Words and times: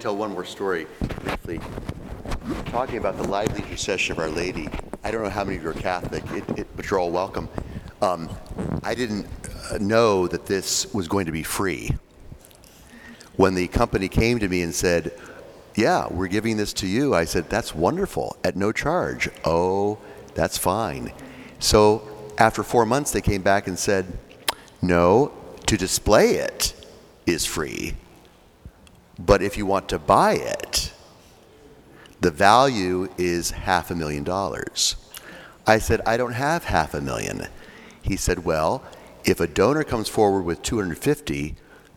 tell 0.00 0.16
one 0.16 0.32
more 0.32 0.46
story 0.46 0.86
briefly. 1.22 1.60
Talking 2.66 2.96
about 2.96 3.18
the 3.18 3.28
lively 3.28 3.62
intercession 3.62 4.12
of 4.12 4.18
Our 4.18 4.30
Lady. 4.30 4.66
I 5.04 5.10
don't 5.10 5.22
know 5.22 5.28
how 5.28 5.44
many 5.44 5.58
of 5.58 5.62
you 5.62 5.68
are 5.68 5.74
Catholic, 5.74 6.24
it, 6.30 6.58
it, 6.58 6.66
but 6.74 6.90
you're 6.90 6.98
all 6.98 7.10
welcome. 7.10 7.50
Um, 8.00 8.30
I 8.82 8.94
didn't 8.94 9.26
uh, 9.70 9.76
know 9.78 10.26
that 10.26 10.46
this 10.46 10.92
was 10.94 11.06
going 11.06 11.26
to 11.26 11.32
be 11.32 11.42
free. 11.42 11.90
When 13.36 13.54
the 13.54 13.68
company 13.68 14.08
came 14.08 14.38
to 14.38 14.48
me 14.48 14.62
and 14.62 14.74
said, 14.74 15.12
Yeah, 15.74 16.06
we're 16.10 16.28
giving 16.28 16.56
this 16.56 16.72
to 16.74 16.86
you, 16.86 17.14
I 17.14 17.26
said, 17.26 17.50
That's 17.50 17.74
wonderful, 17.74 18.38
at 18.42 18.56
no 18.56 18.72
charge. 18.72 19.28
Oh, 19.44 19.98
that's 20.34 20.56
fine. 20.56 21.12
So 21.58 22.08
after 22.38 22.62
four 22.62 22.86
months, 22.86 23.10
they 23.10 23.20
came 23.20 23.42
back 23.42 23.66
and 23.68 23.78
said, 23.78 24.06
No, 24.80 25.32
to 25.66 25.76
display 25.76 26.36
it 26.36 26.72
is 27.26 27.44
free. 27.44 27.96
But 29.20 29.42
if 29.42 29.58
you 29.58 29.66
want 29.66 29.88
to 29.90 29.98
buy 29.98 30.32
it, 30.32 30.92
the 32.20 32.30
value 32.30 33.08
is 33.18 33.50
half 33.50 33.90
a 33.90 33.94
million 33.94 34.24
dollars. 34.24 34.96
I 35.66 35.78
said, 35.78 36.00
I 36.06 36.16
don't 36.16 36.32
have 36.32 36.64
half 36.64 36.94
a 36.94 37.00
million. 37.00 37.46
He 38.00 38.16
said, 38.16 38.44
Well, 38.44 38.82
if 39.24 39.38
a 39.38 39.46
donor 39.46 39.84
comes 39.84 40.08
forward 40.08 40.42
with 40.42 40.62
250, 40.62 41.54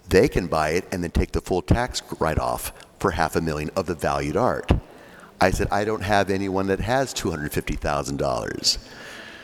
they 0.10 0.28
can 0.28 0.48
buy 0.48 0.72
it 0.72 0.86
and 0.92 1.02
then 1.02 1.12
take 1.12 1.32
the 1.32 1.42
full 1.42 1.62
tax 1.62 2.02
write 2.20 2.40
off 2.40 2.74
for 3.00 3.12
half 3.12 3.38
a 3.38 3.42
million 3.42 3.72
of 3.76 3.86
the 3.86 3.96
valued 3.96 4.36
art. 4.36 4.72
I 5.40 5.52
said, 5.52 5.68
I 5.72 5.86
don't 5.86 6.04
have 6.04 6.30
anyone 6.30 6.68
that 6.68 6.82
has 6.82 7.14
$250,000. 7.14 8.78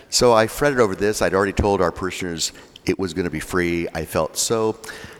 So 0.09 0.33
I 0.33 0.47
fretted 0.47 0.79
over 0.79 0.95
this. 0.95 1.21
I'd 1.21 1.33
already 1.33 1.53
told 1.53 1.81
our 1.81 1.91
parishioners 1.91 2.51
it 2.85 2.99
was 2.99 3.13
going 3.13 3.25
to 3.25 3.31
be 3.31 3.39
free. 3.39 3.87
I 3.93 4.05
felt 4.05 4.37
so 4.37 4.79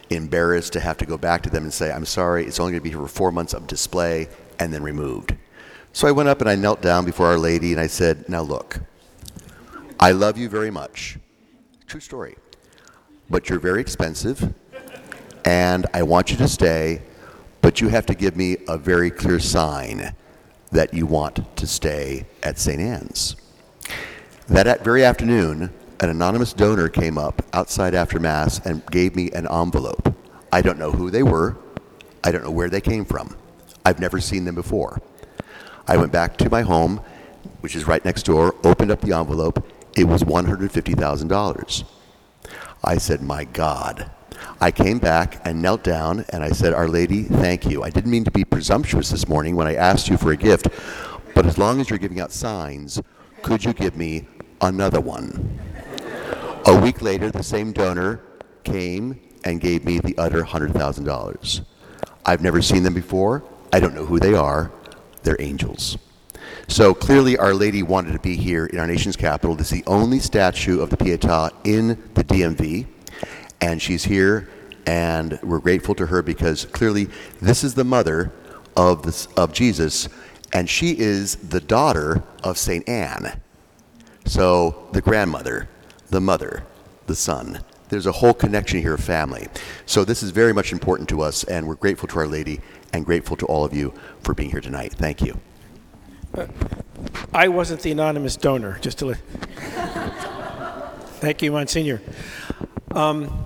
embarrassed 0.09 0.73
to 0.73 0.79
have 0.79 0.97
to 0.97 1.05
go 1.05 1.17
back 1.17 1.43
to 1.43 1.49
them 1.49 1.63
and 1.63 1.73
say, 1.73 1.91
I'm 1.91 2.05
sorry, 2.05 2.45
it's 2.45 2.59
only 2.59 2.71
going 2.71 2.81
to 2.81 2.83
be 2.83 2.89
here 2.89 2.99
for 2.99 3.07
four 3.07 3.31
months 3.31 3.53
of 3.53 3.67
display 3.67 4.27
and 4.59 4.73
then 4.73 4.83
removed. 4.83 5.35
So 5.93 6.07
I 6.07 6.11
went 6.11 6.29
up 6.29 6.41
and 6.41 6.49
I 6.49 6.55
knelt 6.55 6.81
down 6.81 7.05
before 7.05 7.27
Our 7.27 7.37
Lady 7.37 7.71
and 7.71 7.81
I 7.81 7.87
said, 7.87 8.27
Now 8.29 8.41
look, 8.41 8.79
I 9.99 10.11
love 10.11 10.37
you 10.37 10.49
very 10.49 10.71
much. 10.71 11.17
True 11.87 11.99
story. 11.99 12.37
But 13.29 13.49
you're 13.49 13.59
very 13.59 13.81
expensive 13.81 14.53
and 15.45 15.87
I 15.93 16.03
want 16.03 16.31
you 16.31 16.37
to 16.37 16.47
stay, 16.47 17.01
but 17.61 17.81
you 17.81 17.87
have 17.89 18.05
to 18.07 18.15
give 18.15 18.35
me 18.35 18.57
a 18.67 18.77
very 18.77 19.09
clear 19.09 19.39
sign 19.39 20.15
that 20.71 20.93
you 20.93 21.05
want 21.05 21.55
to 21.57 21.67
stay 21.67 22.25
at 22.43 22.59
St. 22.59 22.79
Anne's. 22.79 23.35
That 24.47 24.83
very 24.83 25.03
afternoon, 25.03 25.71
an 26.01 26.09
anonymous 26.09 26.53
donor 26.53 26.87
came 26.87 27.17
up 27.17 27.41
outside 27.53 27.93
after 27.93 28.19
Mass 28.19 28.65
and 28.65 28.85
gave 28.87 29.15
me 29.15 29.31
an 29.31 29.47
envelope. 29.51 30.15
I 30.51 30.61
don't 30.61 30.79
know 30.79 30.91
who 30.91 31.11
they 31.11 31.23
were. 31.23 31.57
I 32.23 32.31
don't 32.31 32.43
know 32.43 32.51
where 32.51 32.69
they 32.69 32.81
came 32.81 33.03
from. 33.05 33.35
I've 33.85 33.99
never 33.99 34.19
seen 34.19 34.45
them 34.45 34.55
before. 34.55 35.01
I 35.87 35.97
went 35.97 36.11
back 36.11 36.37
to 36.37 36.49
my 36.49 36.61
home, 36.61 37.01
which 37.61 37.75
is 37.75 37.85
right 37.85 38.03
next 38.05 38.23
door, 38.23 38.55
opened 38.63 38.91
up 38.91 39.01
the 39.01 39.13
envelope. 39.13 39.65
It 39.97 40.05
was 40.05 40.23
$150,000. 40.23 41.83
I 42.83 42.97
said, 42.97 43.21
My 43.21 43.43
God. 43.43 44.09
I 44.61 44.71
came 44.71 44.99
back 44.99 45.41
and 45.45 45.61
knelt 45.61 45.83
down 45.83 46.25
and 46.29 46.43
I 46.43 46.49
said, 46.51 46.73
Our 46.73 46.87
Lady, 46.87 47.23
thank 47.23 47.65
you. 47.65 47.83
I 47.83 47.89
didn't 47.89 48.11
mean 48.11 48.23
to 48.23 48.31
be 48.31 48.45
presumptuous 48.45 49.09
this 49.09 49.27
morning 49.27 49.55
when 49.55 49.67
I 49.67 49.75
asked 49.75 50.07
you 50.07 50.17
for 50.17 50.31
a 50.31 50.37
gift, 50.37 50.69
but 51.35 51.45
as 51.45 51.57
long 51.57 51.81
as 51.81 51.89
you're 51.89 51.99
giving 51.99 52.21
out 52.21 52.31
signs, 52.31 53.01
could 53.41 53.65
you 53.65 53.73
give 53.73 53.97
me 53.97 54.27
another 54.61 55.01
one? 55.01 55.59
A 56.65 56.79
week 56.79 57.01
later, 57.01 57.31
the 57.31 57.43
same 57.43 57.71
donor 57.71 58.21
came 58.63 59.19
and 59.43 59.61
gave 59.61 59.85
me 59.85 59.99
the 59.99 60.17
other 60.17 60.43
$100,000. 60.43 61.65
I've 62.25 62.41
never 62.41 62.61
seen 62.61 62.83
them 62.83 62.93
before. 62.93 63.43
I 63.71 63.79
don't 63.79 63.95
know 63.95 64.05
who 64.05 64.19
they 64.19 64.33
are. 64.33 64.71
They're 65.23 65.41
angels. 65.41 65.97
So 66.67 66.93
clearly, 66.93 67.37
Our 67.37 67.53
Lady 67.53 67.81
wanted 67.81 68.13
to 68.13 68.19
be 68.19 68.35
here 68.35 68.65
in 68.65 68.77
our 68.77 68.87
nation's 68.87 69.15
capital. 69.15 69.55
This 69.55 69.71
is 69.71 69.81
the 69.81 69.89
only 69.89 70.19
statue 70.19 70.81
of 70.81 70.89
the 70.89 70.97
Pietà 70.97 71.51
in 71.63 71.87
the 72.13 72.23
DMV, 72.23 72.85
and 73.61 73.81
she's 73.81 74.03
here, 74.03 74.49
and 74.85 75.39
we're 75.41 75.59
grateful 75.59 75.95
to 75.95 76.05
her 76.05 76.21
because 76.21 76.65
clearly 76.65 77.07
this 77.41 77.63
is 77.63 77.73
the 77.73 77.83
mother 77.83 78.31
of, 78.75 79.03
this, 79.03 79.27
of 79.37 79.53
Jesus, 79.53 80.09
and 80.53 80.69
she 80.69 80.97
is 80.99 81.35
the 81.37 81.59
daughter 81.59 82.23
of 82.43 82.57
St. 82.57 82.87
Anne. 82.87 83.41
So 84.25 84.89
the 84.91 85.01
grandmother 85.01 85.69
the 86.09 86.21
mother, 86.21 86.63
the 87.07 87.15
son. 87.15 87.61
There's 87.89 88.05
a 88.05 88.11
whole 88.11 88.33
connection 88.33 88.81
here 88.81 88.93
of 88.93 89.03
family. 89.03 89.47
So 89.85 90.05
this 90.05 90.21
is 90.21 90.31
very 90.31 90.53
much 90.53 90.71
important 90.71 91.09
to 91.09 91.21
us, 91.21 91.43
and 91.43 91.67
we're 91.67 91.75
grateful 91.75 92.07
to 92.09 92.19
Our 92.19 92.27
Lady 92.27 92.61
and 92.93 93.05
grateful 93.05 93.35
to 93.37 93.45
all 93.47 93.65
of 93.65 93.73
you 93.73 93.93
for 94.21 94.33
being 94.33 94.51
here 94.51 94.61
tonight. 94.61 94.93
Thank 94.93 95.21
you. 95.21 95.39
I 97.33 97.47
wasn't 97.47 97.81
the 97.81 97.91
anonymous 97.91 98.35
donor, 98.35 98.77
just 98.81 98.99
to 98.99 99.07
let. 99.07 99.17
Thank 101.19 101.41
you, 101.41 101.51
Monsignor. 101.51 102.01
Um, 102.91 103.45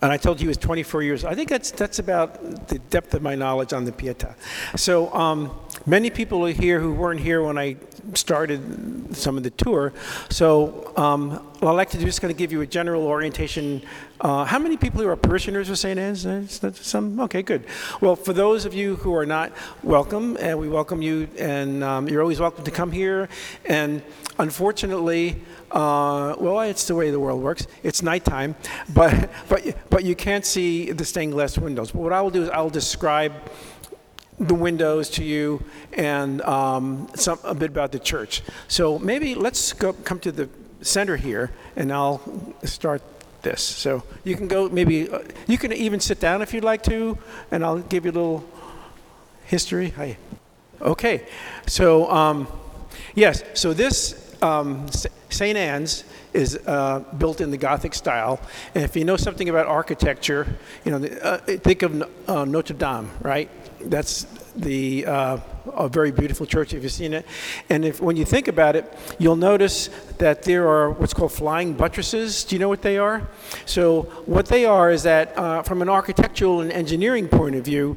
and 0.00 0.12
I 0.12 0.16
told 0.16 0.38
you 0.38 0.44
he 0.44 0.48
was 0.48 0.58
24 0.58 1.02
years. 1.02 1.24
I 1.24 1.34
think 1.34 1.48
that's 1.48 1.70
that's 1.70 1.98
about 1.98 2.68
the 2.68 2.78
depth 2.78 3.14
of 3.14 3.22
my 3.22 3.34
knowledge 3.34 3.72
on 3.72 3.84
the 3.84 3.92
Pietà. 3.92 4.34
So 4.76 5.12
um, 5.14 5.50
many 5.86 6.10
people 6.10 6.44
are 6.46 6.52
here 6.52 6.80
who 6.80 6.92
weren't 6.92 7.20
here 7.20 7.42
when 7.42 7.58
I 7.58 7.76
started 8.14 9.14
some 9.16 9.36
of 9.36 9.42
the 9.42 9.50
tour. 9.50 9.92
So 10.30 10.92
um, 10.96 11.32
what 11.60 11.70
I'd 11.70 11.76
like 11.76 11.90
to 11.90 11.98
do 11.98 12.06
is 12.06 12.18
going 12.18 12.32
to 12.32 12.38
give 12.38 12.52
you 12.52 12.60
a 12.60 12.66
general 12.66 13.06
orientation. 13.06 13.82
Uh, 14.20 14.44
how 14.44 14.58
many 14.58 14.76
people 14.76 15.00
here 15.00 15.10
are 15.10 15.16
parishioners 15.16 15.68
of 15.70 15.78
St. 15.78 15.98
Anne's? 15.98 16.26
Some? 16.80 17.20
Okay, 17.20 17.42
good. 17.42 17.64
Well, 18.00 18.16
for 18.16 18.32
those 18.32 18.64
of 18.64 18.74
you 18.74 18.96
who 18.96 19.14
are 19.14 19.26
not, 19.26 19.52
welcome, 19.82 20.36
and 20.40 20.58
we 20.58 20.68
welcome 20.68 21.02
you, 21.02 21.28
and 21.38 21.82
um, 21.82 22.08
you're 22.08 22.22
always 22.22 22.40
welcome 22.40 22.64
to 22.64 22.70
come 22.70 22.92
here. 22.92 23.28
And 23.66 24.02
unfortunately, 24.38 25.42
uh, 25.70 26.36
well, 26.38 26.60
it's 26.60 26.86
the 26.86 26.94
way 26.94 27.10
the 27.10 27.20
world 27.20 27.42
works. 27.42 27.66
It's 27.82 28.02
nighttime, 28.02 28.54
but, 28.92 29.30
but, 29.48 29.90
but 29.90 30.04
you 30.04 30.14
can't 30.14 30.46
see 30.46 30.92
the 30.92 31.04
stained 31.04 31.32
glass 31.32 31.58
windows. 31.58 31.90
But 31.90 32.00
what 32.00 32.12
I 32.12 32.20
will 32.22 32.30
do 32.30 32.42
is 32.42 32.50
I'll 32.50 32.70
describe 32.70 33.32
the 34.38 34.54
windows 34.54 35.08
to 35.10 35.24
you 35.24 35.62
and 35.92 36.42
um, 36.42 37.08
some, 37.14 37.38
a 37.44 37.54
bit 37.54 37.70
about 37.70 37.92
the 37.92 37.98
church. 37.98 38.42
So 38.68 38.98
maybe 38.98 39.34
let's 39.34 39.72
go, 39.72 39.92
come 39.92 40.18
to 40.20 40.32
the 40.32 40.48
center 40.80 41.16
here, 41.16 41.50
and 41.76 41.92
I'll 41.92 42.20
start 42.64 43.02
this. 43.42 43.62
So 43.62 44.02
you 44.24 44.36
can 44.36 44.48
go, 44.48 44.68
maybe, 44.68 45.08
uh, 45.08 45.20
you 45.46 45.58
can 45.58 45.72
even 45.72 46.00
sit 46.00 46.20
down 46.20 46.42
if 46.42 46.52
you'd 46.52 46.64
like 46.64 46.82
to, 46.84 47.16
and 47.50 47.64
I'll 47.64 47.78
give 47.78 48.04
you 48.04 48.10
a 48.10 48.12
little 48.12 48.44
history. 49.44 49.90
Hi. 49.90 50.16
Okay, 50.80 51.26
so 51.66 52.10
um, 52.10 52.48
yes, 53.14 53.42
so 53.54 53.72
this 53.72 54.36
um, 54.42 54.86
St. 55.30 55.56
Anne's 55.56 56.04
is 56.32 56.58
uh, 56.66 57.00
built 57.16 57.40
in 57.40 57.50
the 57.50 57.56
Gothic 57.56 57.94
style. 57.94 58.40
And 58.74 58.84
if 58.84 58.96
you 58.96 59.04
know 59.04 59.16
something 59.16 59.48
about 59.48 59.66
architecture, 59.66 60.46
you 60.84 60.90
know, 60.90 61.06
uh, 61.06 61.38
think 61.38 61.82
of 61.82 62.02
uh, 62.28 62.44
Notre 62.44 62.74
Dame, 62.74 63.10
right? 63.22 63.48
That's 63.86 64.26
the 64.56 65.06
uh, 65.06 65.38
a 65.72 65.88
very 65.88 66.12
beautiful 66.12 66.46
church 66.46 66.74
if 66.74 66.82
you've 66.82 66.92
seen 66.92 67.12
it. 67.12 67.26
And 67.68 67.84
if 67.84 68.00
when 68.00 68.16
you 68.16 68.24
think 68.24 68.48
about 68.48 68.76
it, 68.76 68.92
you'll 69.18 69.36
notice 69.36 69.90
that 70.18 70.42
there 70.42 70.68
are 70.68 70.90
what's 70.90 71.14
called 71.14 71.32
flying 71.32 71.74
buttresses. 71.74 72.44
Do 72.44 72.54
you 72.54 72.60
know 72.60 72.68
what 72.68 72.82
they 72.82 72.98
are? 72.98 73.28
So 73.66 74.02
what 74.26 74.46
they 74.46 74.64
are 74.64 74.90
is 74.90 75.02
that 75.02 75.36
uh, 75.36 75.62
from 75.62 75.82
an 75.82 75.88
architectural 75.88 76.60
and 76.60 76.70
engineering 76.70 77.28
point 77.28 77.56
of 77.56 77.64
view, 77.64 77.96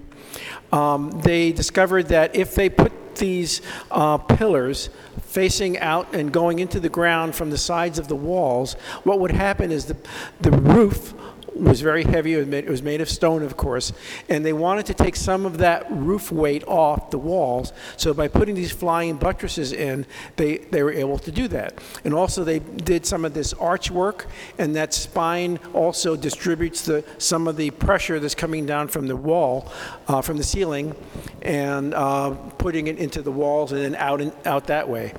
um, 0.72 1.12
they 1.22 1.52
discovered 1.52 2.08
that 2.08 2.36
if 2.36 2.56
they 2.56 2.70
put 2.70 2.92
these 3.16 3.62
uh, 3.90 4.18
pillars 4.18 4.90
facing 5.22 5.78
out 5.80 6.14
and 6.14 6.32
going 6.32 6.60
into 6.60 6.80
the 6.80 6.90
ground 6.90 7.36
from 7.36 7.50
the 7.50 7.58
sides 7.58 8.00
of 8.00 8.08
the 8.08 8.16
walls, 8.16 8.74
what 9.04 9.20
would 9.20 9.32
happen 9.32 9.72
is 9.72 9.86
the, 9.86 9.98
the 10.42 10.52
roof 10.52 11.14
was 11.60 11.82
very 11.82 12.04
heavy. 12.04 12.34
It 12.34 12.68
was, 12.70 12.82
made, 12.82 13.02
of 13.02 13.10
stone, 13.10 13.44
of 13.44 13.58
course, 13.58 13.94
and 14.30 14.46
they 14.46 14.54
wanted 14.54 14.86
to 14.88 14.94
take 14.94 15.16
some 15.16 15.46
of 15.46 15.60
that 15.60 15.86
roof 15.90 16.32
weight 16.32 16.64
off 16.68 17.12
the 17.12 17.18
walls. 17.18 17.74
So 17.96 18.14
by 18.14 18.28
putting 18.28 18.56
these 18.56 18.72
flying 18.72 19.18
buttresses 19.18 19.72
in, 19.74 20.06
they, 20.36 20.58
they 20.58 20.84
were 20.84 20.92
able 20.92 21.20
to 21.20 21.32
do 21.32 21.48
that. 21.50 21.80
And 22.04 22.14
also 22.14 22.44
they 22.44 22.60
did 22.60 23.06
some 23.06 23.26
of 23.26 23.34
this 23.34 23.54
arch 23.54 23.92
work, 23.92 24.28
and 24.58 24.76
that 24.76 24.94
spine 24.94 25.60
also 25.74 26.16
distributes 26.16 26.82
the, 26.84 27.04
some 27.18 27.48
of 27.48 27.58
the 27.58 27.72
pressure 27.72 28.20
that's 28.20 28.36
coming 28.36 28.66
down 28.66 28.88
from 28.88 29.08
the 29.08 29.16
wall, 29.16 29.72
uh, 30.08 30.22
from 30.22 30.38
the 30.38 30.44
ceiling, 30.44 30.96
and 31.42 31.94
uh, 31.94 32.32
putting 32.58 32.88
it 32.88 32.98
into 32.98 33.22
the 33.22 33.32
walls 33.32 33.72
and 33.72 33.82
then 33.82 33.96
out, 33.96 34.22
and, 34.22 34.32
out 34.46 34.68
that 34.68 34.88
way. 34.88 35.14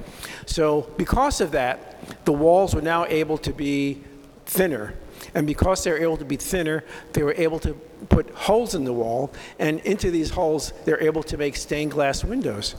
So 0.47 0.91
because 0.97 1.41
of 1.41 1.53
that, 1.53 2.25
the 2.25 2.33
walls 2.33 2.75
were 2.75 2.83
now 2.83 3.05
able 3.07 3.39
to 3.39 3.53
be 3.53 4.03
thinner 4.47 4.95
and 5.35 5.47
because 5.47 5.85
they 5.85 5.91
were 5.91 5.99
able 5.99 6.17
to 6.17 6.25
be 6.25 6.37
thinner, 6.37 6.85
they 7.13 7.23
were 7.23 7.35
able 7.35 7.59
to 7.61 7.75
put 8.09 8.31
holes 8.31 8.75
in 8.75 8.85
the 8.85 8.93
wall, 8.93 9.33
and 9.59 9.81
into 9.81 10.11
these 10.11 10.31
holes, 10.31 10.73
they're 10.85 11.03
able 11.03 11.23
to 11.25 11.37
make 11.37 11.57
stained 11.57 11.91
glass 11.91 12.25
windows. 12.25 12.77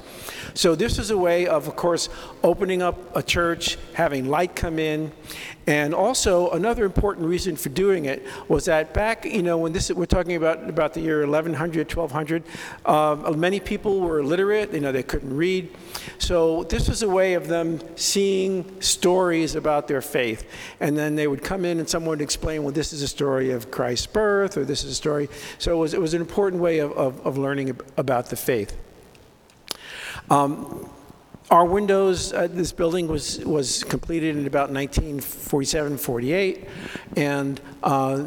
So 0.53 0.75
this 0.75 0.97
is 0.97 1.11
a 1.11 1.17
way 1.17 1.45
of, 1.45 1.67
of 1.67 1.75
course, 1.75 2.09
opening 2.43 2.81
up 2.81 3.15
a 3.15 3.21
church, 3.21 3.77
having 3.93 4.29
light 4.29 4.55
come 4.55 4.79
in, 4.79 5.11
and 5.69 5.93
also 5.93 6.49
another 6.49 6.83
important 6.83 7.27
reason 7.27 7.55
for 7.55 7.69
doing 7.69 8.05
it 8.05 8.25
was 8.47 8.65
that 8.65 8.91
back, 8.91 9.23
you 9.23 9.43
know, 9.43 9.59
when 9.59 9.71
this 9.71 9.91
we're 9.91 10.07
talking 10.07 10.35
about 10.35 10.67
about 10.67 10.95
the 10.95 10.99
year 10.99 11.19
1100, 11.19 11.95
1200, 11.95 12.43
um, 12.87 13.39
many 13.39 13.59
people 13.59 13.99
were 13.99 14.17
illiterate. 14.17 14.73
You 14.73 14.79
know, 14.79 14.91
they 14.91 15.03
couldn't 15.03 15.35
read. 15.35 15.69
So 16.17 16.63
this 16.63 16.89
was 16.89 17.03
a 17.03 17.07
way 17.07 17.35
of 17.35 17.47
them 17.47 17.79
seeing 17.95 18.81
stories 18.81 19.53
about 19.53 19.87
their 19.87 20.01
faith, 20.01 20.49
and 20.79 20.97
then 20.97 21.15
they 21.15 21.27
would 21.27 21.43
come 21.43 21.65
in 21.65 21.77
and 21.77 21.87
someone 21.87 22.17
would 22.17 22.21
explain, 22.21 22.63
well, 22.63 22.73
this 22.73 22.91
is 22.91 23.03
a 23.03 23.07
story 23.07 23.51
of 23.51 23.69
Christ's 23.69 24.07
birth, 24.07 24.57
or 24.57 24.65
this 24.65 24.83
is 24.83 24.93
a 24.93 24.95
story. 24.95 25.29
So 25.59 25.71
it 25.75 25.77
was 25.77 25.93
it 25.93 26.01
was 26.01 26.15
an 26.15 26.21
important 26.21 26.63
way 26.63 26.79
of 26.79 26.93
of, 26.93 27.23
of 27.23 27.37
learning 27.37 27.69
ab- 27.69 27.85
about 27.95 28.31
the 28.31 28.35
faith. 28.35 28.75
Um, 30.31 30.89
our 31.51 31.65
windows, 31.65 32.31
uh, 32.31 32.47
this 32.47 32.71
building 32.71 33.07
was, 33.07 33.39
was 33.39 33.83
completed 33.85 34.37
in 34.37 34.45
about 34.45 34.69
1947, 34.71 35.97
48, 35.97 36.65
and 37.17 37.59
uh, 37.81 38.23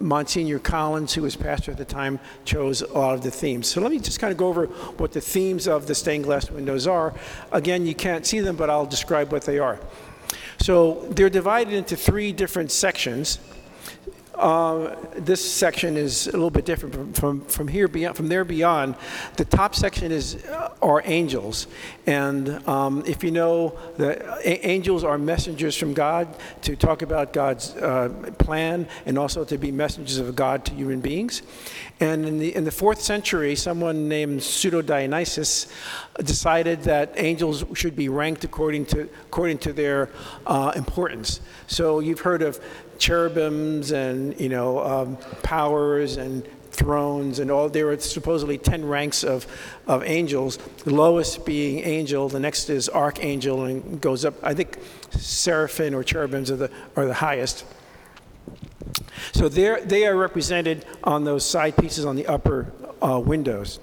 Monsignor 0.00 0.58
Collins, 0.58 1.14
who 1.14 1.22
was 1.22 1.34
pastor 1.34 1.70
at 1.70 1.78
the 1.78 1.84
time, 1.84 2.20
chose 2.44 2.82
a 2.82 2.92
lot 2.92 3.14
of 3.14 3.22
the 3.22 3.30
themes. 3.30 3.68
So 3.68 3.80
let 3.80 3.90
me 3.90 3.98
just 3.98 4.20
kind 4.20 4.30
of 4.30 4.36
go 4.36 4.48
over 4.48 4.66
what 4.66 5.12
the 5.12 5.20
themes 5.20 5.66
of 5.66 5.86
the 5.86 5.94
stained 5.94 6.24
glass 6.24 6.50
windows 6.50 6.86
are. 6.86 7.14
Again, 7.52 7.86
you 7.86 7.94
can't 7.94 8.26
see 8.26 8.40
them, 8.40 8.56
but 8.56 8.68
I'll 8.68 8.86
describe 8.86 9.32
what 9.32 9.44
they 9.44 9.58
are. 9.58 9.80
So 10.58 11.06
they're 11.10 11.30
divided 11.30 11.72
into 11.72 11.96
three 11.96 12.32
different 12.32 12.70
sections. 12.70 13.38
Uh, 14.38 14.94
this 15.16 15.44
section 15.44 15.96
is 15.96 16.28
a 16.28 16.32
little 16.32 16.48
bit 16.50 16.64
different 16.64 16.94
from, 16.94 17.12
from, 17.12 17.40
from 17.46 17.66
here 17.66 17.88
beyond, 17.88 18.16
from 18.16 18.28
there 18.28 18.44
beyond. 18.44 18.94
The 19.36 19.44
top 19.44 19.74
section 19.74 20.12
is 20.12 20.36
uh, 20.46 20.72
are 20.80 21.02
angels, 21.04 21.66
and 22.06 22.66
um, 22.68 23.02
if 23.04 23.24
you 23.24 23.32
know, 23.32 23.76
that 23.96 24.22
a- 24.44 24.64
angels 24.64 25.02
are 25.02 25.18
messengers 25.18 25.76
from 25.76 25.92
God 25.92 26.28
to 26.62 26.76
talk 26.76 27.02
about 27.02 27.32
God's 27.32 27.74
uh, 27.74 28.10
plan 28.38 28.86
and 29.06 29.18
also 29.18 29.44
to 29.44 29.58
be 29.58 29.72
messengers 29.72 30.18
of 30.18 30.36
God 30.36 30.64
to 30.66 30.74
human 30.74 31.00
beings. 31.00 31.42
And 31.98 32.24
in 32.24 32.38
the 32.38 32.54
in 32.54 32.62
the 32.62 32.70
fourth 32.70 33.00
century, 33.00 33.56
someone 33.56 34.08
named 34.08 34.44
Pseudo 34.44 34.82
Dionysius 34.82 35.66
decided 36.22 36.82
that 36.82 37.12
angels 37.16 37.64
should 37.74 37.96
be 37.96 38.08
ranked 38.08 38.44
according 38.44 38.86
to 38.86 39.08
according 39.26 39.58
to 39.58 39.72
their 39.72 40.10
uh, 40.46 40.72
importance. 40.76 41.40
So 41.66 41.98
you've 41.98 42.20
heard 42.20 42.42
of 42.42 42.60
cherubims 42.98 43.92
and 43.92 44.38
you 44.40 44.48
know 44.48 44.80
um, 44.80 45.16
powers 45.42 46.16
and 46.16 46.46
thrones 46.70 47.38
and 47.38 47.50
all 47.50 47.68
there 47.68 47.86
were 47.86 47.98
supposedly 47.98 48.56
10 48.56 48.84
ranks 48.84 49.24
of, 49.24 49.46
of 49.88 50.04
angels 50.04 50.58
the 50.84 50.94
lowest 50.94 51.44
being 51.44 51.80
angel 51.80 52.28
the 52.28 52.38
next 52.38 52.70
is 52.70 52.88
archangel 52.88 53.64
and 53.64 54.00
goes 54.00 54.24
up. 54.24 54.34
I 54.42 54.54
think 54.54 54.78
seraphim 55.10 55.94
or 55.94 56.02
cherubims 56.02 56.50
are 56.50 56.56
the, 56.56 56.70
are 56.96 57.06
the 57.06 57.14
highest. 57.14 57.64
So 59.32 59.48
they 59.48 60.06
are 60.06 60.16
represented 60.16 60.84
on 61.04 61.24
those 61.24 61.44
side 61.44 61.76
pieces 61.76 62.04
on 62.04 62.16
the 62.16 62.26
upper 62.26 62.72
uh, 63.02 63.20
windows. 63.20 63.80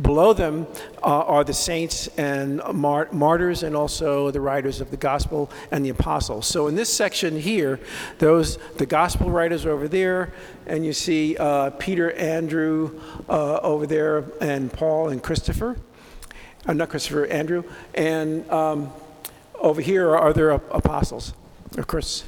Below 0.00 0.32
them 0.32 0.66
uh, 1.02 1.06
are 1.06 1.44
the 1.44 1.52
saints 1.52 2.08
and 2.16 2.62
mar- 2.72 3.08
martyrs, 3.12 3.62
and 3.62 3.76
also 3.76 4.30
the 4.30 4.40
writers 4.40 4.80
of 4.80 4.90
the 4.90 4.96
gospel 4.96 5.50
and 5.70 5.84
the 5.84 5.90
apostles. 5.90 6.46
So 6.46 6.66
in 6.66 6.74
this 6.74 6.92
section 6.92 7.40
here, 7.40 7.80
those 8.18 8.58
the 8.76 8.86
gospel 8.86 9.30
writers 9.30 9.64
are 9.64 9.70
over 9.70 9.88
there, 9.88 10.32
and 10.66 10.84
you 10.84 10.92
see 10.92 11.36
uh, 11.36 11.70
Peter, 11.70 12.12
Andrew 12.12 13.00
uh, 13.28 13.56
over 13.58 13.86
there, 13.86 14.24
and 14.40 14.72
Paul 14.72 15.08
and 15.08 15.22
Christopher. 15.22 15.76
Uh, 16.66 16.74
not 16.74 16.90
Christopher, 16.90 17.26
Andrew, 17.26 17.64
and 17.94 18.48
um, 18.50 18.92
over 19.58 19.80
here 19.80 20.10
are 20.10 20.28
other 20.28 20.50
apostles. 20.50 21.32
Of 21.78 21.86
course, 21.86 22.24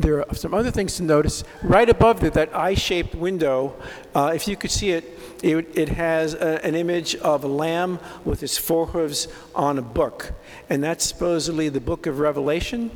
there 0.00 0.26
are 0.26 0.34
some 0.34 0.54
other 0.54 0.70
things 0.70 0.96
to 0.96 1.02
notice. 1.02 1.44
Right 1.62 1.88
above 1.88 2.20
that 2.20 2.54
eye-shaped 2.54 3.14
window, 3.14 3.74
uh, 4.14 4.32
if 4.34 4.48
you 4.48 4.56
could 4.56 4.70
see 4.70 4.90
it, 4.90 5.18
it, 5.42 5.78
it 5.78 5.88
has 5.90 6.34
a, 6.34 6.64
an 6.64 6.74
image 6.74 7.16
of 7.16 7.44
a 7.44 7.48
lamb 7.48 7.98
with 8.24 8.42
its 8.42 8.58
forehooves 8.58 9.28
on 9.54 9.78
a 9.78 9.82
book. 9.82 10.32
And 10.68 10.82
that's 10.82 11.04
supposedly 11.04 11.68
the 11.68 11.80
book 11.80 12.06
of 12.06 12.18
Revelation. 12.18 12.90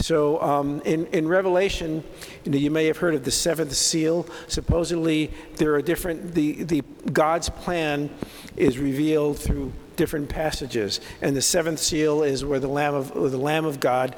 So 0.00 0.40
um, 0.40 0.80
in, 0.84 1.06
in 1.06 1.28
Revelation, 1.28 2.04
you, 2.44 2.52
know, 2.52 2.58
you 2.58 2.70
may 2.70 2.86
have 2.86 2.98
heard 2.98 3.14
of 3.14 3.24
the 3.24 3.30
seventh 3.30 3.74
seal. 3.74 4.26
Supposedly 4.48 5.30
there 5.56 5.74
are 5.74 5.82
different, 5.82 6.34
the, 6.34 6.64
the 6.64 6.82
God's 7.12 7.48
plan 7.48 8.10
is 8.56 8.78
revealed 8.78 9.38
through 9.38 9.72
different 9.96 10.28
passages. 10.28 11.00
And 11.20 11.36
the 11.36 11.42
seventh 11.42 11.78
seal 11.78 12.22
is 12.22 12.44
where 12.44 12.60
the 12.60 12.68
Lamb 12.68 12.94
of, 12.94 13.12
the 13.12 13.38
Lamb 13.38 13.66
of 13.66 13.80
God 13.80 14.16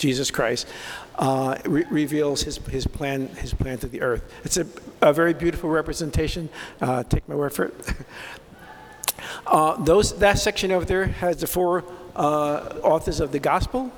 Jesus 0.00 0.30
Christ, 0.30 0.66
uh, 1.16 1.58
re- 1.66 1.84
reveals 1.90 2.42
his, 2.42 2.56
his 2.68 2.86
plan 2.86 3.28
his 3.28 3.52
plan 3.52 3.78
to 3.78 3.86
the 3.86 4.00
earth. 4.00 4.24
It's 4.44 4.56
a, 4.56 4.66
a 5.02 5.12
very 5.12 5.34
beautiful 5.34 5.68
representation. 5.68 6.48
Uh, 6.80 7.02
take 7.02 7.28
my 7.28 7.34
word 7.34 7.52
for 7.52 7.66
it. 7.66 7.74
uh, 9.46 9.82
those 9.84 10.18
that 10.18 10.38
section 10.38 10.72
over 10.72 10.86
there 10.86 11.04
has 11.04 11.36
the 11.36 11.46
four 11.46 11.84
uh, 12.16 12.80
authors 12.82 13.20
of 13.20 13.30
the 13.30 13.38
gospel. 13.38 13.92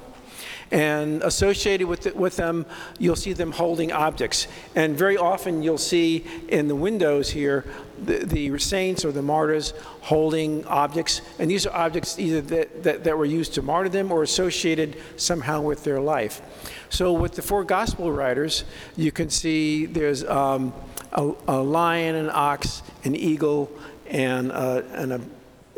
And 0.70 1.22
associated 1.22 1.86
with, 1.86 2.06
it, 2.06 2.16
with 2.16 2.36
them, 2.36 2.66
you'll 2.98 3.16
see 3.16 3.32
them 3.32 3.52
holding 3.52 3.92
objects. 3.92 4.48
And 4.74 4.96
very 4.96 5.16
often 5.16 5.62
you'll 5.62 5.78
see 5.78 6.24
in 6.48 6.68
the 6.68 6.74
windows 6.74 7.30
here 7.30 7.64
the, 8.04 8.24
the 8.24 8.58
saints 8.58 9.04
or 9.04 9.12
the 9.12 9.22
martyrs 9.22 9.74
holding 10.00 10.64
objects. 10.66 11.20
And 11.38 11.50
these 11.50 11.66
are 11.66 11.74
objects 11.74 12.18
either 12.18 12.40
that, 12.40 12.82
that, 12.82 13.04
that 13.04 13.18
were 13.18 13.24
used 13.24 13.54
to 13.54 13.62
martyr 13.62 13.88
them 13.88 14.10
or 14.10 14.22
associated 14.22 14.96
somehow 15.16 15.60
with 15.60 15.84
their 15.84 16.00
life. 16.00 16.40
So 16.88 17.12
with 17.12 17.34
the 17.34 17.42
four 17.42 17.64
gospel 17.64 18.10
writers, 18.10 18.64
you 18.96 19.12
can 19.12 19.30
see 19.30 19.86
there's 19.86 20.24
um, 20.24 20.72
a, 21.12 21.32
a 21.48 21.62
lion, 21.62 22.16
an 22.16 22.30
ox, 22.32 22.82
an 23.04 23.14
eagle, 23.14 23.70
and, 24.06 24.50
and 24.50 25.12
a 25.12 25.20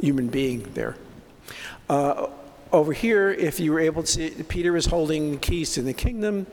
human 0.00 0.28
being 0.28 0.62
there. 0.75 0.96
Uh, 1.88 2.28
over 2.75 2.93
here, 2.93 3.31
if 3.31 3.61
you 3.61 3.73
were 3.73 3.79
able 3.79 4.03
to 4.03 4.09
see, 4.09 4.31
Peter 4.49 4.76
is 4.76 4.87
holding 4.87 5.32
the 5.32 5.37
keys 5.37 5.73
to 5.75 5.82
the 5.82 5.93
kingdom. 5.93 6.44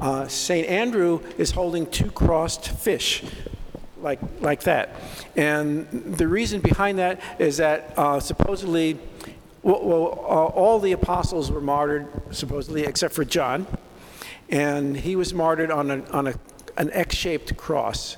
Uh, 0.00 0.28
St. 0.28 0.66
Andrew 0.68 1.20
is 1.36 1.50
holding 1.50 1.86
two 1.86 2.10
crossed 2.12 2.68
fish, 2.68 3.24
like, 4.00 4.20
like 4.40 4.62
that. 4.62 4.94
And 5.34 5.88
the 5.90 6.28
reason 6.28 6.60
behind 6.60 7.00
that 7.00 7.20
is 7.40 7.56
that 7.56 7.94
uh, 7.96 8.20
supposedly, 8.20 8.96
well, 9.64 9.84
well 9.84 10.02
uh, 10.22 10.44
all 10.54 10.78
the 10.78 10.92
apostles 10.92 11.50
were 11.50 11.60
martyred, 11.60 12.06
supposedly, 12.30 12.84
except 12.84 13.12
for 13.12 13.24
John. 13.24 13.66
And 14.48 14.96
he 14.96 15.16
was 15.16 15.34
martyred 15.34 15.72
on, 15.72 15.90
a, 15.90 16.04
on 16.10 16.28
a, 16.28 16.34
an 16.76 16.92
X 16.92 17.16
shaped 17.16 17.56
cross. 17.56 18.16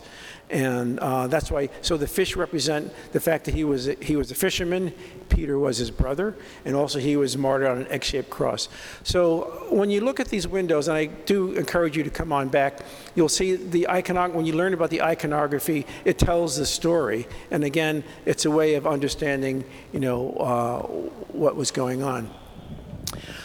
And 0.51 0.99
uh, 0.99 1.29
that's 1.29 1.49
why, 1.49 1.69
so 1.81 1.97
the 1.97 2.09
fish 2.09 2.35
represent 2.35 2.93
the 3.13 3.21
fact 3.21 3.45
that 3.45 3.55
he 3.55 3.63
was, 3.63 3.87
a, 3.87 3.95
he 4.03 4.17
was 4.17 4.33
a 4.33 4.35
fisherman, 4.35 4.93
Peter 5.29 5.61
was 5.61 5.77
his 5.77 5.93
brother, 5.93 6.35
and 6.65 6.75
also 6.75 6.99
he 6.99 7.17
was 7.17 7.39
martyred 7.39 7.69
on 7.69 7.79
an 7.79 7.87
X 7.89 8.09
shaped 8.09 8.31
cross. 8.31 8.69
So 9.05 9.69
when 9.71 9.91
you 9.91 10.01
look 10.01 10.19
at 10.19 10.27
these 10.27 10.49
windows, 10.49 10.89
and 10.89 10.97
I 10.97 11.07
do 11.07 11.53
encourage 11.53 11.97
you 11.97 12.03
to 12.03 12.11
come 12.11 12.33
on 12.33 12.49
back, 12.49 12.81
you'll 13.15 13.29
see 13.29 13.55
the 13.55 13.89
iconography, 13.89 14.37
when 14.37 14.47
you 14.47 14.55
learn 14.55 14.75
about 14.75 14.91
the 14.91 15.03
iconography, 15.03 15.87
it 16.05 16.19
tells 16.19 16.57
the 16.57 16.67
story. 16.67 17.29
And 17.53 17.63
again, 17.63 18.03
it's 18.27 18.45
a 18.45 18.51
way 18.51 18.75
of 18.75 18.89
understanding, 18.89 19.65
you 19.93 20.01
know, 20.01 20.33
uh, 20.33 20.83
what 21.29 21.55
was 21.55 21.71
going 21.71 22.03
on. 22.03 22.29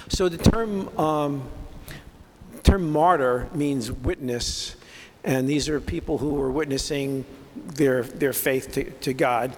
So 0.10 0.28
the 0.28 0.38
term, 0.38 0.90
um, 0.98 1.48
term 2.64 2.92
martyr 2.92 3.48
means 3.54 3.92
witness. 3.92 4.76
And 5.26 5.50
these 5.50 5.68
are 5.68 5.82
people 5.82 6.20
who 6.20 6.36
were 6.36 6.52
witnessing 6.52 7.26
their, 7.56 8.04
their 8.04 8.32
faith 8.32 8.72
to, 8.74 8.90
to 8.92 9.14
God. 9.14 9.58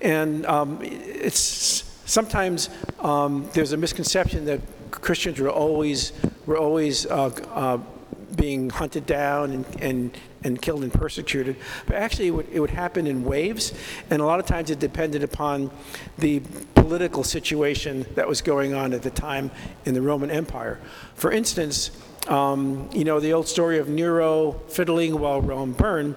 And 0.00 0.44
um, 0.46 0.78
it's 0.82 1.84
sometimes 2.04 2.68
um, 3.00 3.48
there's 3.54 3.72
a 3.72 3.76
misconception 3.76 4.44
that 4.44 4.60
Christians 4.90 5.40
were 5.40 5.50
always, 5.50 6.12
were 6.44 6.58
always 6.58 7.06
uh, 7.06 7.30
uh, 7.52 7.78
being 8.36 8.68
hunted 8.68 9.06
down 9.06 9.52
and, 9.52 9.66
and, 9.80 10.18
and 10.44 10.60
killed 10.60 10.82
and 10.82 10.92
persecuted. 10.92 11.56
But 11.86 11.96
actually, 11.96 12.26
it 12.28 12.32
would, 12.32 12.48
it 12.52 12.60
would 12.60 12.70
happen 12.70 13.06
in 13.06 13.24
waves. 13.24 13.72
And 14.10 14.20
a 14.20 14.26
lot 14.26 14.38
of 14.38 14.46
times 14.46 14.70
it 14.70 14.78
depended 14.78 15.22
upon 15.22 15.70
the 16.18 16.42
political 16.74 17.24
situation 17.24 18.04
that 18.16 18.28
was 18.28 18.42
going 18.42 18.74
on 18.74 18.92
at 18.92 19.02
the 19.02 19.10
time 19.10 19.50
in 19.86 19.94
the 19.94 20.02
Roman 20.02 20.30
Empire. 20.30 20.78
For 21.14 21.32
instance, 21.32 21.90
um, 22.28 22.88
you 22.92 23.04
know, 23.04 23.20
the 23.20 23.32
old 23.32 23.48
story 23.48 23.78
of 23.78 23.88
Nero 23.88 24.52
fiddling 24.68 25.18
while 25.18 25.40
Rome 25.40 25.72
burned. 25.72 26.16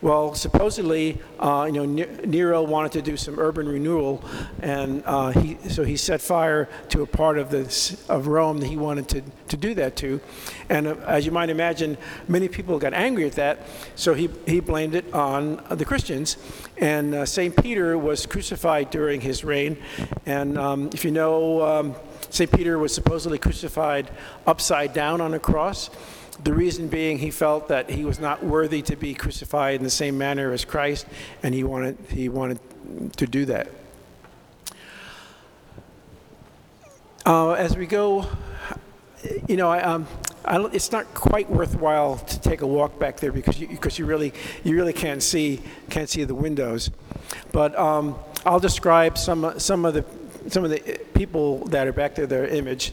Well, 0.00 0.34
supposedly, 0.34 1.20
uh, 1.40 1.68
you 1.72 1.84
know, 1.84 2.06
Nero 2.24 2.62
wanted 2.62 2.92
to 2.92 3.02
do 3.02 3.16
some 3.16 3.36
urban 3.40 3.68
renewal, 3.68 4.22
and 4.60 5.02
uh, 5.04 5.30
he, 5.30 5.58
so 5.68 5.82
he 5.82 5.96
set 5.96 6.20
fire 6.20 6.68
to 6.90 7.02
a 7.02 7.06
part 7.06 7.36
of, 7.36 7.50
the, 7.50 7.62
of 8.08 8.28
Rome 8.28 8.58
that 8.58 8.68
he 8.68 8.76
wanted 8.76 9.08
to, 9.08 9.22
to 9.48 9.56
do 9.56 9.74
that 9.74 9.96
to. 9.96 10.20
And 10.68 10.86
uh, 10.86 10.94
as 11.04 11.26
you 11.26 11.32
might 11.32 11.50
imagine, 11.50 11.98
many 12.28 12.46
people 12.46 12.78
got 12.78 12.94
angry 12.94 13.26
at 13.26 13.32
that, 13.32 13.66
so 13.96 14.14
he, 14.14 14.30
he 14.46 14.60
blamed 14.60 14.94
it 14.94 15.12
on 15.12 15.64
the 15.68 15.84
Christians. 15.84 16.36
And 16.76 17.12
uh, 17.12 17.26
St. 17.26 17.60
Peter 17.60 17.98
was 17.98 18.24
crucified 18.24 18.90
during 18.90 19.20
his 19.20 19.42
reign. 19.42 19.78
And 20.26 20.56
um, 20.56 20.90
if 20.92 21.04
you 21.04 21.10
know, 21.10 21.60
um, 21.66 21.96
St. 22.30 22.50
Peter 22.50 22.78
was 22.78 22.94
supposedly 22.94 23.38
crucified 23.38 24.10
upside 24.46 24.92
down 24.92 25.20
on 25.20 25.34
a 25.34 25.38
cross. 25.38 25.90
The 26.44 26.52
reason 26.52 26.88
being 26.88 27.18
he 27.18 27.30
felt 27.30 27.68
that 27.68 27.90
he 27.90 28.04
was 28.04 28.20
not 28.20 28.44
worthy 28.44 28.82
to 28.82 28.96
be 28.96 29.14
crucified 29.14 29.76
in 29.76 29.82
the 29.82 29.90
same 29.90 30.16
manner 30.16 30.52
as 30.52 30.64
Christ, 30.64 31.06
and 31.42 31.54
he 31.54 31.64
wanted, 31.64 31.98
he 32.10 32.28
wanted 32.28 32.60
to 33.16 33.26
do 33.26 33.44
that. 33.46 33.68
Uh, 37.26 37.52
as 37.52 37.76
we 37.76 37.86
go, 37.86 38.26
you 39.48 39.56
know, 39.56 39.68
I, 39.68 39.82
um, 39.82 40.06
I, 40.44 40.64
it's 40.72 40.92
not 40.92 41.12
quite 41.12 41.50
worthwhile 41.50 42.16
to 42.16 42.40
take 42.40 42.62
a 42.62 42.66
walk 42.66 42.98
back 42.98 43.18
there 43.18 43.32
because 43.32 43.60
you, 43.60 43.68
because 43.68 43.98
you 43.98 44.06
really 44.06 44.32
you 44.64 44.74
really 44.74 44.94
can't 44.94 45.22
see 45.22 45.60
can't 45.90 46.08
see 46.08 46.24
the 46.24 46.34
windows. 46.34 46.90
But 47.52 47.78
um, 47.78 48.18
I'll 48.46 48.60
describe 48.60 49.18
some 49.18 49.58
some 49.58 49.84
of 49.84 49.94
the 49.94 50.04
some 50.48 50.64
of 50.64 50.70
the 50.70 51.00
people 51.14 51.64
that 51.66 51.86
are 51.86 51.92
back 51.92 52.14
there, 52.14 52.26
their 52.26 52.46
image. 52.46 52.92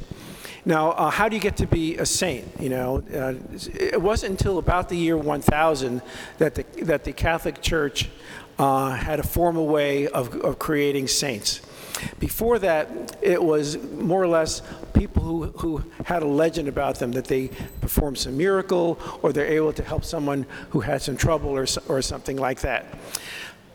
Now, 0.68 0.92
uh, 0.92 1.12
how 1.12 1.30
do 1.30 1.36
you 1.36 1.42
get 1.42 1.58
to 1.58 1.68
be 1.68 1.98
a 1.98 2.06
saint? 2.06 2.46
You 2.60 2.70
know, 2.70 3.04
uh, 3.14 3.36
it 3.74 4.02
wasn't 4.02 4.32
until 4.32 4.58
about 4.58 4.90
the 4.90 4.98
year 4.98 5.16
1000 5.16 6.02
that 6.40 6.56
the 6.56 6.64
that 6.84 7.04
the 7.04 7.14
Catholic 7.14 7.62
Church 7.62 8.10
uh, 8.58 8.92
had 8.92 9.20
a 9.20 9.24
formal 9.24 9.68
way 9.68 10.08
of, 10.08 10.34
of 10.42 10.60
creating 10.60 11.08
saints. 11.08 11.62
Before 12.20 12.60
that, 12.60 13.18
it 13.22 13.42
was 13.42 13.78
more 13.78 14.22
or 14.22 14.28
less 14.28 14.62
people 14.94 15.24
who, 15.24 15.46
who 15.58 15.84
had 16.06 16.24
a 16.24 16.28
legend 16.28 16.68
about 16.68 17.00
them 17.00 17.14
that 17.14 17.25
they 17.25 17.50
performed 17.80 18.18
some 18.18 18.38
miracle 18.38 19.00
or 19.22 19.32
they're 19.32 19.46
able 19.46 19.72
to 19.74 19.84
help 19.84 20.04
someone 20.04 20.46
who 20.72 20.82
had 20.82 21.02
some 21.02 21.16
trouble 21.16 21.50
or, 21.50 21.66
or 21.88 22.02
something 22.02 22.38
like 22.38 22.62
that. 22.62 22.86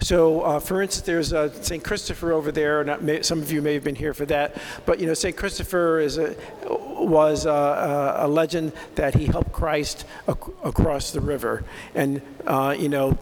So, 0.01 0.41
uh, 0.41 0.61
for 0.61 0.81
instance, 0.81 1.07
there's 1.07 1.33
uh, 1.33 1.53
St. 1.63 1.85
Christopher 1.85 2.33
over 2.33 2.51
there. 2.51 2.83
Not 2.83 3.03
may, 3.03 3.23
some 3.23 3.41
of 3.41 3.53
you 3.53 3.61
may 3.61 3.75
have 3.75 3.85
been 3.85 3.95
here 3.95 4.15
for 4.15 4.25
that, 4.27 4.57
but 4.87 4.99
you 4.99 5.07
know, 5.07 5.15
St. 5.15 5.37
Christopher 5.37 6.01
is 6.01 6.17
a, 6.17 6.35
was 6.67 7.47
uh, 7.47 8.17
a, 8.19 8.27
a 8.27 8.29
legend 8.29 8.73
that 8.95 9.15
he 9.15 9.27
helped 9.27 9.53
Christ 9.53 10.07
ac- 10.29 10.53
across 10.65 11.11
the 11.11 11.21
river, 11.21 11.65
and 11.95 12.23
uh, 12.47 12.75
you 12.79 12.89
know, 12.89 13.19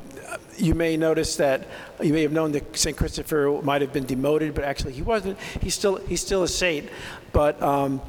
you 0.56 0.74
may 0.74 0.96
notice 0.96 1.36
that 1.36 1.66
you 2.00 2.12
may 2.12 2.22
have 2.22 2.32
known 2.32 2.52
that 2.52 2.76
St. 2.76 2.96
Christopher 2.96 3.60
might 3.62 3.80
have 3.80 3.92
been 3.92 4.06
demoted, 4.06 4.54
but 4.54 4.64
actually 4.64 4.92
he 4.92 5.02
wasn't. 5.02 5.38
He's 5.60 5.74
still 5.74 5.96
he's 5.96 6.20
still 6.20 6.42
a 6.42 6.48
saint. 6.48 6.88
But 7.38 7.62
um, 7.62 8.02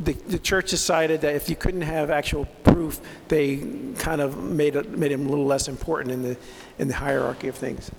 the, 0.00 0.14
the 0.26 0.40
church 0.40 0.70
decided 0.70 1.20
that 1.20 1.36
if 1.36 1.48
you 1.48 1.54
couldn't 1.54 1.82
have 1.82 2.10
actual 2.10 2.46
proof, 2.64 3.00
they 3.28 3.58
kind 3.96 4.20
of 4.20 4.42
made 4.42 4.74
it, 4.74 4.90
made 4.90 5.12
him 5.12 5.24
a 5.24 5.28
little 5.28 5.46
less 5.46 5.68
important 5.68 6.10
in 6.10 6.22
the 6.24 6.36
in 6.80 6.88
the 6.88 6.94
hierarchy 6.94 7.46
of 7.46 7.54
things. 7.54 7.92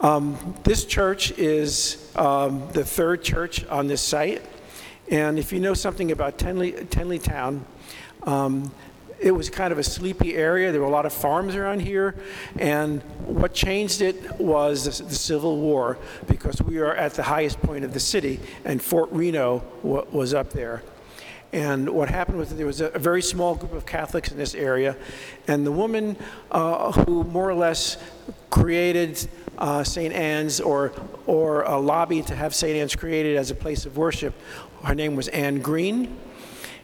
Um, 0.00 0.56
this 0.64 0.84
church 0.84 1.30
is 1.38 2.10
um, 2.16 2.68
the 2.72 2.82
third 2.82 3.22
church 3.22 3.64
on 3.66 3.86
this 3.86 4.02
site, 4.02 4.42
and 5.12 5.38
if 5.38 5.52
you 5.52 5.60
know 5.60 5.74
something 5.74 6.10
about 6.10 6.38
Tenley, 6.38 6.84
Tenley 6.88 7.22
Town, 7.22 7.64
um, 8.24 8.72
it 9.18 9.32
was 9.32 9.48
kind 9.50 9.72
of 9.72 9.78
a 9.78 9.82
sleepy 9.82 10.34
area. 10.34 10.72
There 10.72 10.80
were 10.80 10.86
a 10.86 10.90
lot 10.90 11.06
of 11.06 11.12
farms 11.12 11.54
around 11.54 11.80
here, 11.80 12.14
and 12.58 13.02
what 13.24 13.54
changed 13.54 14.02
it 14.02 14.38
was 14.38 14.98
the, 14.98 15.04
the 15.04 15.14
Civil 15.14 15.58
War 15.58 15.98
because 16.26 16.60
we 16.60 16.78
are 16.78 16.94
at 16.94 17.14
the 17.14 17.22
highest 17.22 17.60
point 17.62 17.84
of 17.84 17.94
the 17.94 18.00
city, 18.00 18.40
and 18.64 18.82
Fort 18.82 19.10
Reno 19.12 19.64
wa- 19.82 20.04
was 20.10 20.34
up 20.34 20.50
there. 20.50 20.82
And 21.52 21.88
what 21.90 22.10
happened 22.10 22.38
was 22.38 22.50
that 22.50 22.56
there 22.56 22.66
was 22.66 22.80
a, 22.80 22.88
a 22.88 22.98
very 22.98 23.22
small 23.22 23.54
group 23.54 23.72
of 23.72 23.86
Catholics 23.86 24.30
in 24.30 24.36
this 24.36 24.54
area, 24.54 24.96
and 25.48 25.64
the 25.64 25.72
woman 25.72 26.16
uh, 26.50 26.92
who 26.92 27.24
more 27.24 27.48
or 27.48 27.54
less 27.54 27.96
created 28.50 29.26
uh, 29.58 29.82
St. 29.82 30.12
Anne's 30.12 30.60
or, 30.60 30.92
or 31.26 31.62
a 31.62 31.78
lobby 31.78 32.22
to 32.22 32.34
have 32.34 32.54
St. 32.54 32.76
Anne's 32.76 32.96
created 32.96 33.36
as 33.36 33.50
a 33.50 33.54
place 33.54 33.86
of 33.86 33.96
worship, 33.96 34.34
her 34.84 34.94
name 34.94 35.16
was 35.16 35.28
Anne 35.28 35.60
Green. 35.60 36.18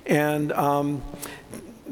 And 0.06 0.52
um, 0.52 1.02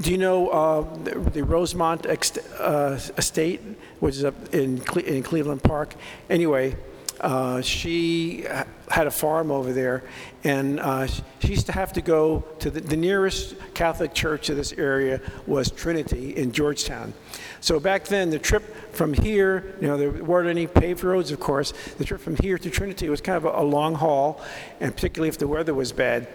do 0.01 0.11
you 0.11 0.19
know 0.19 0.49
uh, 0.49 0.95
the, 1.05 1.19
the 1.31 1.45
Rosemont 1.45 2.07
uh, 2.07 2.99
Estate, 3.19 3.61
which 4.01 4.17
is 4.17 4.25
up 4.25 4.55
in, 4.55 4.81
Cle- 4.81 5.03
in 5.03 5.23
Cleveland 5.23 5.63
Park? 5.63 5.95
Anyway, 6.31 6.77
uh, 7.21 7.61
she 7.61 8.43
ha- 8.43 8.65
had 8.89 9.07
a 9.07 9.11
farm 9.11 9.51
over 9.51 9.75
there, 9.75 10.03
and 10.43 10.81
uh, 10.81 11.07
she 11.07 11.49
used 11.49 11.67
to 11.67 11.73
have 11.73 11.93
to 11.93 12.01
go 12.01 12.45
to 12.61 12.71
the, 12.71 12.81
the 12.81 12.97
nearest 12.97 13.57
Catholic 13.75 14.15
church 14.15 14.47
to 14.47 14.55
this 14.55 14.73
area 14.73 15.21
was 15.47 15.71
Trinity 15.71 16.35
in 16.35 16.51
Georgetown. 16.51 17.13
So 17.61 17.79
back 17.79 18.07
then, 18.07 18.31
the 18.31 18.39
trip 18.39 18.95
from 18.95 19.13
here, 19.13 19.77
you 19.83 19.87
know, 19.87 19.99
there 19.99 20.11
weren't 20.11 20.49
any 20.49 20.67
paved 20.67 21.05
roads, 21.05 21.31
of 21.31 21.41
course. 21.41 21.73
The 21.99 22.07
trip 22.07 22.23
from 22.23 22.37
here 22.37 22.57
to 22.57 22.71
Trinity 22.71 23.11
was 23.11 23.21
kind 23.21 23.37
of 23.37 23.45
a, 23.45 23.61
a 23.61 23.65
long 23.65 23.97
haul, 23.97 24.41
and 24.81 24.95
particularly 24.95 25.29
if 25.29 25.37
the 25.37 25.47
weather 25.47 25.75
was 25.75 25.93
bad. 25.93 26.27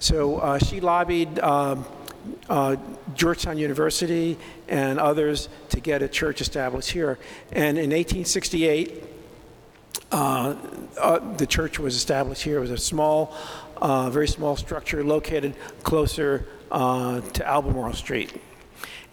So 0.00 0.36
uh, 0.36 0.58
she 0.58 0.80
lobbied. 0.80 1.38
Um, 1.38 1.86
uh, 2.48 2.76
Georgetown 3.14 3.58
University 3.58 4.38
and 4.68 4.98
others 4.98 5.48
to 5.70 5.80
get 5.80 6.02
a 6.02 6.08
church 6.08 6.40
established 6.40 6.90
here. 6.90 7.18
And 7.52 7.78
in 7.78 7.90
1868, 7.90 9.04
uh, 10.12 10.54
uh, 11.00 11.34
the 11.36 11.46
church 11.46 11.78
was 11.78 11.96
established 11.96 12.42
here. 12.42 12.58
It 12.58 12.60
was 12.60 12.70
a 12.70 12.78
small, 12.78 13.34
uh, 13.76 14.10
very 14.10 14.28
small 14.28 14.56
structure 14.56 15.02
located 15.02 15.54
closer 15.82 16.46
uh, 16.70 17.20
to 17.20 17.46
Albemarle 17.46 17.94
Street. 17.94 18.40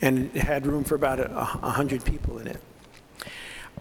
And 0.02 0.30
it 0.36 0.44
had 0.44 0.68
room 0.68 0.84
for 0.84 0.96
about 0.96 1.20
a, 1.20 1.32
a 1.38 1.72
hundred 1.72 2.04
people 2.04 2.40
in 2.40 2.48
it. 2.48 2.62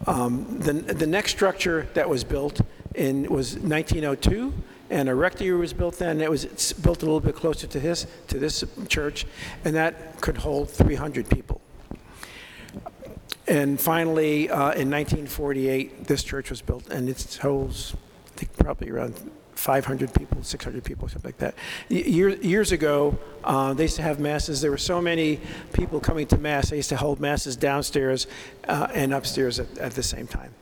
Um, 0.07 0.59
the, 0.59 0.73
the 0.73 1.07
next 1.07 1.31
structure 1.31 1.87
that 1.93 2.09
was 2.09 2.23
built 2.23 2.61
in 2.95 3.23
was 3.23 3.55
1902, 3.55 4.53
and 4.93 5.09
a 5.09 5.15
rectory 5.15 5.51
was 5.51 5.73
built 5.73 5.97
then. 5.97 6.21
It 6.21 6.29
was 6.29 6.45
it's 6.45 6.71
built 6.71 7.01
a 7.01 7.05
little 7.05 7.19
bit 7.19 7.35
closer 7.35 7.67
to 7.67 7.79
his 7.79 8.05
to 8.27 8.37
this 8.37 8.63
church, 8.87 9.25
and 9.65 9.75
that 9.75 10.21
could 10.21 10.37
hold 10.37 10.69
300 10.69 11.29
people. 11.29 11.59
And 13.47 13.81
finally, 13.81 14.49
uh, 14.49 14.71
in 14.71 14.89
1948, 14.89 16.07
this 16.07 16.23
church 16.23 16.49
was 16.49 16.61
built, 16.61 16.87
and 16.89 17.09
it 17.09 17.39
holds, 17.41 17.93
I 18.27 18.37
think, 18.37 18.55
probably 18.55 18.89
around 18.89 19.19
500 19.55 20.13
people, 20.13 20.41
600 20.41 20.83
people, 20.83 21.09
something 21.09 21.27
like 21.27 21.37
that. 21.39 21.55
Year, 21.89 22.29
years 22.29 22.71
ago, 22.71 23.17
uh, 23.43 23.73
they 23.73 23.83
used 23.83 23.97
to 23.97 24.01
have 24.01 24.19
masses. 24.19 24.61
There 24.61 24.71
were 24.71 24.77
so 24.77 25.01
many 25.01 25.41
people 25.73 25.99
coming 25.99 26.25
to 26.27 26.37
mass. 26.37 26.69
They 26.69 26.77
used 26.77 26.89
to 26.89 26.97
hold 26.97 27.19
masses 27.19 27.57
downstairs 27.57 28.27
uh, 28.67 28.87
and 28.93 29.13
upstairs 29.13 29.59
at, 29.59 29.77
at 29.77 29.91
the 29.91 30.03
same 30.03 30.27
time. 30.27 30.53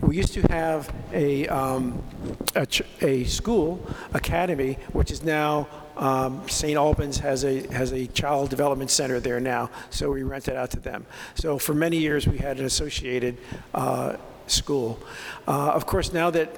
We 0.00 0.16
used 0.16 0.34
to 0.34 0.42
have 0.52 0.92
a, 1.12 1.46
um, 1.48 2.02
a, 2.54 2.66
ch- 2.66 2.82
a 3.00 3.24
school, 3.24 3.86
academy, 4.12 4.78
which 4.92 5.10
is 5.10 5.22
now 5.22 5.68
um, 5.96 6.46
St. 6.48 6.76
Albans 6.76 7.18
has 7.18 7.44
a 7.44 7.66
has 7.72 7.92
a 7.92 8.06
child 8.08 8.50
development 8.50 8.90
center 8.90 9.18
there 9.18 9.40
now, 9.40 9.70
so 9.90 10.10
we 10.12 10.22
rent 10.22 10.48
it 10.48 10.56
out 10.56 10.70
to 10.72 10.80
them. 10.80 11.06
So 11.34 11.58
for 11.58 11.74
many 11.74 11.96
years 11.96 12.26
we 12.26 12.38
had 12.38 12.58
an 12.58 12.66
associated 12.66 13.38
uh, 13.74 14.16
school. 14.46 15.00
Uh, 15.48 15.70
of 15.70 15.86
course, 15.86 16.12
now 16.12 16.30
that 16.30 16.54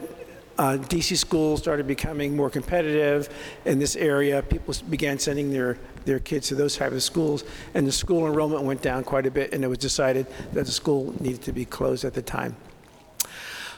uh, 0.58 0.76
DC 0.76 1.16
schools 1.16 1.60
started 1.60 1.86
becoming 1.86 2.34
more 2.34 2.50
competitive 2.50 3.28
in 3.64 3.78
this 3.78 3.94
area, 3.94 4.42
people 4.42 4.74
began 4.90 5.18
sending 5.18 5.52
their 5.52 5.78
their 6.04 6.18
kids 6.18 6.48
to 6.48 6.56
those 6.56 6.76
type 6.76 6.92
of 6.92 7.02
schools, 7.02 7.44
and 7.74 7.86
the 7.86 7.92
school 7.92 8.26
enrollment 8.26 8.62
went 8.64 8.82
down 8.82 9.04
quite 9.04 9.26
a 9.26 9.30
bit, 9.30 9.52
and 9.52 9.62
it 9.62 9.68
was 9.68 9.78
decided 9.78 10.26
that 10.52 10.66
the 10.66 10.72
school 10.72 11.14
needed 11.20 11.42
to 11.42 11.52
be 11.52 11.64
closed 11.64 12.04
at 12.04 12.14
the 12.14 12.22
time. 12.22 12.56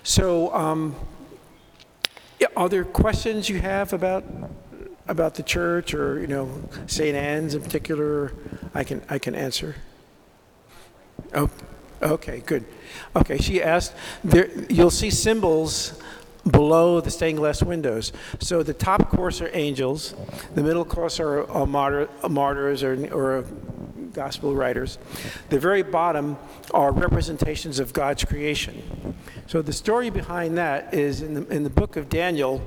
So, 0.02 0.52
um, 0.54 0.97
yeah, 2.38 2.49
are 2.57 2.69
there 2.69 2.85
questions 2.85 3.49
you 3.49 3.61
have 3.61 3.92
about 3.92 4.25
about 5.09 5.35
the 5.35 5.42
church 5.42 5.92
or 5.92 6.21
you 6.21 6.26
know 6.26 6.49
St. 6.87 7.14
Anne's 7.14 7.54
in 7.54 7.62
particular? 7.62 8.33
I 8.75 8.85
can 8.85 9.02
I 9.11 9.19
can 9.19 9.35
answer. 9.35 9.76
Oh, 11.35 11.50
okay, 12.02 12.42
good. 12.47 12.64
Okay, 13.14 13.38
she 13.38 13.62
asked. 13.62 13.95
There, 14.25 14.49
you'll 14.69 14.90
see 14.90 15.11
symbols 15.11 16.00
below 16.49 17.01
the 17.01 17.11
stained 17.11 17.39
glass 17.39 17.63
windows. 17.63 18.13
So 18.41 18.63
the 18.63 18.75
top 18.75 19.11
course 19.11 19.41
are 19.41 19.51
angels, 19.53 20.15
the 20.55 20.63
middle 20.63 20.85
course 20.85 21.21
are 21.21 21.51
uh, 21.51 21.67
martyr, 21.67 22.09
martyrs 22.29 22.83
or, 22.83 23.13
or 23.13 23.45
gospel 24.13 24.55
writers. 24.55 24.99
The 25.51 25.59
very 25.59 25.83
bottom 25.83 26.37
are 26.73 26.93
representations 26.93 27.79
of 27.79 27.93
God's 27.93 28.25
creation. 28.25 29.15
So 29.47 29.63
the 29.63 29.73
story 29.73 30.11
behind 30.11 30.59
that 30.59 30.95
is 30.95 31.23
in 31.23 31.35
the, 31.35 31.47
in 31.49 31.65
the 31.65 31.71
book 31.71 31.97
of 31.97 32.09
Daniel. 32.09 32.67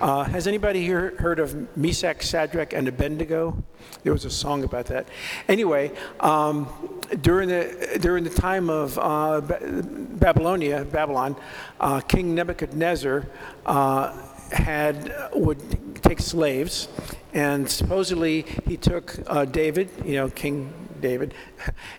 Uh, 0.00 0.24
has 0.24 0.46
anybody 0.46 0.82
here 0.82 1.14
heard 1.18 1.38
of 1.38 1.76
Meshach, 1.76 2.24
Shadrach, 2.24 2.72
and 2.72 2.88
Abednego? 2.88 3.62
There 4.02 4.12
was 4.12 4.24
a 4.24 4.30
song 4.30 4.64
about 4.64 4.86
that. 4.86 5.08
Anyway, 5.48 5.92
um, 6.20 6.68
during 7.20 7.48
the 7.48 7.98
during 8.00 8.24
the 8.24 8.30
time 8.30 8.70
of 8.70 8.98
uh, 8.98 9.40
Ba- 9.40 9.60
Babylonia, 9.62 10.84
Babylon, 10.84 11.36
uh, 11.80 12.00
King 12.00 12.34
Nebuchadnezzar 12.34 13.26
uh, 13.66 14.12
had 14.50 15.12
would 15.34 16.02
take 16.02 16.20
slaves, 16.20 16.88
and 17.32 17.68
supposedly 17.70 18.42
he 18.66 18.76
took 18.76 19.18
uh, 19.26 19.44
David, 19.44 19.90
you 20.04 20.16
know, 20.16 20.28
King 20.30 20.72
David, 21.02 21.34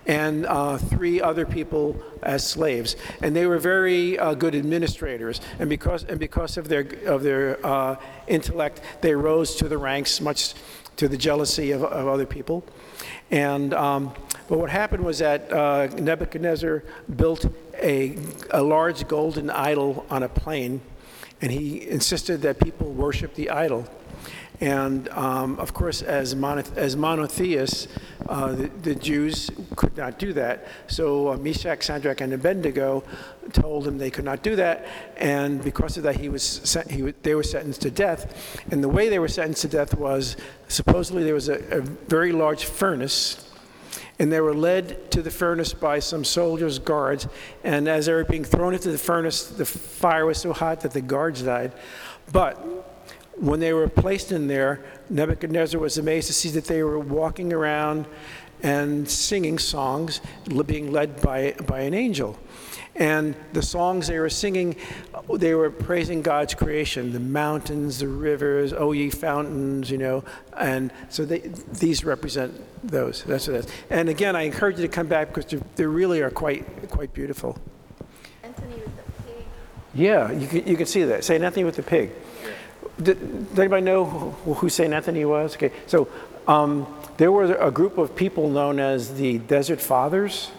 and 0.08 0.48
uh, 0.48 0.78
three 0.78 1.22
other 1.22 1.46
people 1.46 2.02
as 2.24 2.48
slaves. 2.48 2.96
And 3.22 3.36
they 3.36 3.46
were 3.46 3.60
very 3.60 4.18
uh, 4.18 4.34
good 4.34 4.56
administrators. 4.56 5.42
And 5.60 5.70
because, 5.70 6.04
and 6.06 6.20
because 6.20 6.58
of 6.58 6.70
their, 6.70 6.88
of 7.06 7.22
their 7.22 7.64
uh, 7.64 7.98
intellect, 8.28 8.82
they 9.02 9.14
rose 9.14 9.56
to 9.58 9.70
the 9.70 9.78
ranks, 9.78 10.20
much 10.20 10.56
to 10.98 11.08
the 11.08 11.18
jealousy 11.18 11.72
of, 11.72 11.84
of 11.84 12.08
other 12.08 12.26
people. 12.26 12.64
And 13.32 13.74
um, 13.74 14.14
but 14.48 14.60
what 14.60 14.70
happened 14.70 15.04
was 15.04 15.20
that 15.20 15.52
uh, 15.52 15.88
Nebuchadnezzar 15.98 16.84
built 17.16 17.46
a, 17.82 18.18
a 18.52 18.62
large 18.62 19.08
golden 19.08 19.50
idol 19.50 20.06
on 20.10 20.24
a 20.24 20.30
plain, 20.30 20.82
and 21.42 21.52
he 21.52 21.88
insisted 21.90 22.42
that 22.42 22.60
people 22.60 22.92
worship 22.92 23.34
the 23.36 23.50
idol. 23.50 23.88
And 24.62 25.10
um, 25.10 25.60
of 25.60 25.74
course, 25.74 26.02
as, 26.02 26.34
as 26.34 26.96
monotheists, 26.96 27.88
uh, 28.30 28.54
the, 28.54 28.68
the, 28.82 28.96
Jews 28.96 29.50
could 29.76 29.98
not 29.98 30.20
do 30.20 30.32
that. 30.34 30.68
So 30.88 31.34
uh, 31.34 31.38
Meshach, 31.38 31.90
and 31.90 32.34
Abednego 32.34 33.04
told 33.52 33.88
him 33.88 33.98
they 33.98 34.12
could 34.12 34.24
not 34.24 34.42
do 34.42 34.56
that. 34.56 34.88
And 35.18 35.62
because 35.62 35.98
of 35.98 36.04
that, 36.04 36.16
he 36.16 36.30
was 36.30 36.44
sent, 36.44 36.90
he, 36.90 37.02
they 37.24 37.36
were 37.36 37.44
sentenced 37.44 37.82
to 37.82 37.92
death. 37.92 38.64
And 38.72 38.82
the 38.82 38.90
way 38.90 39.10
they 39.10 39.20
were 39.20 39.28
sentenced 39.28 39.64
to 39.64 39.68
death 39.68 39.96
was 39.96 40.38
supposedly 40.70 41.24
there 41.24 41.34
was 41.34 41.50
a, 41.50 41.60
a 41.78 41.82
very 41.82 42.32
large 42.32 42.66
furnace 42.66 43.50
and 44.20 44.32
they 44.32 44.40
were 44.40 44.54
led 44.54 45.12
to 45.12 45.22
the 45.22 45.32
furnace 45.32 45.74
by 45.74 46.00
some 46.00 46.24
soldiers, 46.24 46.80
guards. 46.80 47.28
And 47.64 47.88
as 47.88 48.06
they 48.06 48.14
were 48.14 48.24
being 48.24 48.46
thrown 48.46 48.74
into 48.74 48.92
the 48.92 48.98
furnace, 48.98 49.48
the 49.48 49.66
fire 49.66 50.26
was 50.26 50.38
so 50.38 50.54
hot 50.54 50.82
that 50.82 50.92
the 50.92 51.02
guards 51.02 51.42
died. 51.42 51.74
But 52.32 52.93
when 53.38 53.60
they 53.60 53.74
were 53.74 53.88
placed 53.88 54.32
in 54.32 54.48
there, 54.48 54.84
Nebuchadnezzar 55.10 55.80
was 55.80 55.98
amazed 55.98 56.28
to 56.28 56.34
see 56.34 56.50
that 56.50 56.66
they 56.66 56.84
were 56.84 57.00
walking 57.00 57.52
around 57.52 58.06
and 58.62 59.10
singing 59.10 59.60
songs, 59.60 60.22
being 60.66 60.92
led 60.92 61.22
by, 61.22 61.54
by 61.68 61.82
an 61.82 61.94
angel. 61.94 62.38
And 62.96 63.36
the 63.54 63.62
songs 63.62 64.08
they 64.08 64.20
were 64.20 64.30
singing, 64.30 64.76
they 65.34 65.56
were 65.56 65.70
praising 65.70 66.22
God's 66.22 66.54
creation, 66.54 67.12
the 67.12 67.20
mountains, 67.20 68.00
the 68.00 68.08
rivers, 68.08 68.72
oh 68.72 68.92
ye 68.92 69.10
fountains, 69.10 69.90
you 69.90 69.98
know. 69.98 70.24
And 70.56 70.92
so 71.10 71.26
they, 71.26 71.40
these 71.40 72.06
represent 72.06 72.54
those. 72.88 73.24
That's 73.24 73.48
what 73.48 73.56
it 73.58 73.66
is. 73.66 73.72
And 73.90 74.10
again, 74.10 74.36
I 74.36 74.44
encourage 74.44 74.78
you 74.78 74.84
to 74.84 74.94
come 74.94 75.08
back 75.08 75.34
because 75.34 75.60
they 75.76 75.86
really 75.86 76.22
are 76.22 76.30
quite, 76.30 76.90
quite 76.90 77.14
beautiful. 77.14 77.58
Anthony 78.44 78.76
with 78.76 78.96
the 78.96 79.24
pig. 79.24 79.46
Yeah, 79.96 80.32
you 80.32 80.48
can, 80.48 80.68
you 80.68 80.78
can 80.78 80.86
see 80.86 81.04
that. 81.04 81.24
Say 81.24 81.42
Anthony 81.42 81.64
with 81.64 81.76
the 81.76 81.84
pig. 81.84 82.12
Did, 83.02 83.50
does 83.50 83.60
anybody 83.60 83.82
know 83.82 84.06
who, 84.06 84.70
St. 84.70 84.94
Anthony 84.94 85.26
was? 85.26 85.56
Okay, 85.56 85.72
so 85.88 86.08
um, 86.48 86.88
there 87.18 87.32
was 87.32 87.50
a 87.50 87.72
group 87.72 87.98
of 87.98 88.16
people 88.16 88.50
known 88.50 88.80
as 88.80 89.16
the 89.16 89.40
Desert 89.40 89.82
Fathers, 89.82 90.52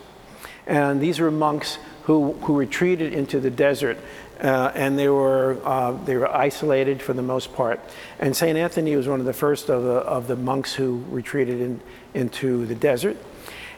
and 0.67 1.01
these 1.01 1.21
were 1.21 1.31
monks 1.31 1.79
who, 2.05 2.33
who 2.33 2.57
retreated 2.57 3.13
into 3.13 3.41
the 3.41 3.51
desert. 3.51 3.99
Uh, 4.41 4.73
and 4.75 4.99
they 4.99 5.09
were, 5.09 5.59
uh, 5.65 5.93
they 6.05 6.17
were 6.17 6.31
isolated 6.31 7.01
for 7.01 7.13
the 7.13 7.23
most 7.23 7.55
part. 7.55 7.81
And 8.19 8.37
St. 8.37 8.59
Anthony 8.59 8.97
was 8.97 9.07
one 9.07 9.21
of 9.21 9.27
the 9.27 9.33
first 9.33 9.71
of 9.71 9.85
the, 9.85 9.91
of 9.91 10.27
the 10.27 10.37
monks 10.37 10.75
who 10.75 11.05
retreated 11.09 11.61
in, 11.61 11.81
into 12.15 12.67
the 12.67 12.75
desert. 12.75 13.17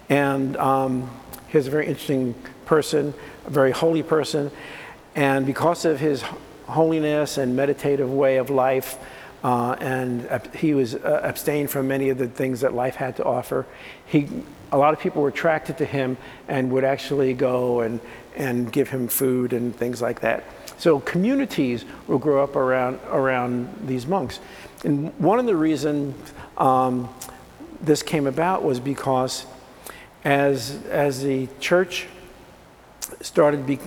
And 0.09 0.57
um, 0.57 1.11
he 1.49 1.59
was 1.59 1.67
a 1.67 1.71
very 1.71 1.87
interesting 1.87 2.35
person, 2.65 3.13
a 3.45 3.51
very 3.51 3.71
holy 3.71 4.03
person. 4.03 4.51
And 5.15 5.45
because 5.45 5.85
of 5.85 6.01
his 6.01 6.25
holiness 6.67 7.39
and 7.39 7.57
meditative 7.57 8.13
way 8.13 8.37
of 8.37 8.51
life, 8.51 8.99
uh, 9.45 9.77
and 9.81 10.29
he 10.55 10.75
was 10.75 10.95
uh, 10.95 11.21
abstained 11.23 11.71
from 11.71 11.89
many 11.89 12.09
of 12.11 12.19
the 12.19 12.29
things 12.29 12.61
that 12.61 12.75
life 12.75 12.97
had 12.97 13.17
to 13.17 13.25
offer. 13.25 13.67
He, 14.07 14.29
a 14.73 14.79
lot 14.79 14.93
of 14.93 15.01
people 15.01 15.23
were 15.23 15.29
attracted 15.29 15.79
to 15.79 15.85
him 15.85 16.17
and 16.49 16.71
would 16.73 16.85
actually 16.85 17.35
go 17.35 17.81
and, 17.81 18.01
and 18.35 18.73
give 18.73 18.89
him 18.89 19.09
food 19.09 19.53
and 19.53 19.75
things 19.75 20.03
like 20.03 20.21
that. 20.21 20.45
So 20.79 21.01
communities 21.01 21.85
will 22.07 22.19
grow 22.19 22.43
up 22.43 22.57
around, 22.57 23.01
around 23.09 23.87
these 23.87 24.07
monks. 24.07 24.41
And 24.85 25.19
one 25.19 25.39
of 25.39 25.47
the 25.47 25.57
reasons 25.57 26.15
um, 26.59 27.09
this 27.81 28.03
came 28.03 28.27
about 28.27 28.63
was 28.63 28.81
because 28.81 29.47
as, 30.25 30.83
as 30.87 31.23
the 31.23 31.49
church 31.61 32.07
started 33.27 33.67
be, 33.67 33.79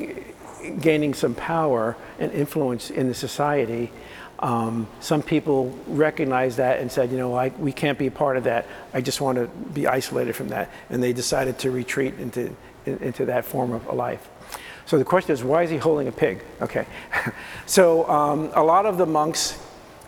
gaining 0.82 1.14
some 1.14 1.34
power 1.34 1.96
and 2.20 2.32
influence 2.32 2.92
in 2.92 3.08
the 3.08 3.14
society, 3.14 3.92
um, 4.40 4.88
some 5.00 5.22
people 5.22 5.78
recognized 5.88 6.58
that 6.58 6.80
and 6.80 6.92
said, 6.92 7.12
you 7.12 7.18
know, 7.18 7.36
I, 7.36 7.50
we 7.50 7.72
can't 7.72 7.98
be 7.98 8.08
a 8.08 8.12
part 8.12 8.38
of 8.38 8.46
that. 8.46 8.68
I 8.94 9.02
just 9.02 9.20
want 9.20 9.38
to 9.38 9.48
be 9.48 9.88
isolated 9.88 10.34
from 10.34 10.50
that. 10.50 10.72
And 10.90 11.04
they 11.04 11.14
decided 11.14 11.60
to 11.60 11.72
retreat 11.72 12.16
into, 12.20 12.56
in, 12.86 12.98
into 13.00 13.26
that 13.26 13.46
form 13.46 13.74
of 13.74 13.86
a 13.88 13.94
life. 13.94 14.30
So 14.86 14.98
the 14.98 15.06
question 15.06 15.34
is, 15.34 15.44
why 15.44 15.64
is 15.64 15.70
he 15.70 15.78
holding 15.78 16.08
a 16.08 16.12
pig? 16.12 16.42
Okay. 16.62 16.86
so 17.66 18.10
um, 18.10 18.52
a 18.56 18.64
lot 18.64 18.86
of 18.86 18.98
the 18.98 19.06
monks 19.06 19.60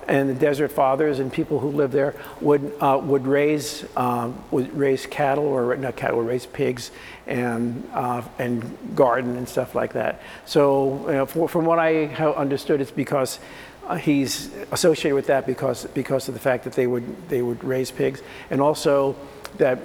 and 0.07 0.29
the 0.29 0.33
desert 0.33 0.71
fathers 0.71 1.19
and 1.19 1.31
people 1.31 1.59
who 1.59 1.69
lived 1.69 1.93
there 1.93 2.15
would, 2.39 2.73
uh, 2.79 2.99
would, 3.01 3.25
raise, 3.27 3.85
um, 3.95 4.43
would 4.51 4.75
raise 4.77 5.05
cattle, 5.05 5.45
or 5.45 5.75
not 5.75 5.95
cattle, 5.95 6.17
would 6.17 6.27
raise 6.27 6.45
pigs 6.45 6.91
and, 7.27 7.87
uh, 7.93 8.21
and 8.39 8.77
garden 8.95 9.37
and 9.37 9.47
stuff 9.47 9.75
like 9.75 9.93
that. 9.93 10.21
So 10.45 11.07
you 11.07 11.13
know, 11.13 11.25
from 11.25 11.65
what 11.65 11.79
I 11.79 12.05
understood, 12.15 12.81
it's 12.81 12.91
because 12.91 13.39
uh, 13.87 13.95
he's 13.95 14.51
associated 14.71 15.15
with 15.15 15.27
that 15.27 15.45
because, 15.45 15.85
because 15.87 16.27
of 16.27 16.33
the 16.33 16.39
fact 16.39 16.63
that 16.63 16.73
they 16.73 16.87
would, 16.87 17.29
they 17.29 17.41
would 17.41 17.63
raise 17.63 17.91
pigs. 17.91 18.21
And 18.49 18.61
also 18.61 19.15
that 19.57 19.79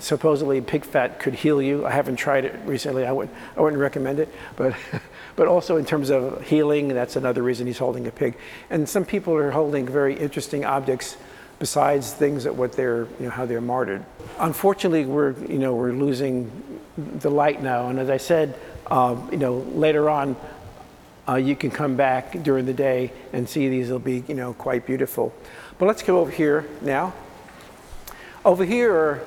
supposedly 0.00 0.60
pig 0.60 0.84
fat 0.84 1.18
could 1.18 1.34
heal 1.34 1.60
you. 1.60 1.86
I 1.86 1.90
haven't 1.90 2.16
tried 2.16 2.44
it 2.44 2.54
recently. 2.64 3.04
I 3.04 3.12
wouldn't, 3.12 3.36
I 3.56 3.60
wouldn't 3.60 3.80
recommend 3.80 4.20
it. 4.20 4.28
But, 4.56 4.76
but 5.38 5.46
also 5.46 5.76
in 5.76 5.84
terms 5.84 6.10
of 6.10 6.42
healing, 6.42 6.88
that's 6.88 7.14
another 7.14 7.44
reason 7.44 7.68
he's 7.68 7.78
holding 7.78 8.08
a 8.08 8.10
pig. 8.10 8.36
And 8.70 8.88
some 8.88 9.04
people 9.04 9.34
are 9.34 9.52
holding 9.52 9.86
very 9.86 10.18
interesting 10.18 10.64
objects 10.64 11.16
besides 11.60 12.12
things 12.12 12.42
that 12.42 12.56
what 12.56 12.72
they're, 12.72 13.06
you 13.20 13.26
know, 13.26 13.30
how 13.30 13.46
they're 13.46 13.60
martyred. 13.60 14.04
Unfortunately, 14.40 15.04
we're, 15.04 15.34
you 15.44 15.60
know, 15.60 15.76
we're 15.76 15.92
losing 15.92 16.50
the 16.96 17.30
light 17.30 17.62
now. 17.62 17.86
And 17.86 18.00
as 18.00 18.10
I 18.10 18.16
said, 18.16 18.58
uh, 18.88 19.14
you 19.30 19.36
know, 19.36 19.58
later 19.58 20.10
on, 20.10 20.34
uh, 21.28 21.36
you 21.36 21.54
can 21.54 21.70
come 21.70 21.94
back 21.94 22.42
during 22.42 22.66
the 22.66 22.74
day 22.74 23.12
and 23.32 23.48
see 23.48 23.68
these 23.68 23.90
will 23.90 24.00
be, 24.00 24.24
you 24.26 24.34
know, 24.34 24.54
quite 24.54 24.86
beautiful. 24.86 25.32
But 25.78 25.86
let's 25.86 26.02
go 26.02 26.18
over 26.18 26.32
here 26.32 26.66
now. 26.80 27.14
Over 28.44 28.64
here 28.64 28.92
are 28.92 29.24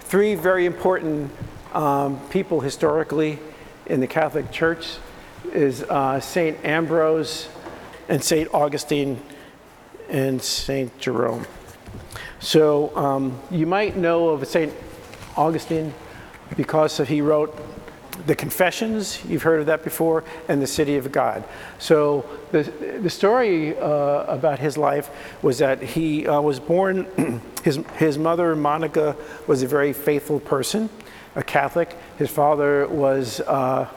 three 0.00 0.34
very 0.34 0.66
important 0.66 1.30
um, 1.72 2.20
people 2.28 2.60
historically 2.60 3.38
in 3.86 4.00
the 4.00 4.06
Catholic 4.06 4.50
Church 4.50 4.98
is 5.52 5.82
uh, 5.82 6.20
St. 6.20 6.62
Ambrose 6.64 7.48
and 8.08 8.22
St. 8.22 8.52
Augustine 8.52 9.20
and 10.08 10.40
St. 10.40 10.96
Jerome. 10.98 11.46
So 12.40 12.94
um, 12.96 13.40
you 13.50 13.66
might 13.66 13.96
know 13.96 14.28
of 14.28 14.46
St. 14.46 14.72
Augustine 15.36 15.92
because 16.56 16.98
he 16.98 17.20
wrote 17.20 17.58
the 18.26 18.34
Confessions, 18.34 19.24
you've 19.26 19.42
heard 19.42 19.60
of 19.60 19.66
that 19.66 19.82
before, 19.82 20.24
and 20.48 20.62
the 20.62 20.66
City 20.66 20.96
of 20.96 21.10
God. 21.10 21.44
So 21.78 22.24
the, 22.52 22.62
the 23.02 23.10
story 23.10 23.76
uh, 23.76 24.24
about 24.24 24.58
his 24.58 24.78
life 24.78 25.10
was 25.42 25.58
that 25.58 25.82
he 25.82 26.26
uh, 26.26 26.40
was 26.40 26.60
born, 26.60 27.40
his, 27.64 27.80
his 27.96 28.16
mother, 28.18 28.54
Monica, 28.54 29.16
was 29.46 29.62
a 29.62 29.66
very 29.66 29.92
faithful 29.92 30.40
person, 30.40 30.88
a 31.34 31.42
Catholic. 31.42 31.96
His 32.16 32.30
father 32.30 32.86
was, 32.86 33.40
uh, 33.40 33.88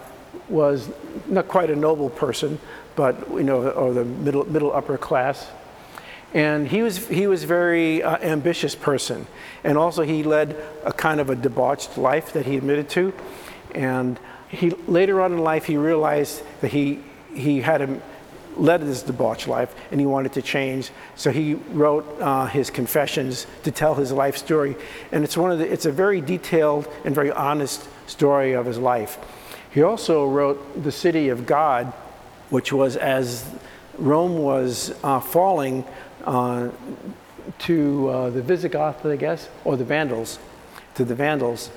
was 0.49 0.89
not 1.27 1.47
quite 1.47 1.69
a 1.69 1.75
noble 1.75 2.09
person, 2.09 2.59
but, 2.95 3.29
you 3.31 3.43
know, 3.43 3.69
or 3.69 3.93
the 3.93 4.05
middle, 4.05 4.45
middle 4.45 4.71
upper 4.71 4.97
class. 4.97 5.49
And 6.33 6.67
he 6.67 6.81
was, 6.81 7.07
he 7.07 7.27
was 7.27 7.43
very 7.43 8.03
uh, 8.03 8.17
ambitious 8.17 8.75
person. 8.75 9.27
And 9.63 9.77
also 9.77 10.03
he 10.03 10.23
led 10.23 10.55
a 10.83 10.91
kind 10.91 11.19
of 11.19 11.29
a 11.29 11.35
debauched 11.35 11.97
life 11.97 12.33
that 12.33 12.45
he 12.45 12.57
admitted 12.57 12.89
to. 12.89 13.13
And 13.73 14.19
he, 14.49 14.69
later 14.87 15.21
on 15.21 15.33
in 15.33 15.39
life, 15.39 15.65
he 15.65 15.77
realized 15.77 16.43
that 16.61 16.71
he, 16.71 16.99
he 17.33 17.61
had 17.61 17.81
a, 17.81 18.01
led 18.55 18.81
this 18.81 19.03
debauched 19.03 19.47
life 19.47 19.73
and 19.91 19.99
he 19.99 20.05
wanted 20.05 20.33
to 20.33 20.41
change. 20.41 20.91
So 21.15 21.31
he 21.31 21.53
wrote 21.53 22.05
uh, 22.19 22.47
his 22.47 22.69
confessions 22.69 23.47
to 23.63 23.71
tell 23.71 23.95
his 23.95 24.11
life 24.11 24.37
story. 24.37 24.75
And 25.11 25.23
it's, 25.23 25.37
one 25.37 25.51
of 25.51 25.59
the, 25.59 25.71
it's 25.71 25.85
a 25.85 25.91
very 25.91 26.21
detailed 26.21 26.87
and 27.05 27.15
very 27.15 27.31
honest 27.31 27.87
story 28.07 28.53
of 28.53 28.65
his 28.65 28.77
life. 28.77 29.17
He 29.77 29.83
also 29.83 30.25
wrote 30.25 30.81
The 30.81 30.91
City 30.91 31.29
of 31.29 31.45
God, 31.45 31.93
which 32.49 32.73
was 32.73 32.95
as 32.95 33.45
Rome 33.99 34.39
was 34.39 34.91
uh, 35.03 35.19
falling 35.19 35.85
uh, 36.25 36.71
to 37.59 38.09
uh, 38.09 38.29
the 38.31 38.41
Visigoths, 38.41 39.05
I 39.05 39.15
guess, 39.17 39.47
or 39.65 39.77
the 39.77 39.85
Vandals, 39.85 40.39
to 40.95 41.05
the 41.05 41.13
Vandals. 41.13 41.69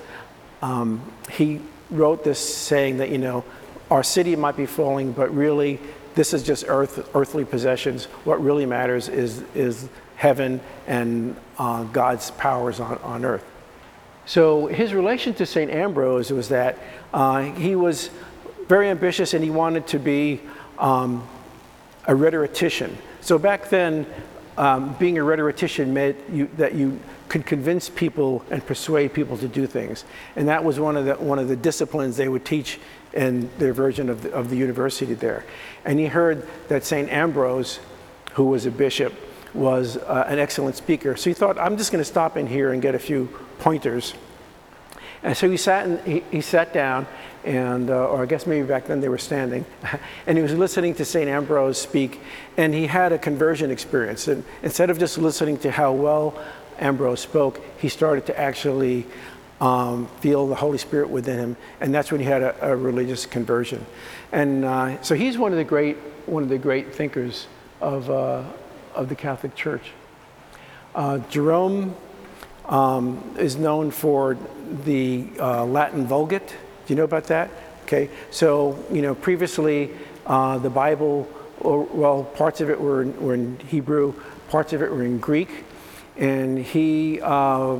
Um, 0.63 1.13
he 1.31 1.61
wrote 1.91 2.23
this 2.23 2.39
saying 2.39 2.97
that, 2.97 3.09
you 3.09 3.19
know, 3.19 3.45
our 3.91 4.01
city 4.01 4.35
might 4.35 4.57
be 4.57 4.65
falling, 4.65 5.11
but 5.11 5.31
really 5.31 5.79
this 6.15 6.33
is 6.33 6.41
just 6.41 6.65
earth, 6.67 7.07
earthly 7.13 7.45
possessions. 7.45 8.05
What 8.25 8.41
really 8.41 8.65
matters 8.65 9.09
is, 9.09 9.43
is 9.53 9.87
heaven 10.15 10.59
and 10.87 11.35
uh, 11.59 11.83
God's 11.83 12.31
powers 12.31 12.79
on, 12.79 12.97
on 13.03 13.25
earth. 13.25 13.45
So 14.31 14.67
his 14.67 14.93
relation 14.93 15.33
to 15.33 15.45
St. 15.45 15.69
Ambrose 15.69 16.31
was 16.31 16.47
that 16.47 16.77
uh, 17.13 17.41
he 17.41 17.75
was 17.75 18.09
very 18.65 18.87
ambitious 18.87 19.33
and 19.33 19.43
he 19.43 19.49
wanted 19.49 19.87
to 19.87 19.99
be 19.99 20.39
um, 20.79 21.27
a 22.05 22.15
rhetorician. 22.15 22.97
So 23.19 23.37
back 23.37 23.67
then, 23.67 24.05
um, 24.57 24.93
being 24.93 25.17
a 25.17 25.23
rhetorician 25.23 25.93
meant 25.93 26.17
you, 26.31 26.49
that 26.55 26.75
you 26.75 26.97
could 27.27 27.45
convince 27.45 27.89
people 27.89 28.45
and 28.49 28.65
persuade 28.65 29.13
people 29.13 29.37
to 29.37 29.49
do 29.49 29.67
things. 29.67 30.05
And 30.37 30.47
that 30.47 30.63
was 30.63 30.79
one 30.79 30.95
of 30.95 31.03
the, 31.03 31.15
one 31.15 31.37
of 31.37 31.49
the 31.49 31.57
disciplines 31.57 32.15
they 32.15 32.29
would 32.29 32.45
teach 32.45 32.79
in 33.11 33.49
their 33.57 33.73
version 33.73 34.09
of 34.09 34.23
the, 34.23 34.31
of 34.31 34.49
the 34.49 34.55
university 34.55 35.13
there. 35.13 35.43
And 35.83 35.99
he 35.99 36.05
heard 36.05 36.47
that 36.69 36.85
St. 36.85 37.11
Ambrose, 37.11 37.81
who 38.35 38.45
was 38.45 38.65
a 38.65 38.71
bishop, 38.71 39.13
was 39.53 39.97
uh, 39.97 40.23
an 40.29 40.39
excellent 40.39 40.77
speaker. 40.77 41.17
So 41.17 41.29
he 41.29 41.33
thought, 41.33 41.59
I'm 41.59 41.75
just 41.75 41.91
going 41.91 42.01
to 42.01 42.09
stop 42.09 42.37
in 42.37 42.47
here 42.47 42.71
and 42.71 42.81
get 42.81 42.95
a 42.95 42.99
few 42.99 43.27
pointers. 43.61 44.15
And 45.23 45.37
so 45.37 45.49
he 45.49 45.55
sat, 45.55 45.85
in, 45.85 46.03
he, 46.03 46.23
he 46.31 46.41
sat 46.41 46.73
down, 46.73 47.05
and, 47.43 47.89
uh, 47.89 48.09
or 48.09 48.23
I 48.23 48.25
guess 48.25 48.47
maybe 48.47 48.65
back 48.67 48.87
then 48.87 49.01
they 49.01 49.09
were 49.09 49.19
standing, 49.19 49.65
and 50.27 50.37
he 50.37 50.41
was 50.41 50.53
listening 50.53 50.95
to 50.95 51.05
St. 51.05 51.29
Ambrose 51.29 51.79
speak, 51.79 52.19
and 52.57 52.73
he 52.73 52.87
had 52.87 53.13
a 53.13 53.19
conversion 53.19 53.69
experience. 53.69 54.27
And 54.27 54.43
instead 54.63 54.89
of 54.89 54.97
just 54.97 55.17
listening 55.17 55.57
to 55.59 55.71
how 55.71 55.93
well 55.93 56.33
Ambrose 56.79 57.21
spoke, 57.21 57.61
he 57.77 57.87
started 57.87 58.25
to 58.25 58.39
actually 58.39 59.05
um, 59.61 60.07
feel 60.21 60.47
the 60.47 60.55
Holy 60.55 60.79
Spirit 60.79 61.09
within 61.09 61.37
him, 61.37 61.57
and 61.79 61.93
that's 61.93 62.11
when 62.11 62.19
he 62.19 62.25
had 62.25 62.41
a, 62.41 62.71
a 62.71 62.75
religious 62.75 63.27
conversion. 63.27 63.85
And 64.31 64.65
uh, 64.65 65.01
so 65.03 65.13
he's 65.13 65.37
one 65.37 65.51
of 65.51 65.59
the 65.59 65.63
great, 65.63 65.97
one 66.25 66.41
of 66.41 66.49
the 66.49 66.57
great 66.57 66.95
thinkers 66.95 67.47
of, 67.79 68.09
uh, 68.09 68.43
of 68.95 69.07
the 69.07 69.15
Catholic 69.15 69.53
Church. 69.53 69.91
Uh, 70.95 71.19
Jerome 71.29 71.95
um, 72.71 73.35
is 73.37 73.57
known 73.57 73.91
for 73.91 74.37
the 74.85 75.27
uh, 75.39 75.65
Latin 75.65 76.07
Vulgate. 76.07 76.47
Do 76.47 76.55
you 76.87 76.95
know 76.95 77.03
about 77.03 77.25
that? 77.25 77.51
Okay, 77.83 78.09
so 78.31 78.83
you 78.91 79.01
know 79.01 79.13
previously 79.13 79.91
uh, 80.25 80.57
the 80.57 80.69
Bible, 80.69 81.29
or, 81.59 81.83
well, 81.83 82.23
parts 82.23 82.61
of 82.61 82.69
it 82.69 82.79
were 82.79 83.03
in, 83.03 83.21
were 83.21 83.33
in 83.33 83.59
Hebrew, 83.67 84.13
parts 84.49 84.71
of 84.73 84.81
it 84.81 84.89
were 84.89 85.03
in 85.03 85.19
Greek, 85.19 85.65
and 86.17 86.57
he 86.57 87.19
uh, 87.21 87.79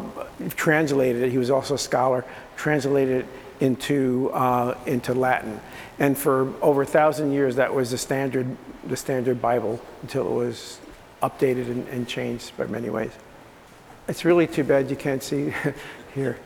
translated 0.49 1.23
it. 1.23 1.31
He 1.31 1.37
was 1.37 1.49
also 1.49 1.75
a 1.75 1.79
scholar, 1.79 2.25
translated 2.57 3.23
it 3.23 3.25
into 3.61 4.29
uh, 4.33 4.77
into 4.85 5.13
Latin, 5.13 5.61
and 5.99 6.17
for 6.17 6.53
over 6.61 6.81
a 6.81 6.85
thousand 6.85 7.31
years 7.31 7.55
that 7.55 7.73
was 7.73 7.91
the 7.91 7.97
standard 7.97 8.57
the 8.83 8.97
standard 8.97 9.41
Bible 9.41 9.79
until 10.01 10.27
it 10.27 10.45
was 10.45 10.79
updated 11.23 11.67
and, 11.67 11.87
and 11.87 12.07
changed 12.07 12.57
by 12.57 12.65
many 12.65 12.89
ways. 12.89 13.11
It's 14.07 14.25
really 14.25 14.47
too 14.47 14.63
bad 14.63 14.89
you 14.89 14.95
can't 14.95 15.21
see 15.21 15.53
here. 16.15 16.37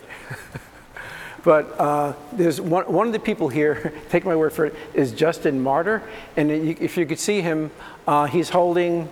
but 1.43 1.79
uh, 1.79 2.13
there's 2.33 2.59
one, 2.59 2.91
one 2.91 3.07
of 3.07 3.13
the 3.13 3.19
people 3.19 3.47
here, 3.47 3.93
take 4.09 4.25
my 4.25 4.35
word 4.35 4.51
for 4.51 4.65
it, 4.65 4.75
is 4.93 5.11
Justin 5.11 5.61
Martyr. 5.61 6.03
And 6.35 6.51
if 6.51 6.97
you 6.97 7.05
could 7.05 7.19
see 7.19 7.41
him, 7.41 7.71
uh, 8.07 8.25
he's 8.25 8.49
holding 8.49 9.09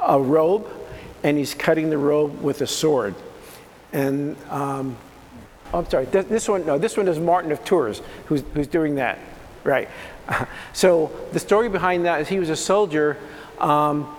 a 0.00 0.20
robe 0.20 0.68
and 1.22 1.36
he's 1.36 1.54
cutting 1.54 1.90
the 1.90 1.98
robe 1.98 2.40
with 2.42 2.60
a 2.60 2.66
sword. 2.66 3.14
And 3.92 4.36
um, 4.50 4.96
oh, 5.72 5.78
I'm 5.78 5.88
sorry, 5.88 6.04
this, 6.06 6.26
this 6.26 6.48
one, 6.48 6.66
no, 6.66 6.78
this 6.78 6.96
one 6.96 7.08
is 7.08 7.18
Martin 7.18 7.50
of 7.50 7.64
Tours 7.64 8.02
who's, 8.26 8.44
who's 8.54 8.66
doing 8.66 8.96
that. 8.96 9.18
Right. 9.64 9.88
So 10.72 11.12
the 11.32 11.38
story 11.38 11.68
behind 11.68 12.06
that 12.06 12.22
is 12.22 12.28
he 12.28 12.38
was 12.38 12.48
a 12.48 12.56
soldier, 12.56 13.18
um, 13.58 14.12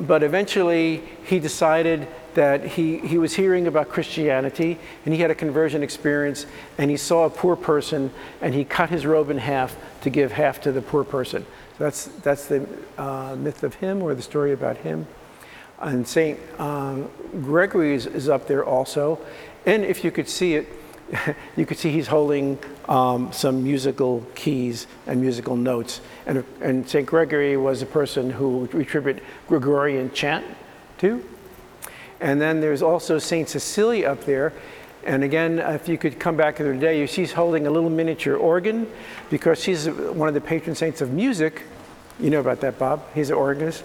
but 0.00 0.22
eventually 0.24 1.02
he 1.24 1.38
decided 1.38 2.08
that 2.34 2.64
he, 2.64 2.98
he 2.98 3.18
was 3.18 3.34
hearing 3.34 3.66
about 3.66 3.88
Christianity 3.88 4.78
and 5.04 5.14
he 5.14 5.20
had 5.20 5.30
a 5.30 5.34
conversion 5.34 5.82
experience 5.82 6.46
and 6.78 6.90
he 6.90 6.96
saw 6.96 7.24
a 7.24 7.30
poor 7.30 7.56
person 7.56 8.10
and 8.40 8.54
he 8.54 8.64
cut 8.64 8.90
his 8.90 9.06
robe 9.06 9.30
in 9.30 9.38
half 9.38 9.76
to 10.02 10.10
give 10.10 10.32
half 10.32 10.60
to 10.62 10.72
the 10.72 10.82
poor 10.82 11.04
person. 11.04 11.44
So 11.78 11.84
that's, 11.84 12.04
that's 12.22 12.46
the 12.46 12.68
uh, 12.98 13.36
myth 13.36 13.62
of 13.62 13.74
him 13.74 14.02
or 14.02 14.14
the 14.14 14.22
story 14.22 14.52
about 14.52 14.76
him. 14.78 15.06
And 15.80 16.06
St. 16.06 16.38
Um, 16.60 17.10
Gregory 17.42 17.94
is, 17.94 18.06
is 18.06 18.28
up 18.28 18.46
there 18.46 18.64
also. 18.64 19.18
And 19.66 19.84
if 19.84 20.04
you 20.04 20.10
could 20.10 20.28
see 20.28 20.54
it, 20.54 20.68
you 21.56 21.66
could 21.66 21.78
see 21.78 21.90
he's 21.90 22.06
holding 22.06 22.58
um, 22.88 23.32
some 23.32 23.62
musical 23.62 24.24
keys 24.34 24.86
and 25.06 25.20
musical 25.20 25.56
notes. 25.56 26.00
And, 26.26 26.44
and 26.60 26.88
St. 26.88 27.06
Gregory 27.06 27.56
was 27.56 27.82
a 27.82 27.86
person 27.86 28.30
who 28.30 28.68
we 28.72 28.82
attribute 28.82 29.22
Gregorian 29.48 30.12
chant 30.12 30.44
to. 30.98 31.24
And 32.20 32.40
then 32.40 32.60
there's 32.60 32.82
also 32.82 33.18
St. 33.18 33.48
Cecilia 33.48 34.08
up 34.08 34.24
there. 34.24 34.52
And 35.04 35.22
again, 35.22 35.58
if 35.58 35.88
you 35.88 35.98
could 35.98 36.18
come 36.18 36.36
back 36.36 36.60
another 36.60 36.78
day, 36.78 37.04
she's 37.06 37.32
holding 37.32 37.66
a 37.66 37.70
little 37.70 37.90
miniature 37.90 38.36
organ 38.36 38.86
because 39.28 39.62
she's 39.62 39.86
one 39.86 40.28
of 40.28 40.34
the 40.34 40.40
patron 40.40 40.74
saints 40.74 41.00
of 41.00 41.12
music. 41.12 41.62
You 42.18 42.30
know 42.30 42.40
about 42.40 42.60
that, 42.60 42.78
Bob? 42.78 43.02
He's 43.14 43.30
an 43.30 43.36
organist. 43.36 43.84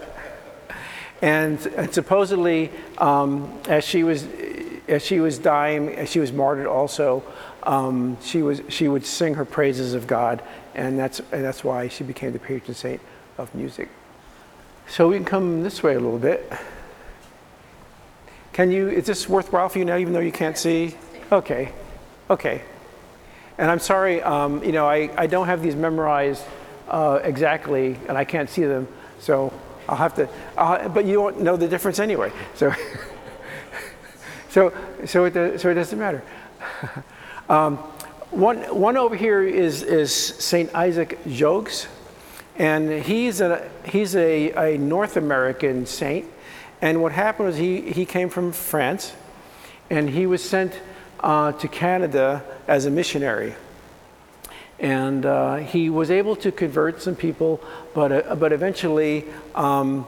And, 1.20 1.64
and 1.76 1.92
supposedly, 1.92 2.70
um, 2.96 3.60
as 3.68 3.84
she 3.84 4.04
was 4.04 4.26
as 4.90 5.06
she 5.06 5.20
was 5.20 5.38
dying, 5.38 5.94
as 5.94 6.10
she 6.10 6.18
was 6.18 6.32
martyred, 6.32 6.66
also, 6.66 7.22
um, 7.62 8.18
she 8.22 8.42
was 8.42 8.60
she 8.68 8.88
would 8.88 9.06
sing 9.06 9.34
her 9.34 9.44
praises 9.44 9.94
of 9.94 10.06
God, 10.06 10.42
and 10.74 10.98
that's 10.98 11.20
and 11.32 11.44
that's 11.44 11.62
why 11.62 11.88
she 11.88 12.02
became 12.04 12.32
the 12.32 12.38
patron 12.38 12.74
saint 12.74 13.00
of 13.38 13.54
music. 13.54 13.88
So 14.88 15.08
we 15.08 15.16
can 15.16 15.24
come 15.24 15.62
this 15.62 15.82
way 15.82 15.94
a 15.94 16.00
little 16.00 16.18
bit. 16.18 16.50
Can 18.60 18.70
you? 18.70 18.90
Is 18.90 19.06
this 19.06 19.26
worthwhile 19.26 19.70
for 19.70 19.78
you 19.78 19.86
now, 19.86 19.96
even 19.96 20.12
though 20.12 20.20
you 20.20 20.30
can't 20.30 20.58
see? 20.58 20.94
Okay, 21.32 21.72
okay. 22.28 22.60
And 23.56 23.70
I'm 23.70 23.78
sorry, 23.78 24.20
um, 24.20 24.62
you 24.62 24.72
know, 24.72 24.86
I, 24.86 25.08
I 25.16 25.26
don't 25.28 25.46
have 25.46 25.62
these 25.62 25.74
memorized 25.74 26.44
uh, 26.86 27.20
exactly, 27.22 27.96
and 28.06 28.18
I 28.18 28.24
can't 28.24 28.50
see 28.50 28.64
them, 28.64 28.86
so 29.18 29.50
I'll 29.88 29.96
have 29.96 30.14
to. 30.16 30.28
Uh, 30.58 30.88
but 30.88 31.06
you 31.06 31.22
won't 31.22 31.40
know 31.40 31.56
the 31.56 31.68
difference 31.68 31.98
anyway, 31.98 32.32
so. 32.54 32.70
so 34.50 34.74
so 35.06 35.24
it 35.24 35.32
does, 35.32 35.62
so 35.62 35.70
it 35.70 35.74
doesn't 35.74 35.98
matter. 35.98 36.22
um, 37.48 37.78
one 38.30 38.58
one 38.78 38.98
over 38.98 39.16
here 39.16 39.42
is 39.42 39.82
is 39.82 40.14
Saint 40.14 40.74
Isaac 40.74 41.18
Jogues, 41.24 41.86
and 42.56 42.90
he's 43.04 43.40
a 43.40 43.70
he's 43.86 44.14
a, 44.16 44.74
a 44.74 44.76
North 44.76 45.16
American 45.16 45.86
saint. 45.86 46.26
And 46.82 47.02
what 47.02 47.12
happened 47.12 47.48
was 47.48 47.56
he, 47.56 47.80
he 47.92 48.06
came 48.06 48.30
from 48.30 48.52
France 48.52 49.12
and 49.90 50.08
he 50.08 50.26
was 50.26 50.42
sent 50.42 50.78
uh, 51.20 51.52
to 51.52 51.68
Canada 51.68 52.42
as 52.66 52.86
a 52.86 52.90
missionary. 52.90 53.54
And 54.78 55.26
uh, 55.26 55.56
he 55.56 55.90
was 55.90 56.10
able 56.10 56.36
to 56.36 56.50
convert 56.50 57.02
some 57.02 57.14
people, 57.14 57.60
but, 57.92 58.12
uh, 58.12 58.34
but 58.36 58.52
eventually 58.52 59.26
um, 59.54 60.06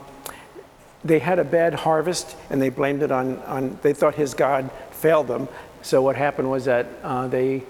they 1.05 1.19
had 1.19 1.39
a 1.39 1.45
bad 1.45 1.75
harvest 1.75 2.37
and 2.49 2.63
they 2.63 2.71
blamed 2.71 3.03
it 3.03 3.11
on, 3.11 3.39
on, 3.41 3.79
they 3.83 3.93
thought 3.93 4.15
his 4.15 4.33
God 4.33 4.71
failed 4.93 5.29
them. 5.29 5.49
So 5.83 6.01
what 6.01 6.17
happened 6.17 6.51
was 6.51 6.65
that 6.65 6.87
uh, 7.03 7.27
they 7.27 7.65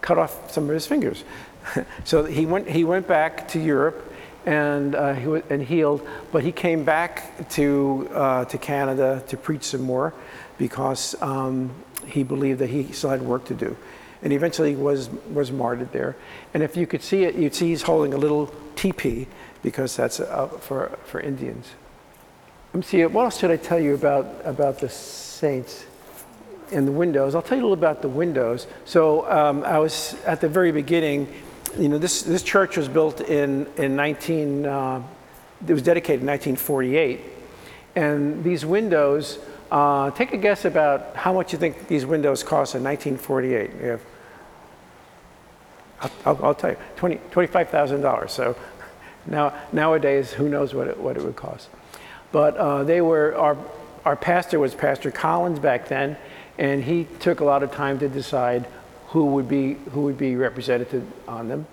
cut 0.00 0.16
off 0.16 0.52
some 0.52 0.64
of 0.64 0.70
his 0.70 0.86
fingers. 0.86 1.24
so 2.04 2.24
he 2.24 2.46
went, 2.46 2.68
he 2.68 2.84
went 2.84 3.08
back 3.08 3.48
to 3.48 3.58
Europe 3.58 4.12
and, 4.46 4.94
uh, 4.94 5.14
he 5.14 5.26
was, 5.26 5.42
and 5.50 5.62
healed. 5.62 6.06
But 6.32 6.42
he 6.42 6.52
came 6.52 6.84
back 6.84 7.48
to, 7.50 8.08
uh, 8.12 8.44
to 8.46 8.58
Canada 8.58 9.22
to 9.28 9.36
preach 9.36 9.64
some 9.64 9.82
more 9.82 10.14
because 10.58 11.20
um, 11.22 11.70
he 12.06 12.22
believed 12.22 12.58
that 12.60 12.70
he 12.70 12.92
still 12.92 13.10
had 13.10 13.22
work 13.22 13.44
to 13.46 13.54
do. 13.54 13.76
And 14.22 14.32
eventually 14.32 14.74
was, 14.74 15.10
was 15.32 15.52
martyred 15.52 15.92
there. 15.92 16.16
And 16.54 16.62
if 16.62 16.76
you 16.76 16.86
could 16.86 17.02
see 17.02 17.24
it, 17.24 17.34
you'd 17.34 17.54
see 17.54 17.68
he's 17.68 17.82
holding 17.82 18.14
a 18.14 18.16
little 18.16 18.52
teepee 18.76 19.26
because 19.62 19.96
that's 19.96 20.20
uh, 20.20 20.46
for, 20.46 20.96
for 21.04 21.20
Indians. 21.20 21.70
Let 22.72 22.78
me 22.78 22.82
see, 22.82 23.06
what 23.06 23.24
else 23.24 23.38
should 23.38 23.50
I 23.50 23.56
tell 23.56 23.78
you 23.78 23.94
about, 23.94 24.26
about 24.44 24.78
the 24.78 24.88
saints 24.88 25.84
and 26.72 26.88
the 26.88 26.92
windows? 26.92 27.34
I'll 27.34 27.42
tell 27.42 27.56
you 27.56 27.62
a 27.62 27.68
little 27.68 27.78
about 27.78 28.02
the 28.02 28.08
windows. 28.08 28.66
So 28.84 29.30
um, 29.30 29.62
I 29.64 29.78
was 29.78 30.16
at 30.26 30.40
the 30.40 30.48
very 30.48 30.72
beginning 30.72 31.28
you 31.78 31.88
know, 31.88 31.98
this, 31.98 32.22
this 32.22 32.42
church 32.42 32.76
was 32.76 32.88
built 32.88 33.20
in, 33.20 33.66
in 33.76 33.96
19, 33.96 34.66
uh, 34.66 35.02
it 35.66 35.72
was 35.72 35.82
dedicated 35.82 36.20
in 36.20 36.26
1948. 36.26 37.20
And 37.96 38.42
these 38.44 38.66
windows, 38.66 39.38
uh, 39.70 40.10
take 40.12 40.32
a 40.32 40.36
guess 40.36 40.64
about 40.64 41.16
how 41.16 41.32
much 41.32 41.52
you 41.52 41.58
think 41.58 41.88
these 41.88 42.06
windows 42.06 42.42
cost 42.42 42.74
in 42.74 42.84
1948. 42.84 43.70
You 43.80 43.86
have, 43.88 44.02
I'll, 46.00 46.10
I'll, 46.26 46.44
I'll 46.46 46.54
tell 46.54 46.70
you, 46.70 46.76
20, 46.96 47.16
$25,000. 47.30 48.30
So 48.30 48.56
now, 49.26 49.54
nowadays, 49.72 50.32
who 50.32 50.48
knows 50.48 50.74
what 50.74 50.88
it, 50.88 50.98
what 50.98 51.16
it 51.16 51.24
would 51.24 51.36
cost. 51.36 51.68
But 52.32 52.56
uh, 52.56 52.84
they 52.84 53.00
were, 53.00 53.34
our, 53.36 53.56
our 54.04 54.16
pastor 54.16 54.58
was 54.58 54.74
Pastor 54.74 55.10
Collins 55.10 55.58
back 55.58 55.88
then, 55.88 56.16
and 56.58 56.84
he 56.84 57.06
took 57.20 57.40
a 57.40 57.44
lot 57.44 57.62
of 57.62 57.72
time 57.72 57.98
to 58.00 58.08
decide 58.08 58.66
who 59.14 59.26
would 59.26 59.46
be 59.48 59.74
who 59.92 60.02
would 60.02 60.18
be 60.18 60.34
represented 60.34 61.06
on 61.28 61.46
them, 61.46 61.64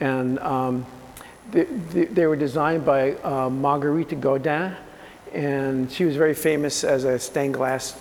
and 0.00 0.38
um, 0.40 0.84
they, 1.50 1.64
they, 1.64 2.26
were 2.26 2.36
designed 2.36 2.84
by 2.84 3.12
uh, 3.12 3.48
Marguerite 3.48 4.20
Gaudin, 4.20 4.76
and 5.32 5.90
she 5.90 6.04
was 6.04 6.16
very 6.16 6.34
famous 6.34 6.84
as 6.84 7.04
a 7.04 7.18
stained 7.18 7.54
glass 7.54 7.98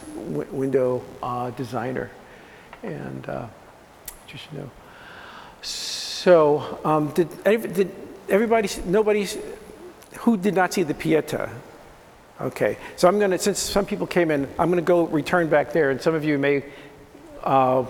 window 0.52 1.02
uh, 1.24 1.52
designer. 1.52 2.12
and 2.84 3.30
uh, 3.30 3.48
just 4.28 4.52
know. 4.52 4.70
So, 5.62 6.80
um, 6.84 7.12
did, 7.12 7.30
did 7.46 7.96
everybody, 8.28 8.68
nobody, 8.86 9.26
who 10.20 10.36
did 10.36 10.54
not 10.54 10.74
see 10.74 10.84
the 10.84 10.94
Pieta? 10.94 11.50
Okay, 12.42 12.78
so 12.98 13.08
I'm 13.08 13.20
going 13.20 13.32
to, 13.32 13.40
since 13.40 13.60
some 13.60 13.86
people 13.86 14.06
came 14.06 14.32
in, 14.32 14.50
I'm 14.60 14.70
going 14.70 14.84
to 14.84 14.94
go 14.96 15.06
return 15.08 15.48
back 15.48 15.72
there, 15.72 15.92
and 15.92 16.02
some 16.02 16.14
of 16.14 16.26
you 16.26 16.38
may 16.38 16.66
uh, 17.44 17.86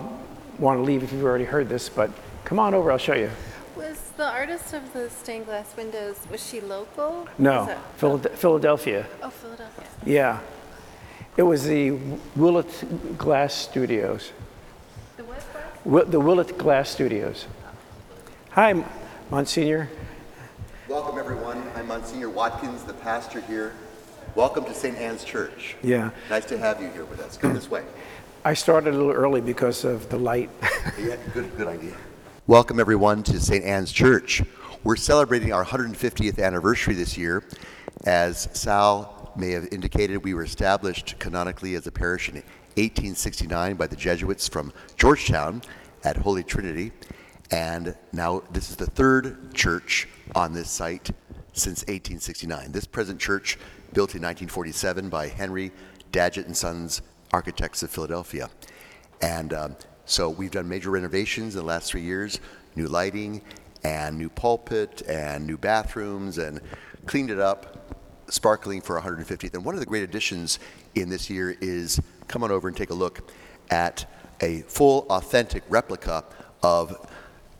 want 0.62 0.78
to 0.78 0.82
leave 0.82 1.02
if 1.02 1.12
you've 1.12 1.24
already 1.24 1.44
heard 1.44 1.68
this, 1.68 1.88
but 1.88 2.08
come 2.44 2.58
on 2.60 2.72
over, 2.72 2.90
I'll 2.92 2.96
show 2.98 3.14
you. 3.14 3.30
Was 3.76 3.98
the 4.16 4.24
artist 4.26 4.72
of 4.72 4.92
the 4.92 5.10
stained 5.10 5.46
glass 5.46 5.74
windows, 5.76 6.16
was 6.30 6.46
she 6.46 6.60
local? 6.60 7.26
No, 7.36 7.64
Was 8.00 8.22
it- 8.22 8.30
Philad- 8.30 8.36
Philadelphia. 8.38 9.06
Oh, 9.22 9.28
Philadelphia. 9.30 9.84
Yeah. 10.06 10.38
It 11.36 11.42
was 11.42 11.64
the 11.64 11.90
Willet 12.36 13.18
Glass 13.18 13.54
Studios. 13.54 14.30
The 15.16 15.24
what 15.24 15.42
glass? 15.84 16.10
The 16.10 16.20
Willet 16.20 16.56
Glass 16.58 16.90
Studios. 16.90 17.46
Hi, 18.50 18.84
Monsignor. 19.30 19.88
Welcome, 20.88 21.18
everyone. 21.18 21.62
I'm 21.74 21.88
Monsignor 21.88 22.28
Watkins, 22.28 22.84
the 22.84 22.92
pastor 22.94 23.40
here. 23.40 23.72
Welcome 24.36 24.64
to 24.66 24.74
St. 24.74 24.96
Anne's 24.96 25.24
Church. 25.24 25.74
Yeah. 25.82 26.10
Nice 26.30 26.44
to 26.46 26.58
have 26.58 26.80
you 26.80 26.88
here 26.90 27.04
with 27.06 27.20
us. 27.20 27.36
Come 27.36 27.54
this 27.54 27.70
way. 27.70 27.82
I 28.44 28.54
started 28.54 28.92
a 28.92 28.96
little 28.96 29.12
early 29.12 29.40
because 29.40 29.84
of 29.84 30.08
the 30.08 30.18
light. 30.18 30.50
Yeah, 30.98 31.16
good, 31.32 31.56
good 31.56 31.68
idea. 31.68 31.94
Welcome, 32.48 32.80
everyone, 32.80 33.22
to 33.24 33.38
St. 33.38 33.64
Anne's 33.64 33.92
Church. 33.92 34.42
We're 34.82 34.96
celebrating 34.96 35.52
our 35.52 35.64
150th 35.64 36.42
anniversary 36.42 36.94
this 36.94 37.16
year. 37.16 37.44
As 38.04 38.48
Sal 38.52 39.32
may 39.36 39.52
have 39.52 39.68
indicated, 39.72 40.24
we 40.24 40.34
were 40.34 40.42
established 40.42 41.18
canonically 41.20 41.76
as 41.76 41.86
a 41.86 41.92
parish 41.92 42.28
in 42.28 42.34
1869 42.34 43.76
by 43.76 43.86
the 43.86 43.94
Jesuits 43.94 44.48
from 44.48 44.72
Georgetown 44.96 45.62
at 46.02 46.16
Holy 46.16 46.42
Trinity. 46.42 46.90
And 47.52 47.96
now 48.12 48.42
this 48.50 48.70
is 48.70 48.76
the 48.76 48.86
third 48.86 49.54
church 49.54 50.08
on 50.34 50.52
this 50.52 50.68
site 50.68 51.10
since 51.52 51.82
1869. 51.82 52.72
This 52.72 52.86
present 52.86 53.20
church, 53.20 53.56
built 53.92 54.16
in 54.16 54.22
1947 54.22 55.08
by 55.08 55.28
Henry 55.28 55.70
Dagit 56.10 56.46
and 56.46 56.56
Sons 56.56 57.02
Architects 57.32 57.82
of 57.82 57.90
Philadelphia. 57.90 58.50
And 59.20 59.52
um, 59.52 59.76
so 60.04 60.28
we've 60.28 60.50
done 60.50 60.68
major 60.68 60.90
renovations 60.90 61.54
in 61.54 61.60
the 61.60 61.66
last 61.66 61.90
three 61.90 62.02
years, 62.02 62.40
new 62.76 62.86
lighting 62.86 63.42
and 63.84 64.18
new 64.18 64.28
pulpit 64.28 65.02
and 65.08 65.46
new 65.46 65.56
bathrooms 65.56 66.38
and 66.38 66.60
cleaned 67.06 67.30
it 67.30 67.38
up, 67.38 67.96
sparkling 68.28 68.80
for 68.80 69.00
150th. 69.00 69.54
And 69.54 69.64
one 69.64 69.74
of 69.74 69.80
the 69.80 69.86
great 69.86 70.02
additions 70.02 70.58
in 70.94 71.08
this 71.08 71.30
year 71.30 71.56
is 71.60 72.00
come 72.28 72.42
on 72.42 72.50
over 72.50 72.68
and 72.68 72.76
take 72.76 72.90
a 72.90 72.94
look 72.94 73.30
at 73.70 74.06
a 74.40 74.62
full, 74.62 75.06
authentic 75.08 75.62
replica 75.68 76.24
of 76.62 77.08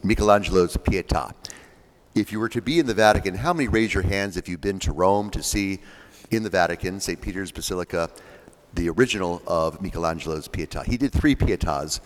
Michelangelo's 0.03 0.77
Pietà. 0.77 1.33
If 2.15 2.33
you 2.33 2.41
were 2.41 2.49
to 2.51 2.61
be 2.61 2.79
in 2.79 2.87
the 2.87 2.95
Vatican, 2.95 3.37
how 3.37 3.53
many 3.53 3.69
raise 3.69 3.95
your 3.95 4.03
hands 4.03 4.37
if 4.37 4.49
you've 4.49 4.61
been 4.61 4.79
to 4.81 4.93
Rome 4.93 5.31
to 5.31 5.43
see 5.43 5.81
in 6.31 6.43
the 6.43 6.51
Vatican, 6.51 7.01
St. 7.01 7.21
Peter's 7.21 7.53
Basilica, 7.53 8.11
the 8.75 8.89
original 8.91 9.43
of 9.47 9.81
Michelangelo's 9.81 10.49
Pietà? 10.49 10.85
He 10.85 10.97
did 10.97 11.13
three 11.13 11.35
Pietas, 11.35 12.01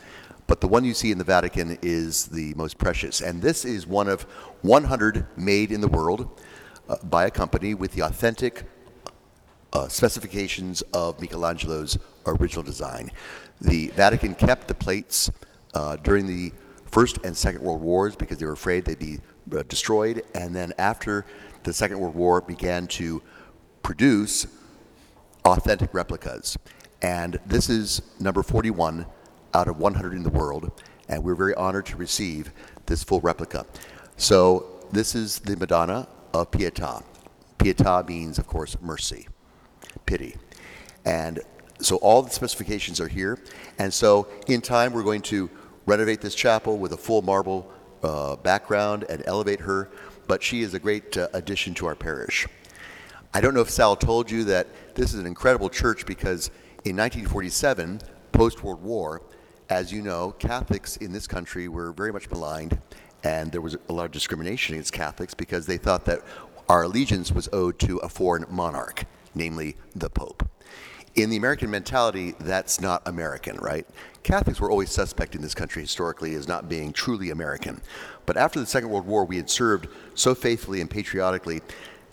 but 0.46 0.60
the 0.60 0.68
one 0.68 0.84
you 0.84 0.94
see 0.94 1.10
in 1.10 1.18
the 1.18 1.24
Vatican 1.24 1.78
is 1.82 2.26
the 2.26 2.54
most 2.54 2.78
precious. 2.78 3.20
And 3.20 3.42
this 3.42 3.64
is 3.64 3.86
one 3.86 4.08
of 4.08 4.22
100 4.62 5.26
made 5.36 5.72
in 5.72 5.80
the 5.80 5.88
world 5.88 6.40
uh, 6.88 6.96
by 7.04 7.26
a 7.26 7.30
company 7.30 7.74
with 7.74 7.92
the 7.92 8.02
authentic 8.02 8.64
uh, 9.72 9.88
specifications 9.88 10.82
of 10.92 11.20
Michelangelo's 11.20 11.98
original 12.26 12.62
design. 12.62 13.10
The 13.60 13.88
Vatican 13.88 14.34
kept 14.34 14.68
the 14.68 14.74
plates 14.74 15.30
uh, 15.74 15.96
during 15.96 16.26
the 16.26 16.52
First 16.86 17.18
and 17.24 17.36
Second 17.36 17.62
World 17.62 17.82
Wars 17.82 18.16
because 18.16 18.38
they 18.38 18.46
were 18.46 18.52
afraid 18.52 18.84
they'd 18.84 18.98
be 18.98 19.18
uh, 19.54 19.62
destroyed, 19.68 20.22
and 20.34 20.54
then 20.54 20.72
after 20.78 21.26
the 21.64 21.72
Second 21.72 21.98
World 21.98 22.14
War 22.14 22.40
began 22.40 22.86
to 22.86 23.22
produce 23.82 24.46
authentic 25.46 25.94
replicas. 25.94 26.58
And 27.02 27.38
this 27.46 27.70
is 27.70 28.02
number 28.18 28.42
41 28.42 29.06
out 29.54 29.68
of 29.68 29.78
100 29.78 30.12
in 30.12 30.22
the 30.22 30.30
world, 30.30 30.72
and 31.08 31.22
we're 31.22 31.36
very 31.36 31.54
honored 31.54 31.86
to 31.86 31.96
receive 31.96 32.50
this 32.86 33.04
full 33.04 33.20
replica. 33.20 33.64
So 34.16 34.84
this 34.92 35.14
is 35.14 35.38
the 35.38 35.56
Madonna 35.56 36.08
of 36.34 36.50
Pietà. 36.50 37.04
Pietà 37.58 38.06
means, 38.06 38.38
of 38.38 38.46
course, 38.46 38.76
mercy, 38.80 39.28
pity. 40.04 40.36
And 41.04 41.40
so 41.80 41.96
all 41.96 42.22
the 42.22 42.30
specifications 42.30 43.00
are 43.00 43.08
here. 43.08 43.38
And 43.78 43.92
so 43.92 44.26
in 44.48 44.60
time, 44.60 44.92
we're 44.92 45.04
going 45.04 45.22
to 45.22 45.48
renovate 45.86 46.20
this 46.20 46.34
chapel 46.34 46.78
with 46.78 46.92
a 46.92 46.96
full 46.96 47.22
marble 47.22 47.70
uh, 48.02 48.36
background 48.36 49.04
and 49.08 49.22
elevate 49.26 49.60
her. 49.60 49.90
But 50.26 50.42
she 50.42 50.62
is 50.62 50.74
a 50.74 50.80
great 50.80 51.16
uh, 51.16 51.28
addition 51.32 51.74
to 51.74 51.86
our 51.86 51.94
parish. 51.94 52.48
I 53.36 53.40
don't 53.42 53.52
know 53.52 53.60
if 53.60 53.68
Sal 53.68 53.96
told 53.96 54.30
you 54.30 54.44
that 54.44 54.66
this 54.94 55.12
is 55.12 55.20
an 55.20 55.26
incredible 55.26 55.68
church 55.68 56.06
because 56.06 56.46
in 56.86 56.96
1947, 56.96 58.00
post 58.32 58.64
World 58.64 58.82
War, 58.82 59.20
as 59.68 59.92
you 59.92 60.00
know, 60.00 60.30
Catholics 60.38 60.96
in 60.96 61.12
this 61.12 61.26
country 61.26 61.68
were 61.68 61.92
very 61.92 62.14
much 62.14 62.30
maligned, 62.30 62.80
and 63.24 63.52
there 63.52 63.60
was 63.60 63.76
a 63.90 63.92
lot 63.92 64.06
of 64.06 64.10
discrimination 64.12 64.74
against 64.74 64.94
Catholics 64.94 65.34
because 65.34 65.66
they 65.66 65.76
thought 65.76 66.06
that 66.06 66.22
our 66.70 66.84
allegiance 66.84 67.30
was 67.30 67.46
owed 67.52 67.78
to 67.80 67.98
a 67.98 68.08
foreign 68.08 68.46
monarch, 68.48 69.04
namely 69.34 69.76
the 69.94 70.08
Pope. 70.08 70.48
In 71.14 71.28
the 71.28 71.36
American 71.36 71.70
mentality, 71.70 72.34
that's 72.40 72.80
not 72.80 73.02
American, 73.06 73.58
right? 73.58 73.86
Catholics 74.22 74.60
were 74.60 74.70
always 74.70 74.90
suspect 74.90 75.34
in 75.34 75.42
this 75.42 75.54
country 75.54 75.82
historically 75.82 76.34
as 76.36 76.48
not 76.48 76.70
being 76.70 76.90
truly 76.90 77.28
American. 77.28 77.82
But 78.24 78.38
after 78.38 78.60
the 78.60 78.66
Second 78.66 78.88
World 78.88 79.06
War, 79.06 79.26
we 79.26 79.36
had 79.36 79.50
served 79.50 79.88
so 80.14 80.34
faithfully 80.34 80.80
and 80.80 80.88
patriotically 80.88 81.60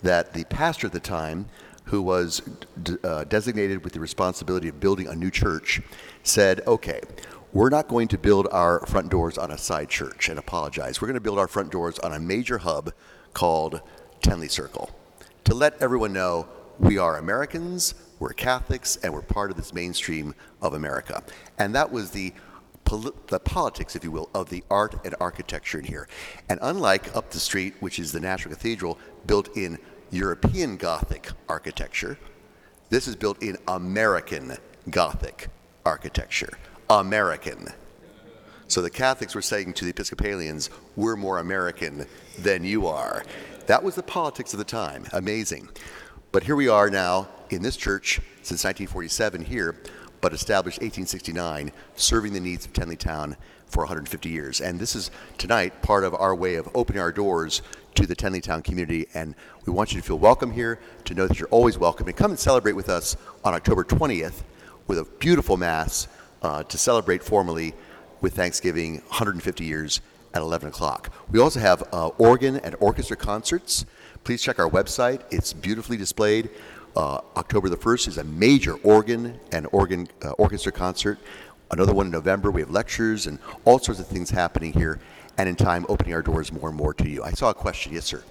that 0.04 0.32
the 0.32 0.44
pastor 0.44 0.86
at 0.86 0.92
the 0.92 1.00
time, 1.00 1.46
who 1.84 2.00
was 2.00 2.40
d- 2.82 2.96
uh, 3.02 3.24
designated 3.24 3.82
with 3.82 3.92
the 3.92 4.00
responsibility 4.00 4.68
of 4.68 4.78
building 4.78 5.08
a 5.08 5.14
new 5.14 5.30
church, 5.30 5.80
said, 6.22 6.60
okay, 6.66 7.00
we're 7.52 7.70
not 7.70 7.88
going 7.88 8.08
to 8.08 8.18
build 8.18 8.48
our 8.52 8.84
front 8.86 9.10
doors 9.10 9.38
on 9.38 9.50
a 9.50 9.58
side 9.58 9.88
church 9.88 10.28
and 10.28 10.38
apologize. 10.38 11.00
We're 11.00 11.08
going 11.08 11.14
to 11.14 11.20
build 11.20 11.38
our 11.38 11.48
front 11.48 11.70
doors 11.72 11.98
on 12.00 12.12
a 12.12 12.18
major 12.18 12.58
hub 12.58 12.92
called 13.32 13.80
Tenley 14.22 14.50
Circle 14.50 14.90
to 15.44 15.54
let 15.54 15.80
everyone 15.80 16.12
know 16.12 16.48
we 16.78 16.98
are 16.98 17.18
Americans, 17.18 17.94
we're 18.18 18.32
Catholics, 18.32 18.96
and 19.02 19.12
we're 19.12 19.22
part 19.22 19.50
of 19.50 19.56
this 19.56 19.72
mainstream 19.72 20.34
of 20.60 20.74
America. 20.74 21.22
And 21.58 21.74
that 21.74 21.92
was 21.92 22.10
the, 22.10 22.32
the 23.28 23.40
politics, 23.44 23.94
if 23.94 24.02
you 24.02 24.10
will, 24.10 24.30
of 24.34 24.50
the 24.50 24.64
art 24.70 24.96
and 25.04 25.14
architecture 25.20 25.78
in 25.78 25.84
here. 25.84 26.08
And 26.48 26.58
unlike 26.62 27.14
up 27.14 27.30
the 27.30 27.38
street, 27.38 27.74
which 27.80 27.98
is 27.98 28.12
the 28.12 28.20
National 28.20 28.54
Cathedral, 28.54 28.98
built 29.26 29.56
in 29.56 29.78
European 30.14 30.76
Gothic 30.76 31.30
architecture, 31.48 32.16
this 32.88 33.08
is 33.08 33.16
built 33.16 33.42
in 33.42 33.56
American 33.66 34.56
Gothic 34.88 35.48
architecture. 35.84 36.56
American. 36.88 37.66
So 38.68 38.80
the 38.80 38.90
Catholics 38.90 39.34
were 39.34 39.42
saying 39.42 39.72
to 39.74 39.84
the 39.84 39.90
Episcopalians, 39.90 40.70
we're 40.94 41.16
more 41.16 41.38
American 41.38 42.06
than 42.38 42.62
you 42.62 42.86
are. 42.86 43.24
That 43.66 43.82
was 43.82 43.96
the 43.96 44.02
politics 44.04 44.52
of 44.52 44.58
the 44.58 44.64
time. 44.64 45.06
Amazing. 45.12 45.68
But 46.30 46.44
here 46.44 46.56
we 46.56 46.68
are 46.68 46.90
now 46.90 47.28
in 47.50 47.62
this 47.62 47.76
church 47.76 48.20
since 48.42 48.62
1947 48.62 49.44
here, 49.44 49.80
but 50.20 50.32
established 50.32 50.78
1869, 50.78 51.72
serving 51.96 52.32
the 52.32 52.40
needs 52.40 52.64
of 52.64 52.72
Tenley 52.72 52.98
Town 52.98 53.36
for 53.66 53.80
150 53.80 54.28
years. 54.28 54.60
And 54.60 54.78
this 54.78 54.94
is 54.94 55.10
tonight 55.38 55.82
part 55.82 56.04
of 56.04 56.14
our 56.14 56.34
way 56.34 56.54
of 56.54 56.68
opening 56.74 57.00
our 57.00 57.12
doors 57.12 57.62
to 57.94 58.06
the 58.06 58.16
Tenleytown 58.16 58.62
community. 58.64 59.06
And 59.14 59.34
we 59.66 59.72
want 59.72 59.92
you 59.92 60.00
to 60.00 60.06
feel 60.06 60.18
welcome 60.18 60.50
here, 60.50 60.80
to 61.04 61.14
know 61.14 61.26
that 61.26 61.38
you're 61.38 61.48
always 61.48 61.78
welcome, 61.78 62.06
and 62.06 62.16
come 62.16 62.30
and 62.30 62.38
celebrate 62.38 62.72
with 62.72 62.88
us 62.88 63.16
on 63.44 63.54
October 63.54 63.84
20th 63.84 64.42
with 64.86 64.98
a 64.98 65.04
beautiful 65.18 65.56
Mass 65.56 66.08
uh, 66.42 66.62
to 66.64 66.78
celebrate 66.78 67.22
formally 67.22 67.74
with 68.20 68.34
Thanksgiving 68.34 68.96
150 69.08 69.64
years 69.64 70.00
at 70.34 70.42
11 70.42 70.68
o'clock. 70.68 71.12
We 71.30 71.40
also 71.40 71.60
have 71.60 71.82
uh, 71.92 72.08
organ 72.18 72.56
and 72.56 72.76
orchestra 72.80 73.16
concerts. 73.16 73.86
Please 74.24 74.42
check 74.42 74.58
our 74.58 74.68
website. 74.68 75.22
It's 75.30 75.52
beautifully 75.52 75.96
displayed. 75.96 76.50
Uh, 76.96 77.20
October 77.36 77.68
the 77.68 77.76
1st 77.76 78.08
is 78.08 78.18
a 78.18 78.24
major 78.24 78.74
organ 78.76 79.38
and 79.52 79.66
organ 79.72 80.08
uh, 80.22 80.30
orchestra 80.32 80.72
concert. 80.72 81.18
Another 81.70 81.92
one 81.92 82.06
in 82.06 82.12
November. 82.12 82.50
We 82.50 82.60
have 82.60 82.70
lectures 82.70 83.26
and 83.26 83.38
all 83.64 83.78
sorts 83.78 84.00
of 84.00 84.06
things 84.06 84.30
happening 84.30 84.72
here. 84.72 85.00
And 85.36 85.48
in 85.48 85.56
time, 85.56 85.84
opening 85.88 86.14
our 86.14 86.22
doors 86.22 86.52
more 86.52 86.68
and 86.68 86.76
more 86.76 86.94
to 86.94 87.08
you. 87.08 87.22
I 87.24 87.32
saw 87.32 87.50
a 87.50 87.54
question. 87.54 87.92
Yes, 87.92 88.04
sir. 88.04 88.22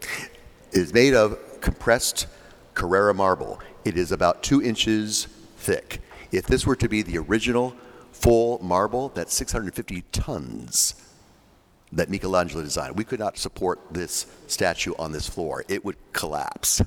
It 0.00 0.78
is 0.78 0.92
made 0.92 1.14
of 1.14 1.38
compressed 1.60 2.26
Carrara 2.74 3.14
marble. 3.14 3.60
It 3.84 3.96
is 3.96 4.12
about 4.12 4.42
two 4.42 4.62
inches 4.62 5.26
thick. 5.56 6.00
If 6.30 6.46
this 6.46 6.66
were 6.66 6.76
to 6.76 6.88
be 6.88 7.02
the 7.02 7.18
original 7.18 7.74
full 8.12 8.58
marble, 8.62 9.08
that's 9.10 9.34
650 9.34 10.04
tons 10.12 10.94
that 11.92 12.10
Michelangelo 12.10 12.62
designed. 12.62 12.96
We 12.96 13.04
could 13.04 13.18
not 13.18 13.38
support 13.38 13.80
this 13.90 14.26
statue 14.46 14.92
on 14.98 15.12
this 15.12 15.28
floor. 15.28 15.64
It 15.68 15.84
would 15.84 15.96
collapse. 16.12 16.82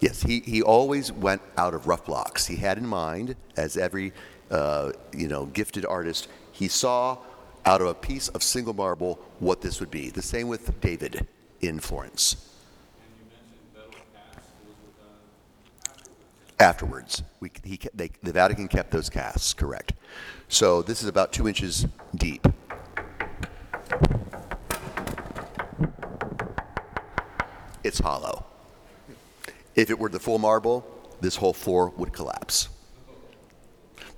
Yes, 0.00 0.22
he, 0.22 0.40
he 0.40 0.62
always 0.62 1.12
went 1.12 1.40
out 1.56 1.72
of 1.72 1.86
rough 1.86 2.04
blocks. 2.04 2.46
He 2.46 2.56
had 2.56 2.76
in 2.76 2.86
mind, 2.86 3.36
as 3.56 3.76
every 3.76 4.12
uh, 4.50 4.92
you 5.12 5.28
know 5.28 5.46
gifted 5.46 5.84
artist, 5.84 6.28
he 6.52 6.68
saw 6.68 7.18
out 7.64 7.80
of 7.80 7.88
a 7.88 7.94
piece 7.94 8.28
of 8.28 8.42
single 8.42 8.74
marble 8.74 9.18
what 9.40 9.60
this 9.60 9.80
would 9.80 9.90
be. 9.90 10.10
The 10.10 10.22
same 10.22 10.48
with 10.48 10.80
David 10.80 11.26
in 11.60 11.80
Florence. 11.80 12.36
Afterwards, 16.58 17.22
we, 17.40 17.50
he, 17.64 17.78
they, 17.92 18.10
the 18.22 18.32
Vatican 18.32 18.66
kept 18.66 18.90
those 18.90 19.10
casts, 19.10 19.52
correct. 19.52 19.92
So 20.48 20.80
this 20.80 21.02
is 21.02 21.08
about 21.08 21.32
two 21.32 21.46
inches 21.46 21.86
deep. 22.14 22.46
It's 27.84 27.98
hollow. 27.98 28.46
If 29.74 29.90
it 29.90 29.98
were 29.98 30.08
the 30.08 30.18
full 30.18 30.38
marble, 30.38 30.86
this 31.20 31.36
whole 31.36 31.52
floor 31.52 31.92
would 31.96 32.12
collapse. 32.12 32.68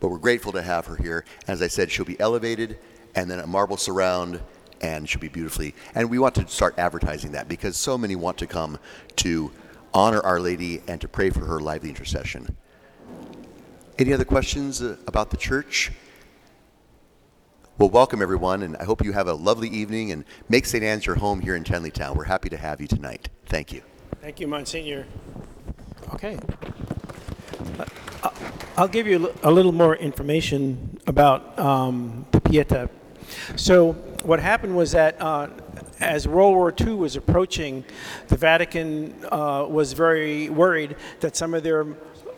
But 0.00 0.10
we're 0.10 0.18
grateful 0.18 0.52
to 0.52 0.62
have 0.62 0.86
her 0.86 0.96
here. 0.96 1.24
As 1.46 1.62
I 1.62 1.68
said, 1.68 1.90
she'll 1.90 2.04
be 2.04 2.18
elevated 2.20 2.78
and 3.14 3.30
then 3.30 3.40
a 3.40 3.46
marble 3.46 3.76
surround 3.76 4.40
and 4.80 5.08
she'll 5.08 5.20
be 5.20 5.28
beautifully. 5.28 5.74
And 5.94 6.08
we 6.10 6.18
want 6.18 6.34
to 6.36 6.46
start 6.48 6.78
advertising 6.78 7.32
that 7.32 7.48
because 7.48 7.76
so 7.76 7.98
many 7.98 8.16
want 8.16 8.38
to 8.38 8.46
come 8.46 8.78
to 9.16 9.50
honor 9.92 10.20
Our 10.20 10.40
Lady 10.40 10.82
and 10.86 11.00
to 11.00 11.08
pray 11.08 11.30
for 11.30 11.44
her 11.46 11.60
lively 11.60 11.88
intercession. 11.88 12.56
Any 13.98 14.12
other 14.12 14.24
questions 14.24 14.80
uh, 14.80 14.96
about 15.08 15.30
the 15.30 15.36
church? 15.36 15.90
Well, 17.78 17.90
welcome 17.90 18.22
everyone, 18.22 18.62
and 18.62 18.76
I 18.76 18.84
hope 18.84 19.04
you 19.04 19.12
have 19.12 19.28
a 19.28 19.34
lovely 19.34 19.68
evening 19.68 20.12
and 20.12 20.24
make 20.48 20.66
St. 20.66 20.82
Anne's 20.82 21.06
your 21.06 21.16
home 21.16 21.40
here 21.40 21.54
in 21.54 21.64
Tenleytown. 21.64 22.16
We're 22.16 22.24
happy 22.24 22.48
to 22.48 22.56
have 22.56 22.80
you 22.80 22.88
tonight. 22.88 23.28
Thank 23.46 23.72
you. 23.72 23.82
Thank 24.20 24.40
you, 24.40 24.48
Monsignor. 24.48 25.06
Okay. 26.14 26.38
I'll 28.76 28.88
give 28.88 29.06
you 29.06 29.34
a 29.42 29.50
little 29.50 29.72
more 29.72 29.96
information 29.96 31.00
about 31.06 31.58
um, 31.58 32.26
the 32.30 32.40
Pieta. 32.40 32.88
So, 33.56 33.92
what 34.22 34.40
happened 34.40 34.76
was 34.76 34.92
that 34.92 35.20
uh, 35.20 35.48
as 36.00 36.28
World 36.28 36.54
War 36.54 36.72
II 36.80 36.94
was 36.94 37.16
approaching, 37.16 37.84
the 38.28 38.36
Vatican 38.36 39.14
uh, 39.30 39.66
was 39.68 39.92
very 39.92 40.48
worried 40.48 40.96
that 41.20 41.36
some 41.36 41.54
of 41.54 41.62
their 41.62 41.86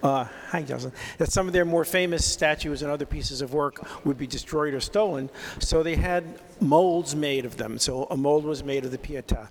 uh, 0.03 0.25
hi, 0.49 0.63
Jocelyn. 0.63 0.95
That 1.19 1.31
some 1.31 1.47
of 1.47 1.53
their 1.53 1.67
more 1.67 1.85
famous 1.85 2.25
statues 2.25 2.81
and 2.81 2.91
other 2.91 3.05
pieces 3.05 3.43
of 3.43 3.53
work 3.53 3.87
would 4.07 4.17
be 4.17 4.27
destroyed 4.27 4.73
or 4.73 4.81
stolen. 4.81 5.29
So 5.59 5.83
they 5.83 5.97
had 5.97 6.41
molds 6.59 7.15
made 7.15 7.45
of 7.45 7.59
them. 7.59 7.79
So 7.79 8.05
a 8.11 8.17
mold 8.17 8.45
was 8.45 8.65
made 8.65 8.87
of 8.87 8.93
the 8.93 8.99
Pieta. 8.99 9.51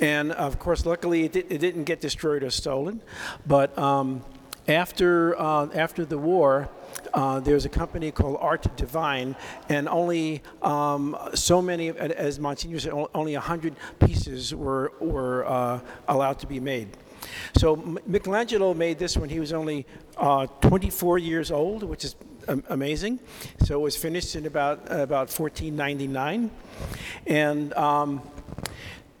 And 0.00 0.32
of 0.32 0.58
course, 0.58 0.86
luckily, 0.86 1.26
it, 1.26 1.32
did, 1.32 1.48
didn't 1.48 1.84
get 1.84 2.00
destroyed 2.00 2.42
or 2.42 2.50
stolen. 2.50 3.00
But 3.46 3.78
um, 3.78 4.24
after, 4.68 5.38
uh, 5.40 5.68
after 5.74 6.04
the 6.04 6.18
war, 6.18 6.68
uh, 7.14 7.40
there 7.40 7.54
was 7.54 7.64
a 7.64 7.68
company 7.68 8.10
called 8.10 8.38
Art 8.40 8.76
Divine, 8.76 9.36
and 9.68 9.88
only 9.88 10.42
um, 10.62 11.16
so 11.34 11.60
many, 11.62 11.88
as 11.88 12.38
Monsignor 12.38 12.78
said, 12.78 12.92
only 13.14 13.34
100 13.34 13.74
pieces 13.98 14.54
were, 14.54 14.92
were 15.00 15.46
uh, 15.46 15.80
allowed 16.08 16.38
to 16.40 16.46
be 16.46 16.60
made. 16.60 16.88
So 17.56 17.76
Michelangelo 18.06 18.74
made 18.74 18.98
this 18.98 19.16
when 19.16 19.28
he 19.28 19.40
was 19.40 19.52
only 19.52 19.86
uh, 20.16 20.46
24 20.60 21.18
years 21.18 21.50
old, 21.50 21.82
which 21.82 22.04
is 22.04 22.16
amazing. 22.68 23.20
So 23.64 23.74
it 23.74 23.82
was 23.82 23.96
finished 23.96 24.36
in 24.36 24.46
about, 24.46 24.80
about 24.86 25.30
1499. 25.30 26.50
And 27.26 27.72
um, 27.74 28.22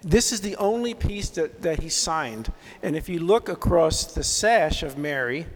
this 0.02 0.32
is 0.32 0.40
the 0.40 0.56
only 0.56 0.94
piece 0.94 1.28
that, 1.30 1.62
that 1.62 1.80
he 1.80 1.88
signed. 1.88 2.52
And 2.82 2.96
if 2.96 3.08
you 3.08 3.20
look 3.20 3.48
across 3.48 4.14
the 4.14 4.22
sash 4.22 4.82
of 4.82 4.96
Mary, 4.96 5.46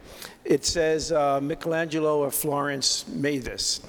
it 0.44 0.64
says 0.64 1.12
uh, 1.12 1.40
Michelangelo 1.40 2.22
of 2.22 2.34
Florence 2.34 3.08
made 3.08 3.42
this. 3.42 3.80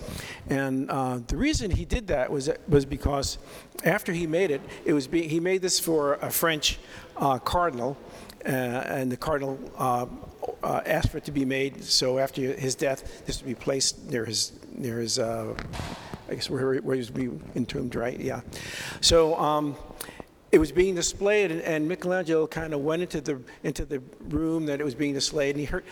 And 0.49 0.89
uh, 0.89 1.19
the 1.27 1.35
reason 1.35 1.71
he 1.71 1.83
did 1.83 2.07
that 2.07 2.31
was, 2.31 2.49
was 2.67 2.85
because 2.85 3.37
after 3.83 4.13
he 4.13 4.27
made 4.27 4.51
it, 4.51 4.61
it 4.85 4.93
was 4.93 5.07
being, 5.07 5.29
he 5.29 5.39
made 5.39 5.61
this 5.61 5.79
for 5.79 6.13
a 6.15 6.31
French 6.31 6.79
uh, 7.17 7.39
cardinal. 7.39 7.97
Uh, 8.45 8.49
and 8.49 9.11
the 9.11 9.17
cardinal 9.17 9.59
uh, 9.77 10.05
uh, 10.63 10.81
asked 10.85 11.09
for 11.09 11.17
it 11.17 11.25
to 11.25 11.31
be 11.31 11.43
made. 11.43 11.83
So 11.83 12.19
after 12.19 12.41
his 12.41 12.75
death, 12.75 13.25
this 13.25 13.41
would 13.41 13.47
be 13.47 13.55
placed 13.55 14.09
near 14.09 14.23
his 14.23 14.53
near 14.77 14.99
his 14.99 15.17
I 16.27 16.33
guess 16.33 16.49
where, 16.49 16.75
where 16.81 16.95
he 16.95 17.01
was 17.01 17.11
entombed, 17.55 17.95
right? 17.95 18.19
Yeah. 18.19 18.41
So 19.01 19.35
um, 19.37 19.75
it 20.55 20.57
was 20.57 20.71
being 20.71 20.95
displayed, 20.95 21.51
and, 21.51 21.61
and 21.63 21.85
Michelangelo 21.85 22.47
kind 22.47 22.73
of 22.73 22.79
went 22.79 23.01
into 23.01 23.19
the 23.19 23.41
into 23.63 23.83
the 23.83 23.99
room 24.29 24.65
that 24.67 24.79
it 24.79 24.85
was 24.85 24.95
being 24.95 25.13
displayed, 25.13 25.49
and 25.49 25.59
he 25.59 25.65
heard 25.65 25.83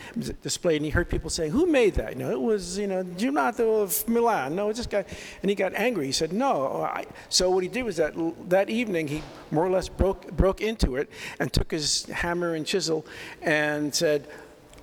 displayed, 0.42 0.78
and 0.78 0.86
he 0.86 0.90
heard 0.90 1.10
people 1.10 1.30
saying, 1.30 1.52
"Who 1.52 1.66
made 1.66 1.96
that?" 1.96 2.14
You 2.14 2.20
know, 2.20 2.32
it 2.32 2.40
was 2.40 2.78
you 2.78 2.88
know 2.88 3.04
Giuliano 3.04 3.82
of 3.82 4.08
Milan. 4.08 4.56
No, 4.56 4.72
this 4.72 4.88
guy, 4.88 5.04
and 5.42 5.50
he 5.50 5.56
got 5.56 5.74
angry. 5.74 6.06
He 6.06 6.14
said, 6.14 6.32
"No." 6.32 6.82
I, 6.82 7.06
so 7.28 7.50
what 7.50 7.64
he 7.64 7.68
did 7.68 7.84
was 7.84 7.98
that 7.98 8.14
that 8.48 8.70
evening 8.70 9.10
he 9.10 9.22
more 9.52 9.66
or 9.66 9.70
less 9.70 9.90
broke 9.90 10.32
broke 10.32 10.62
into 10.62 10.96
it 10.96 11.10
and 11.42 11.52
took 11.52 11.70
his 11.70 12.06
hammer 12.06 12.56
and 12.56 12.66
chisel 12.66 13.06
and 13.42 13.94
said, 13.94 14.30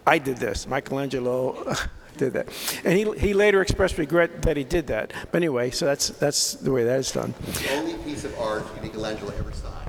"I 0.07 0.19
did 0.19 0.37
this." 0.37 0.67
Michelangelo. 0.67 1.75
did 2.17 2.33
that. 2.35 2.49
And 2.85 2.97
he, 2.99 3.19
he 3.19 3.35
later 3.35 3.63
expressed 3.63 3.99
regret 3.99 4.43
that 4.43 4.57
he 4.57 4.65
did 4.65 4.87
that. 4.89 5.13
But 5.33 5.39
anyway, 5.39 5.71
so 5.71 5.87
that's, 5.87 6.09
that's 6.09 6.55
the 6.55 6.73
way 6.73 6.85
that 6.85 6.99
is 6.99 7.13
done, 7.13 7.35
The 7.41 7.73
only 7.73 7.95
piece 8.05 8.25
of 8.25 8.39
art 8.39 8.65
Michelangelo 8.83 9.33
ever 9.39 9.53
signed 9.53 9.81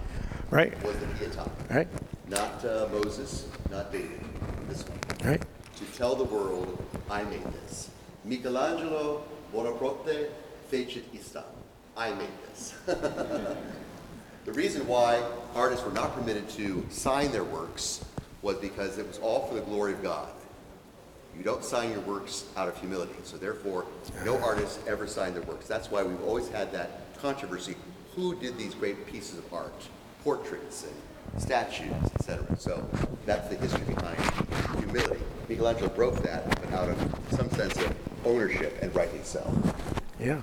right? 0.51 0.83
was 0.83 0.95
the 0.97 1.05
Pietà. 1.07 1.49
Right? 1.69 1.87
Not 2.27 2.63
uh, 2.63 2.87
Moses, 2.91 3.47
not 3.71 3.91
David, 3.91 4.19
this 4.69 4.83
one. 4.83 5.31
Right? 5.31 5.41
To 5.77 5.85
tell 5.97 6.15
the 6.15 6.25
world, 6.25 6.83
I 7.09 7.23
made 7.23 7.43
this. 7.43 7.89
Michelangelo 8.23 9.23
Buonarroti 9.51 10.27
fecit 10.69 11.03
ista. 11.13 11.43
I 11.97 12.13
made 12.13 12.29
this. 12.47 12.73
the 12.85 14.53
reason 14.53 14.87
why 14.87 15.21
artists 15.55 15.83
were 15.83 15.91
not 15.91 16.13
permitted 16.15 16.47
to 16.51 16.85
sign 16.89 17.31
their 17.31 17.43
works 17.43 18.05
was 18.41 18.57
because 18.57 18.97
it 18.97 19.07
was 19.07 19.17
all 19.19 19.47
for 19.47 19.55
the 19.55 19.61
glory 19.61 19.93
of 19.93 20.03
God. 20.03 20.29
You 21.37 21.43
don't 21.43 21.63
sign 21.63 21.91
your 21.91 22.01
works 22.01 22.45
out 22.55 22.67
of 22.67 22.77
humility. 22.77 23.15
So 23.23 23.37
therefore, 23.37 23.85
no 24.25 24.37
artist 24.39 24.79
ever 24.87 25.07
signed 25.07 25.35
their 25.35 25.43
works. 25.43 25.67
That's 25.67 25.89
why 25.89 26.03
we've 26.03 26.21
always 26.23 26.49
had 26.49 26.71
that 26.73 27.17
controversy. 27.17 27.75
Who 28.15 28.35
did 28.35 28.57
these 28.57 28.75
great 28.75 29.05
pieces 29.07 29.39
of 29.39 29.53
art? 29.53 29.73
Portraits 30.23 30.83
and 30.83 31.41
statues, 31.41 31.93
etc. 32.15 32.45
So 32.57 32.87
that's 33.25 33.47
the 33.47 33.55
history 33.55 33.93
behind 33.93 34.19
humility. 34.79 35.21
Michelangelo 35.49 35.89
broke 35.89 36.21
that, 36.23 36.47
but 36.61 36.71
out 36.73 36.89
of 36.89 37.15
some 37.31 37.49
sense 37.51 37.75
of 37.77 37.95
ownership, 38.25 38.77
and 38.81 38.93
rightly 38.95 39.21
so. 39.23 39.51
Yeah. 40.19 40.39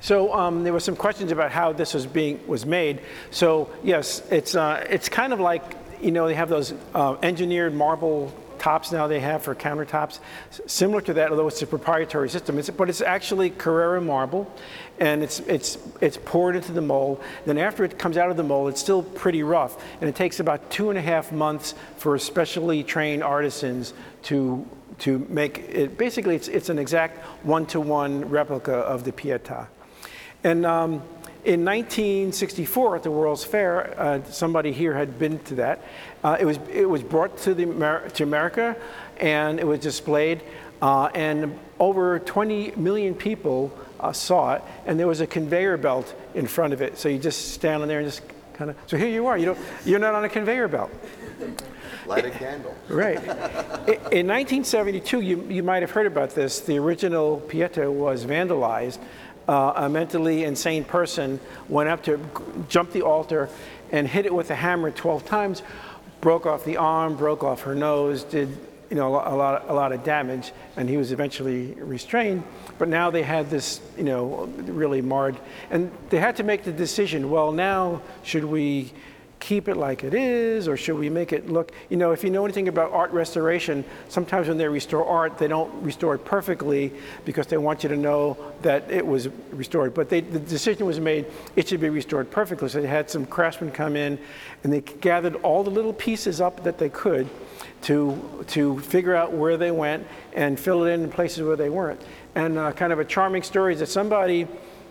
So 0.00 0.32
um, 0.34 0.64
there 0.64 0.72
were 0.72 0.80
some 0.80 0.96
questions 0.96 1.32
about 1.32 1.50
how 1.50 1.72
this 1.72 1.94
was 1.94 2.06
being 2.06 2.46
was 2.46 2.66
made. 2.66 3.00
So 3.30 3.70
yes, 3.82 4.22
it's 4.30 4.54
uh, 4.54 4.86
it's 4.90 5.08
kind 5.08 5.32
of 5.32 5.40
like 5.40 5.62
you 6.00 6.12
know 6.12 6.26
they 6.28 6.34
have 6.34 6.48
those 6.48 6.74
uh, 6.94 7.16
engineered 7.22 7.74
marble 7.74 8.32
tops 8.58 8.92
now 8.92 9.06
they 9.06 9.20
have 9.20 9.42
for 9.42 9.54
countertops, 9.54 10.20
similar 10.66 11.00
to 11.02 11.14
that, 11.14 11.30
although 11.30 11.48
it's 11.48 11.62
a 11.62 11.66
proprietary 11.66 12.28
system. 12.28 12.58
It's, 12.58 12.70
but 12.70 12.88
it's 12.88 13.00
actually 13.00 13.50
Carrara 13.50 14.00
marble, 14.00 14.50
and 14.98 15.22
it's 15.22 15.40
it's 15.40 15.78
it's 16.00 16.16
poured 16.16 16.56
into 16.56 16.72
the 16.72 16.80
mold. 16.80 17.22
Then 17.46 17.58
after 17.58 17.84
it 17.84 17.98
comes 17.98 18.16
out 18.16 18.30
of 18.30 18.36
the 18.36 18.42
mold, 18.42 18.68
it's 18.70 18.80
still 18.80 19.02
pretty 19.02 19.42
rough, 19.42 19.82
and 20.00 20.08
it 20.08 20.14
takes 20.14 20.40
about 20.40 20.70
two 20.70 20.90
and 20.90 20.98
a 20.98 21.02
half 21.02 21.32
months 21.32 21.74
for 21.96 22.18
specially 22.18 22.82
trained 22.82 23.22
artisans 23.22 23.94
to 24.24 24.66
to 25.00 25.26
make 25.28 25.58
it. 25.58 25.96
Basically, 25.96 26.34
it's 26.36 26.48
it's 26.48 26.68
an 26.68 26.78
exact 26.78 27.24
one-to-one 27.44 28.28
replica 28.28 28.74
of 28.74 29.04
the 29.04 29.12
Pietà. 29.12 29.68
And 30.44 30.64
um, 30.64 31.02
in 31.44 31.64
1964 31.64 32.96
at 32.96 33.02
the 33.02 33.10
World's 33.10 33.44
Fair, 33.44 33.98
uh, 33.98 34.22
somebody 34.24 34.72
here 34.72 34.94
had 34.94 35.18
been 35.18 35.38
to 35.40 35.54
that. 35.56 35.82
Uh, 36.24 36.36
it, 36.40 36.44
was, 36.44 36.58
it 36.72 36.88
was 36.88 37.02
brought 37.02 37.36
to, 37.38 37.54
the 37.54 37.62
Amer- 37.62 38.08
to 38.10 38.22
America 38.22 38.76
and 39.18 39.58
it 39.58 39.66
was 39.66 39.80
displayed, 39.80 40.42
uh, 40.80 41.06
and 41.14 41.58
over 41.78 42.18
20 42.20 42.72
million 42.76 43.14
people 43.14 43.76
uh, 44.00 44.12
saw 44.12 44.54
it, 44.54 44.62
and 44.86 44.98
there 44.98 45.06
was 45.06 45.20
a 45.20 45.26
conveyor 45.26 45.76
belt 45.76 46.14
in 46.34 46.46
front 46.46 46.72
of 46.72 46.82
it. 46.82 46.98
So 46.98 47.08
you 47.08 47.18
just 47.18 47.52
stand 47.52 47.82
on 47.82 47.88
there 47.88 47.98
and 47.98 48.06
just 48.06 48.22
kind 48.54 48.70
of. 48.70 48.76
So 48.86 48.96
here 48.96 49.08
you 49.08 49.26
are. 49.26 49.36
You 49.36 49.46
don't, 49.46 49.58
you're 49.84 49.98
not 49.98 50.14
on 50.14 50.24
a 50.24 50.28
conveyor 50.28 50.68
belt. 50.68 50.90
Light 52.06 52.24
a 52.24 52.30
candle. 52.30 52.74
Right. 52.88 53.18
In 54.12 54.26
1972, 54.26 55.20
you, 55.20 55.46
you 55.48 55.62
might 55.62 55.82
have 55.82 55.90
heard 55.90 56.06
about 56.06 56.30
this. 56.30 56.60
The 56.60 56.78
original 56.78 57.40
Pieta 57.40 57.90
was 57.90 58.24
vandalized. 58.24 58.98
Uh, 59.46 59.72
a 59.76 59.88
mentally 59.88 60.44
insane 60.44 60.84
person 60.84 61.40
went 61.68 61.88
up 61.88 62.02
to 62.04 62.20
jump 62.68 62.92
the 62.92 63.02
altar 63.02 63.48
and 63.90 64.06
hit 64.06 64.26
it 64.26 64.34
with 64.34 64.50
a 64.50 64.54
hammer 64.54 64.90
12 64.90 65.24
times, 65.24 65.62
broke 66.20 66.46
off 66.46 66.64
the 66.64 66.76
arm, 66.76 67.16
broke 67.16 67.44
off 67.44 67.62
her 67.62 67.74
nose, 67.74 68.24
did 68.24 68.48
you 68.90 68.96
know 68.96 69.08
a 69.08 69.10
lo- 69.10 69.22
a 69.26 69.36
lot, 69.36 69.64
a 69.68 69.74
lot 69.74 69.92
of 69.92 70.02
damage, 70.02 70.52
and 70.76 70.88
he 70.88 70.96
was 70.96 71.12
eventually 71.12 71.74
restrained. 71.74 72.42
But 72.78 72.88
now 72.88 73.10
they 73.10 73.22
had 73.22 73.50
this, 73.50 73.80
you 73.96 74.04
know, 74.04 74.48
really 74.56 75.02
marred, 75.02 75.36
and 75.70 75.90
they 76.10 76.18
had 76.18 76.36
to 76.36 76.42
make 76.42 76.64
the 76.64 76.72
decision. 76.72 77.30
Well, 77.30 77.52
now 77.52 78.00
should 78.22 78.44
we 78.44 78.92
keep 79.40 79.68
it 79.68 79.76
like 79.76 80.04
it 80.04 80.14
is, 80.14 80.68
or 80.68 80.76
should 80.76 80.98
we 80.98 81.08
make 81.08 81.32
it 81.32 81.48
look, 81.48 81.72
you 81.88 81.96
know, 81.96 82.12
if 82.12 82.24
you 82.24 82.30
know 82.30 82.44
anything 82.44 82.68
about 82.68 82.92
art 82.92 83.10
restoration, 83.12 83.84
sometimes 84.08 84.48
when 84.48 84.58
they 84.58 84.68
restore 84.68 85.06
art, 85.06 85.38
they 85.38 85.48
don't 85.48 85.72
restore 85.82 86.14
it 86.14 86.24
perfectly 86.24 86.92
because 87.24 87.46
they 87.46 87.56
want 87.56 87.82
you 87.82 87.88
to 87.88 87.96
know 87.96 88.36
that 88.62 88.90
it 88.90 89.06
was 89.06 89.28
restored. 89.50 89.94
But 89.94 90.08
they, 90.08 90.20
the 90.20 90.40
decision 90.40 90.86
was 90.86 91.00
made, 91.00 91.26
it 91.56 91.68
should 91.68 91.80
be 91.80 91.90
restored 91.90 92.30
perfectly. 92.30 92.68
So 92.68 92.80
they 92.80 92.88
had 92.88 93.10
some 93.10 93.26
craftsmen 93.26 93.70
come 93.70 93.96
in 93.96 94.18
and 94.64 94.72
they 94.72 94.80
gathered 94.80 95.36
all 95.36 95.62
the 95.62 95.70
little 95.70 95.92
pieces 95.92 96.40
up 96.40 96.64
that 96.64 96.78
they 96.78 96.88
could 96.88 97.28
to, 97.82 98.44
to 98.48 98.80
figure 98.80 99.14
out 99.14 99.32
where 99.32 99.56
they 99.56 99.70
went 99.70 100.06
and 100.32 100.58
fill 100.58 100.84
it 100.84 100.92
in 100.92 101.02
in 101.02 101.10
places 101.10 101.42
where 101.42 101.56
they 101.56 101.70
weren't. 101.70 102.00
And 102.34 102.58
uh, 102.58 102.72
kind 102.72 102.92
of 102.92 102.98
a 102.98 103.04
charming 103.04 103.42
story 103.42 103.74
is 103.74 103.80
that 103.80 103.88
somebody 103.88 104.46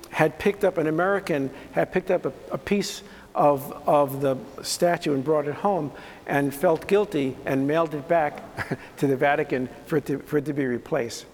had 0.10 0.40
picked 0.40 0.64
up, 0.64 0.78
an 0.78 0.88
American 0.88 1.50
had 1.72 1.92
picked 1.92 2.12
up 2.12 2.26
a, 2.26 2.34
a 2.52 2.58
piece 2.58 3.04
of, 3.38 3.72
of 3.88 4.20
the 4.20 4.36
statue 4.64 5.14
and 5.14 5.24
brought 5.24 5.48
it 5.48 5.54
home 5.54 5.92
and 6.26 6.54
felt 6.54 6.88
guilty 6.88 7.38
and 7.46 7.68
mailed 7.68 7.94
it 7.94 8.08
back 8.08 8.42
to 8.98 9.08
the 9.08 9.16
Vatican 9.16 9.70
for 9.86 9.98
it 9.98 10.06
to, 10.08 10.20
for 10.20 10.40
it 10.40 10.46
to 10.46 10.54
be 10.54 10.66
replaced. 10.66 11.26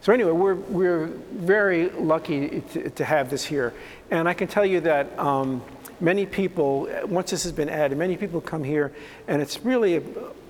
So 0.00 0.12
anyway, 0.12 0.32
we're, 0.32 0.54
we're 0.54 1.06
very 1.32 1.90
lucky 1.90 2.62
to, 2.72 2.90
to 2.90 3.04
have 3.04 3.28
this 3.28 3.44
here. 3.44 3.74
And 4.10 4.28
I 4.28 4.34
can 4.34 4.48
tell 4.48 4.64
you 4.64 4.80
that 4.80 5.16
um, 5.18 5.62
many 6.00 6.24
people, 6.24 6.88
once 7.04 7.30
this 7.30 7.42
has 7.42 7.52
been 7.52 7.68
added, 7.68 7.98
many 7.98 8.16
people 8.16 8.40
come 8.40 8.64
here 8.64 8.92
and 9.28 9.42
it's 9.42 9.62
really 9.62 9.96
a, 9.96 10.02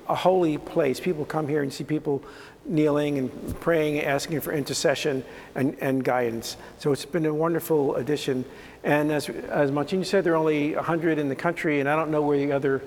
a 0.09 0.14
holy 0.14 0.57
place. 0.57 1.01
People 1.01 1.24
come 1.24 1.49
here 1.49 1.62
and 1.62 1.72
see 1.72 1.84
people 1.84 2.22
kneeling 2.64 3.18
and 3.18 3.61
praying, 3.61 4.03
asking 4.03 4.41
for 4.41 4.53
intercession 4.53 5.24
and, 5.55 5.76
and 5.80 6.05
guidance. 6.05 6.57
So 6.78 6.93
it's 6.93 7.05
been 7.05 7.26
a 7.26 7.34
wonderful 7.34 7.97
addition. 7.97 8.45
And 8.87 9.11
as, 9.11 9.28
as 9.28 9.72
Monsignor 9.72 10.05
said, 10.05 10.22
there 10.22 10.34
are 10.34 10.37
only 10.37 10.76
100 10.76 11.18
in 11.18 11.28
the 11.28 11.34
country, 11.34 11.80
and 11.80 11.89
I 11.89 11.97
don't 11.97 12.09
know 12.09 12.22
where 12.22 12.39
the 12.39 12.53
other 12.53 12.82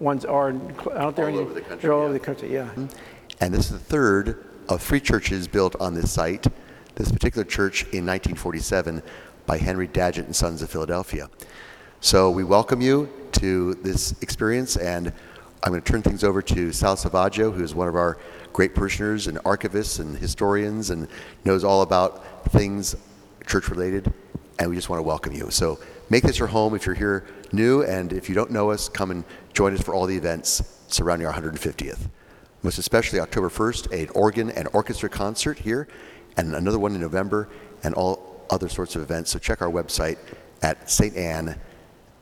ones 0.00 0.24
are. 0.24 0.48
I 0.48 0.52
don't 0.52 1.14
there 1.14 1.26
All 1.26 1.30
any, 1.30 1.38
over 1.38 1.54
the 1.54 1.60
country, 1.60 1.78
They're 1.80 1.92
all 1.92 2.00
yeah. 2.00 2.04
over 2.06 2.12
the 2.12 2.18
country, 2.18 2.52
yeah. 2.52 2.64
Mm-hmm. 2.64 2.86
And 3.40 3.54
this 3.54 3.66
is 3.66 3.70
the 3.70 3.78
third 3.78 4.44
of 4.68 4.82
three 4.82 4.98
churches 4.98 5.46
built 5.46 5.76
on 5.78 5.94
this 5.94 6.10
site. 6.10 6.48
This 6.96 7.12
particular 7.12 7.44
church 7.44 7.82
in 7.84 8.04
1947 8.04 9.04
by 9.46 9.56
Henry 9.58 9.86
Dagit 9.86 10.24
and 10.24 10.34
Sons 10.34 10.62
of 10.62 10.70
Philadelphia. 10.70 11.30
So 12.00 12.28
we 12.28 12.42
welcome 12.42 12.80
you 12.80 13.08
to 13.34 13.74
this 13.74 14.20
experience, 14.22 14.76
and 14.78 15.12
I'm 15.62 15.70
going 15.70 15.80
to 15.80 15.92
turn 15.92 16.02
things 16.02 16.24
over 16.24 16.42
to 16.42 16.72
Sal 16.72 16.96
Savaggio, 16.96 17.54
who 17.54 17.62
is 17.62 17.72
one 17.72 17.86
of 17.86 17.94
our 17.94 18.18
great 18.52 18.74
parishioners 18.74 19.28
and 19.28 19.38
archivists 19.44 20.00
and 20.00 20.18
historians 20.18 20.90
and 20.90 21.06
knows 21.44 21.62
all 21.62 21.82
about 21.82 22.50
things 22.50 22.96
church 23.46 23.68
related, 23.68 24.12
and 24.60 24.70
we 24.70 24.76
just 24.76 24.88
want 24.88 25.00
to 25.00 25.02
welcome 25.02 25.32
you. 25.32 25.50
So 25.50 25.80
make 26.08 26.22
this 26.22 26.38
your 26.38 26.46
home 26.46 26.76
if 26.76 26.86
you're 26.86 26.94
here 26.94 27.26
new, 27.50 27.82
and 27.82 28.12
if 28.12 28.28
you 28.28 28.36
don't 28.36 28.52
know 28.52 28.70
us, 28.70 28.88
come 28.88 29.10
and 29.10 29.24
join 29.52 29.74
us 29.74 29.80
for 29.80 29.94
all 29.94 30.06
the 30.06 30.16
events 30.16 30.62
surrounding 30.86 31.26
our 31.26 31.34
150th 31.34 32.06
most 32.62 32.78
especially 32.78 33.20
October 33.20 33.48
1st, 33.48 34.02
an 34.02 34.08
organ 34.14 34.50
and 34.50 34.68
orchestra 34.72 35.08
concert 35.08 35.58
here, 35.58 35.88
and 36.36 36.54
another 36.54 36.78
one 36.78 36.94
in 36.94 37.00
November, 37.00 37.48
and 37.82 37.94
all 37.94 38.44
other 38.50 38.68
sorts 38.68 38.96
of 38.96 39.02
events. 39.02 39.30
So 39.30 39.38
check 39.38 39.62
our 39.62 39.70
website 39.70 40.18
at 40.62 40.90
St. 40.90 41.16
Anne 41.16 41.58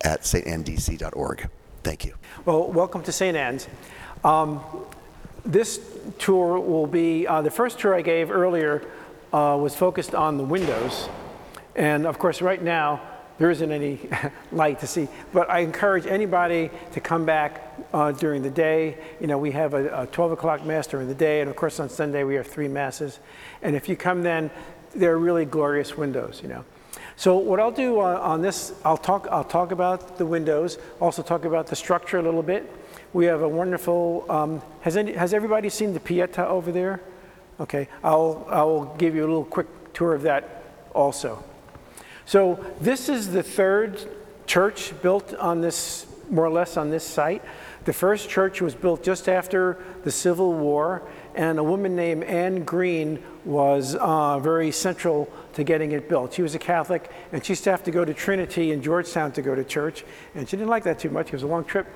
at 0.03 0.23
stannedc.org. 0.23 1.51
Thank 1.83 2.05
you. 2.05 2.15
Well, 2.45 2.71
welcome 2.71 3.03
to 3.03 3.13
St. 3.13 3.37
Anne's. 3.37 3.69
Um, 4.23 4.61
this 5.45 5.81
tour 6.19 6.61
will 6.61 6.87
be, 6.87 7.27
uh, 7.27 7.43
the 7.43 7.51
first 7.51 7.79
tour 7.79 7.95
I 7.95 8.03
gave 8.03 8.31
earlier 8.31 8.85
uh, 9.33 9.59
was 9.61 9.75
focused 9.75 10.15
on 10.15 10.37
the 10.37 10.45
windows. 10.45 11.09
And 11.79 12.09
of 12.09 12.19
course, 12.19 12.43
right 12.43 12.61
now, 12.61 13.01
there 13.39 13.53
isn't 13.53 13.71
any 13.71 14.01
light 14.53 14.81
to 14.81 14.87
see. 14.89 15.07
But 15.33 15.49
I 15.49 15.61
encourage 15.61 16.07
anybody 16.07 16.71
to 16.93 17.01
come 17.01 17.25
back 17.25 17.73
uh, 17.95 18.11
during 18.11 18.43
the 18.43 18.51
day. 18.51 18.99
You 19.21 19.29
know, 19.29 19.39
we 19.39 19.53
have 19.53 19.75
a, 19.75 20.03
a 20.03 20.07
12 20.09 20.33
o'clock 20.33 20.67
mass 20.67 20.89
during 20.89 21.07
the 21.07 21.15
day, 21.15 21.41
and 21.41 21.49
of 21.49 21.55
course, 21.55 21.79
on 21.79 21.89
Sunday, 21.89 22.25
we 22.25 22.35
have 22.35 22.49
three 22.49 22.67
masses. 22.67 23.21
And 23.63 23.77
if 23.77 23.89
you 23.89 23.95
come 23.95 24.25
then, 24.25 24.51
they're 24.93 25.19
really 25.19 25.45
glorious 25.45 25.97
windows, 25.97 26.41
you 26.43 26.49
know. 26.49 26.65
So 27.15 27.37
what 27.37 27.61
I'll 27.61 27.71
do 27.71 28.01
on, 28.01 28.17
on 28.17 28.43
this, 28.43 28.75
I'll 28.85 28.97
talk, 28.97 29.29
I'll 29.31 29.45
talk 29.45 29.71
about 29.71 30.19
the 30.19 30.27
windows, 30.27 30.79
also 31.01 31.23
talk 31.23 31.45
about 31.45 31.69
the 31.69 31.77
structure 31.77 32.19
a 32.19 32.23
little 32.23 32.43
bit. 32.43 32.69
We 33.13 33.27
have 33.27 33.43
a 33.43 33.49
wonderful, 33.49 34.27
um, 34.29 34.63
has, 34.81 34.97
any, 34.97 35.13
has 35.13 35.33
everybody 35.33 35.69
seen 35.69 35.95
the 35.95 36.01
Pieta 36.01 36.47
over 36.47 36.73
there? 36.73 37.01
Okay, 37.61 37.89
I'll, 38.03 38.47
I'll 38.51 38.97
give 38.99 39.15
you 39.15 39.23
a 39.23 39.29
little 39.29 39.45
quick 39.45 39.67
tour 39.93 40.15
of 40.15 40.23
that 40.23 40.65
also. 40.93 41.43
So 42.29 42.63
this 42.79 43.09
is 43.09 43.33
the 43.33 43.43
third 43.43 43.99
church 44.45 44.93
built 45.01 45.33
on 45.37 45.63
this, 45.63 46.07
more 46.29 46.45
or 46.45 46.51
less 46.51 46.77
on 46.77 46.91
this 46.91 47.03
site. 47.03 47.43
The 47.87 47.95
first 47.95 48.29
church 48.29 48.61
was 48.61 48.75
built 48.75 49.03
just 49.03 49.31
after 49.31 49.79
the 50.05 50.11
Civil 50.11 50.53
War, 50.53 51.09
and 51.35 51.59
a 51.59 51.65
woman 51.65 51.97
named 51.97 52.25
Anne 52.25 52.65
Green 52.65 53.23
was 53.47 53.95
uh, 53.95 54.39
very 54.41 54.71
central 54.73 55.33
to 55.55 55.65
getting 55.65 55.93
it 55.93 56.07
built. 56.07 56.35
She 56.35 56.43
was 56.43 56.55
a 56.55 56.59
Catholic, 56.59 57.11
and 57.33 57.43
she 57.43 57.53
used 57.53 57.65
to 57.65 57.71
have 57.71 57.83
to 57.85 57.91
go 57.91 58.05
to 58.05 58.13
Trinity 58.13 58.73
in 58.73 58.83
Georgetown 58.83 59.33
to 59.33 59.41
go 59.41 59.55
to 59.55 59.65
church, 59.65 60.05
and 60.35 60.47
she 60.47 60.59
didn't 60.59 60.69
like 60.69 60.85
that 60.85 60.99
too 60.99 61.09
much. 61.09 61.29
It 61.29 61.33
was 61.33 61.45
a 61.45 61.47
long 61.47 61.65
trip. 61.65 61.87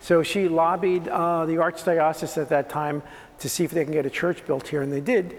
So 0.00 0.22
she 0.22 0.48
lobbied 0.48 1.08
uh, 1.08 1.46
the 1.46 1.54
Archdiocese 1.54 2.36
at 2.36 2.50
that 2.50 2.68
time 2.68 3.02
to 3.38 3.48
see 3.48 3.64
if 3.64 3.70
they 3.70 3.84
can 3.84 3.94
get 3.94 4.04
a 4.04 4.10
church 4.10 4.44
built 4.44 4.68
here, 4.68 4.82
and 4.82 4.92
they 4.92 5.00
did. 5.00 5.34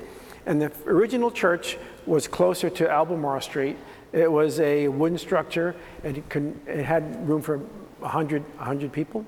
And 0.47 0.59
the 0.59 0.71
original 0.87 1.29
church 1.29 1.77
was 2.07 2.27
closer 2.27 2.71
to 2.71 2.89
Albemarle 2.89 3.41
Street. 3.41 3.77
It 4.11 4.31
was 4.31 4.59
a 4.59 4.87
wooden 4.87 5.17
structure, 5.17 5.75
and 6.03 6.17
it, 6.17 6.29
could, 6.29 6.59
it 6.67 6.83
had 6.83 7.27
room 7.27 7.41
for 7.41 7.57
100, 7.99 8.43
100 8.57 8.91
people. 8.91 9.25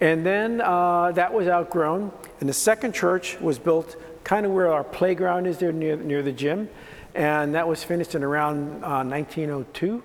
And 0.00 0.24
then 0.24 0.62
uh, 0.62 1.12
that 1.12 1.32
was 1.32 1.46
outgrown, 1.48 2.10
and 2.40 2.48
the 2.48 2.54
second 2.54 2.94
church 2.94 3.38
was 3.40 3.58
built 3.58 3.96
kind 4.24 4.46
of 4.46 4.52
where 4.52 4.72
our 4.72 4.84
playground 4.84 5.46
is 5.46 5.58
there 5.58 5.72
near, 5.72 5.96
near 5.96 6.22
the 6.22 6.32
gym, 6.32 6.68
and 7.14 7.54
that 7.54 7.68
was 7.68 7.84
finished 7.84 8.14
in 8.14 8.22
around 8.22 8.82
uh, 8.82 9.04
1902. 9.04 10.02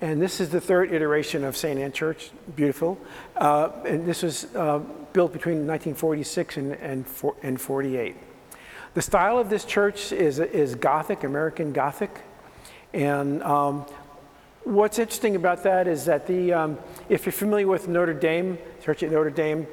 And 0.00 0.20
this 0.20 0.40
is 0.40 0.50
the 0.50 0.60
third 0.60 0.92
iteration 0.92 1.44
of 1.44 1.56
St. 1.56 1.78
Anne 1.78 1.92
Church, 1.92 2.30
beautiful. 2.56 2.98
Uh, 3.36 3.70
and 3.86 4.06
this 4.06 4.22
was 4.22 4.44
uh, 4.54 4.78
built 5.12 5.32
between 5.32 5.66
1946 5.66 6.56
and, 6.56 6.72
and, 6.74 7.06
for, 7.06 7.34
and 7.42 7.60
48. 7.60 8.16
The 8.94 9.02
style 9.02 9.38
of 9.38 9.50
this 9.50 9.64
church 9.64 10.12
is, 10.12 10.38
is 10.38 10.74
Gothic, 10.74 11.24
American 11.24 11.72
Gothic. 11.72 12.20
And 12.94 13.42
um, 13.42 13.84
what's 14.62 15.00
interesting 15.00 15.34
about 15.34 15.64
that 15.64 15.88
is 15.88 16.04
that 16.04 16.28
the, 16.28 16.52
um, 16.52 16.78
if 17.08 17.26
you're 17.26 17.32
familiar 17.32 17.66
with 17.66 17.88
Notre 17.88 18.14
Dame, 18.14 18.56
Church 18.82 19.02
at 19.02 19.10
Notre 19.10 19.30
Dame, 19.30 19.66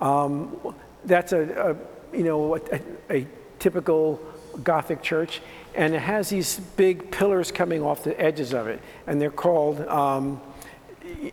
um, 0.00 0.74
that's 1.04 1.32
a, 1.32 1.76
a 2.12 2.16
you 2.16 2.24
know, 2.24 2.56
a, 2.56 2.80
a, 3.10 3.26
typical 3.58 4.20
Gothic 4.64 5.02
church, 5.02 5.40
and 5.76 5.94
it 5.94 6.00
has 6.00 6.30
these 6.30 6.58
big 6.76 7.12
pillars 7.12 7.52
coming 7.52 7.80
off 7.80 8.02
the 8.02 8.20
edges 8.20 8.52
of 8.52 8.66
it, 8.66 8.80
and 9.06 9.20
they're 9.20 9.30
called, 9.30 9.80
um, 9.82 10.40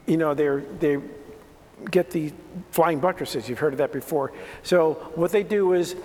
you 0.05 0.15
know, 0.15 0.35
they're 0.35 0.61
they 0.79 0.99
get 1.89 2.11
the 2.11 2.31
flying 2.69 2.99
buttresses. 2.99 3.49
You've 3.49 3.57
heard 3.57 3.73
of 3.73 3.79
that 3.79 3.91
before. 3.91 4.31
So 4.61 4.93
what 5.15 5.31
they 5.31 5.41
do 5.41 5.73
is 5.73 5.95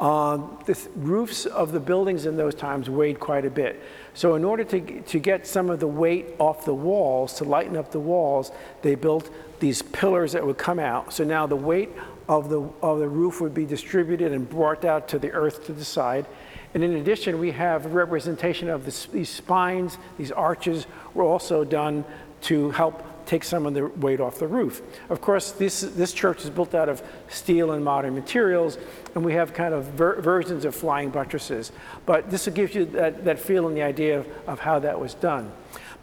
um, 0.00 0.58
the 0.66 0.74
th- 0.74 0.88
roofs 0.96 1.46
of 1.46 1.72
the 1.72 1.80
buildings 1.80 2.26
in 2.26 2.36
those 2.36 2.54
times 2.54 2.88
weighed 2.88 3.20
quite 3.20 3.44
a 3.44 3.50
bit. 3.50 3.82
So 4.14 4.36
in 4.36 4.44
order 4.44 4.64
to, 4.64 5.00
to 5.00 5.18
get 5.18 5.46
some 5.46 5.68
of 5.70 5.80
the 5.80 5.88
weight 5.88 6.26
off 6.38 6.64
the 6.64 6.74
walls, 6.74 7.34
to 7.34 7.44
lighten 7.44 7.76
up 7.76 7.90
the 7.90 8.00
walls, 8.00 8.52
they 8.82 8.94
built 8.94 9.28
these 9.58 9.82
pillars 9.82 10.32
that 10.32 10.46
would 10.46 10.58
come 10.58 10.78
out. 10.78 11.12
So 11.12 11.24
now 11.24 11.46
the 11.46 11.56
weight 11.56 11.90
of 12.28 12.48
the, 12.48 12.62
of 12.80 13.00
the 13.00 13.08
roof 13.08 13.40
would 13.40 13.54
be 13.54 13.66
distributed 13.66 14.32
and 14.32 14.48
brought 14.48 14.84
out 14.84 15.08
to 15.08 15.18
the 15.18 15.32
earth 15.32 15.66
to 15.66 15.72
the 15.72 15.84
side. 15.84 16.26
And 16.74 16.82
in 16.82 16.94
addition, 16.96 17.38
we 17.38 17.50
have 17.52 17.86
representation 17.86 18.68
of 18.68 18.84
these 18.84 19.28
spines, 19.28 19.98
these 20.16 20.32
arches 20.32 20.86
were 21.12 21.24
also 21.24 21.64
done 21.64 22.04
to 22.42 22.70
help 22.70 23.02
take 23.26 23.44
some 23.44 23.66
of 23.66 23.74
the 23.74 23.86
weight 23.86 24.20
off 24.20 24.38
the 24.38 24.46
roof. 24.46 24.82
Of 25.08 25.20
course, 25.20 25.52
this, 25.52 25.80
this 25.80 26.12
church 26.12 26.44
is 26.44 26.50
built 26.50 26.74
out 26.74 26.88
of 26.88 27.02
steel 27.28 27.72
and 27.72 27.84
modern 27.84 28.14
materials, 28.14 28.78
and 29.14 29.24
we 29.24 29.32
have 29.34 29.54
kind 29.54 29.74
of 29.74 29.84
ver- 29.84 30.20
versions 30.20 30.64
of 30.64 30.74
flying 30.74 31.10
buttresses. 31.10 31.72
But 32.06 32.30
this 32.30 32.46
will 32.46 32.54
give 32.54 32.74
you 32.74 32.84
that, 32.86 33.24
that 33.24 33.38
feel 33.38 33.66
and 33.68 33.76
the 33.76 33.82
idea 33.82 34.20
of, 34.20 34.28
of 34.46 34.60
how 34.60 34.78
that 34.80 34.98
was 35.00 35.14
done. 35.14 35.50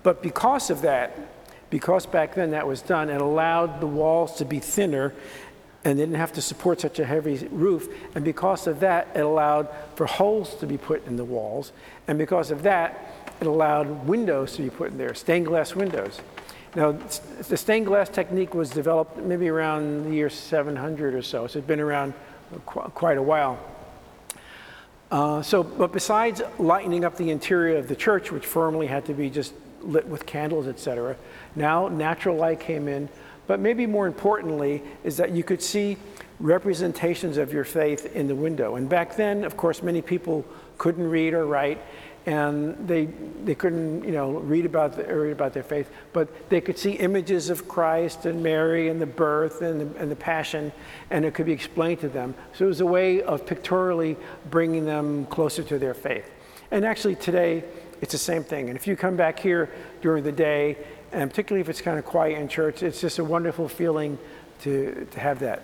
But 0.04 0.24
because 0.24 0.70
of 0.70 0.82
that, 0.82 1.18
because 1.70 2.06
back 2.06 2.36
then 2.36 2.52
that 2.52 2.68
was 2.68 2.82
done, 2.82 3.10
it 3.10 3.22
allowed 3.22 3.80
the 3.80 3.88
walls 3.88 4.38
to 4.38 4.46
be 4.46 4.60
thinner 4.60 5.14
and 5.84 5.98
they 5.98 6.04
didn't 6.04 6.18
have 6.18 6.34
to 6.34 6.42
support 6.42 6.80
such 6.80 7.00
a 7.00 7.06
heavy 7.06 7.48
roof. 7.50 7.88
And 8.14 8.24
because 8.24 8.68
of 8.68 8.82
that, 8.82 9.08
it 9.16 9.22
allowed 9.22 9.68
for 9.96 10.06
holes 10.06 10.56
to 10.58 10.68
be 10.68 10.78
put 10.78 11.06
in 11.08 11.16
the 11.16 11.24
walls. 11.24 11.72
And 12.08 12.20
because 12.20 12.52
of 12.52 12.64
that, 12.64 13.34
it 13.40 13.48
allowed 13.48 14.08
windows 14.08 14.56
to 14.58 14.62
be 14.62 14.70
put 14.70 14.92
in 14.92 14.98
there, 14.98 15.16
stained 15.16 15.48
glass 15.48 15.76
windows. 15.76 16.22
Now, 16.76 16.94
the 16.94 17.58
stained 17.58 17.86
glass 17.86 18.08
technique 18.08 18.54
was 18.54 18.70
developed 18.70 19.18
maybe 19.18 19.50
around 19.50 20.06
the 20.06 20.12
year 20.12 20.30
700 20.30 21.14
or 21.14 21.22
so, 21.22 21.46
so 21.48 21.60
it's 21.60 21.68
been 21.68 21.82
around 21.82 22.14
qu- 22.66 22.90
quite 22.92 23.18
a 23.18 23.22
while. 23.22 23.60
Uh, 25.12 25.42
so, 25.42 25.64
but 25.64 25.92
besides 25.92 26.42
lightening 26.58 27.04
up 27.04 27.18
the 27.18 27.30
interior 27.30 27.78
of 27.78 27.90
the 27.90 27.96
church, 27.96 28.32
which 28.32 28.46
formerly 28.46 28.88
had 28.88 29.04
to 29.06 29.14
be 29.14 29.30
just 29.30 29.54
lit 29.82 30.08
with 30.08 30.26
candles, 30.26 30.68
etc. 30.68 31.18
Now 31.56 31.90
natural 31.90 32.38
light 32.38 32.62
came 32.62 32.88
in, 32.88 33.10
but 33.48 33.60
maybe 33.60 33.86
more 33.86 34.08
importantly 34.08 34.82
is 35.04 35.18
that 35.18 35.32
you 35.32 35.44
could 35.44 35.62
see 35.62 35.98
representations 36.40 37.36
of 37.36 37.52
your 37.52 37.66
faith 37.66 38.16
in 38.16 38.28
the 38.28 38.36
window. 38.36 38.76
And 38.76 38.88
back 38.88 39.18
then, 39.18 39.44
of 39.44 39.58
course, 39.58 39.84
many 39.84 40.02
people 40.02 40.46
couldn't 40.78 41.10
read 41.10 41.34
or 41.34 41.46
write, 41.46 41.82
and 42.26 42.88
they, 42.88 43.06
they 43.44 43.56
couldn't, 43.56 44.04
you 44.04 44.12
know, 44.12 44.32
read 44.32 44.66
about, 44.66 44.96
the, 44.96 45.04
read 45.04 45.32
about 45.32 45.54
their 45.54 45.64
faith, 45.64 45.90
but 46.14 46.50
they 46.50 46.62
could 46.62 46.78
see 46.78 46.92
images 46.92 47.50
of 47.50 47.68
Christ 47.68 48.26
and 48.26 48.44
Mary 48.44 48.90
and 48.90 49.02
the 49.02 49.08
birth 49.08 49.62
and 49.62 49.82
the, 49.82 50.00
and 50.00 50.12
the 50.12 50.16
passion, 50.16 50.72
and 51.10 51.26
it 51.26 51.34
could 51.34 51.48
be 51.48 51.52
explained 51.52 52.00
to 52.02 52.10
them. 52.10 52.36
So 52.54 52.66
it 52.66 52.68
was 52.68 52.82
a 52.82 52.86
way 52.86 53.24
of 53.24 53.46
pictorially 53.46 54.18
bringing 54.50 54.86
them 54.86 55.26
closer 55.28 55.64
to 55.64 55.80
their 55.80 55.96
faith. 55.96 56.30
And 56.70 56.86
actually 56.86 57.16
today, 57.16 57.64
it's 58.02 58.12
the 58.12 58.18
same 58.18 58.44
thing. 58.44 58.70
And 58.70 58.78
if 58.78 58.86
you 58.88 58.96
come 58.96 59.16
back 59.16 59.40
here 59.40 59.70
during 60.02 60.24
the 60.24 60.32
day, 60.32 60.78
and 61.12 61.30
particularly 61.30 61.62
if 61.62 61.70
it's 61.70 61.82
kind 61.82 61.98
of 61.98 62.06
quiet 62.06 62.38
in 62.38 62.48
church, 62.48 62.84
it's 62.84 63.02
just 63.02 63.20
a 63.20 63.24
wonderful 63.24 63.68
feeling 63.68 64.18
to, 64.62 65.08
to 65.12 65.20
have 65.20 65.40
that. 65.40 65.64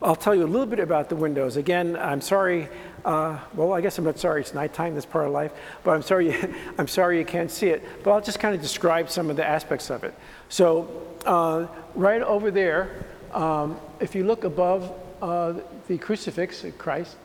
I'll 0.00 0.16
tell 0.16 0.34
you 0.34 0.44
a 0.44 0.46
little 0.46 0.66
bit 0.66 0.78
about 0.78 1.08
the 1.08 1.16
windows. 1.16 1.56
Again, 1.56 1.96
I'm 1.96 2.20
sorry. 2.20 2.68
Uh, 3.04 3.38
well, 3.54 3.72
I 3.72 3.80
guess 3.80 3.98
I'm 3.98 4.04
not 4.04 4.18
sorry. 4.18 4.42
It's 4.42 4.54
nighttime. 4.54 4.94
That's 4.94 5.06
part 5.06 5.26
of 5.26 5.32
life. 5.32 5.50
But 5.82 5.92
I'm 5.92 6.02
sorry. 6.02 6.36
I'm 6.78 6.86
sorry 6.86 7.18
you 7.18 7.24
can't 7.24 7.50
see 7.50 7.68
it. 7.68 7.82
But 8.04 8.12
I'll 8.12 8.20
just 8.20 8.38
kind 8.38 8.54
of 8.54 8.62
describe 8.62 9.10
some 9.10 9.28
of 9.28 9.36
the 9.36 9.44
aspects 9.44 9.90
of 9.90 10.04
it. 10.04 10.14
So, 10.48 11.04
uh, 11.26 11.66
right 11.96 12.22
over 12.22 12.52
there, 12.52 13.06
um, 13.32 13.80
if 13.98 14.14
you 14.14 14.22
look 14.22 14.44
above 14.44 14.94
uh, 15.20 15.54
the 15.88 15.98
crucifix 15.98 16.62
of 16.62 16.78
Christ, 16.78 17.16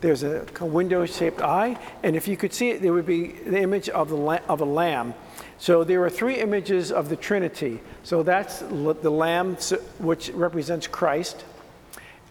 there's 0.00 0.22
a 0.24 0.44
window-shaped 0.60 1.40
eye, 1.40 1.78
and 2.02 2.16
if 2.16 2.26
you 2.26 2.36
could 2.36 2.52
see 2.52 2.70
it, 2.70 2.82
there 2.82 2.92
would 2.92 3.06
be 3.06 3.28
the 3.28 3.60
image 3.60 3.88
of 3.88 4.08
the 4.08 4.16
la- 4.16 4.40
of 4.48 4.60
a 4.60 4.64
lamb. 4.64 5.14
So 5.58 5.84
there 5.84 6.02
are 6.02 6.10
three 6.10 6.40
images 6.40 6.90
of 6.90 7.08
the 7.08 7.14
Trinity. 7.14 7.80
So 8.02 8.24
that's 8.24 8.60
the 8.60 9.10
lamb, 9.10 9.56
which 9.98 10.30
represents 10.30 10.88
Christ. 10.88 11.44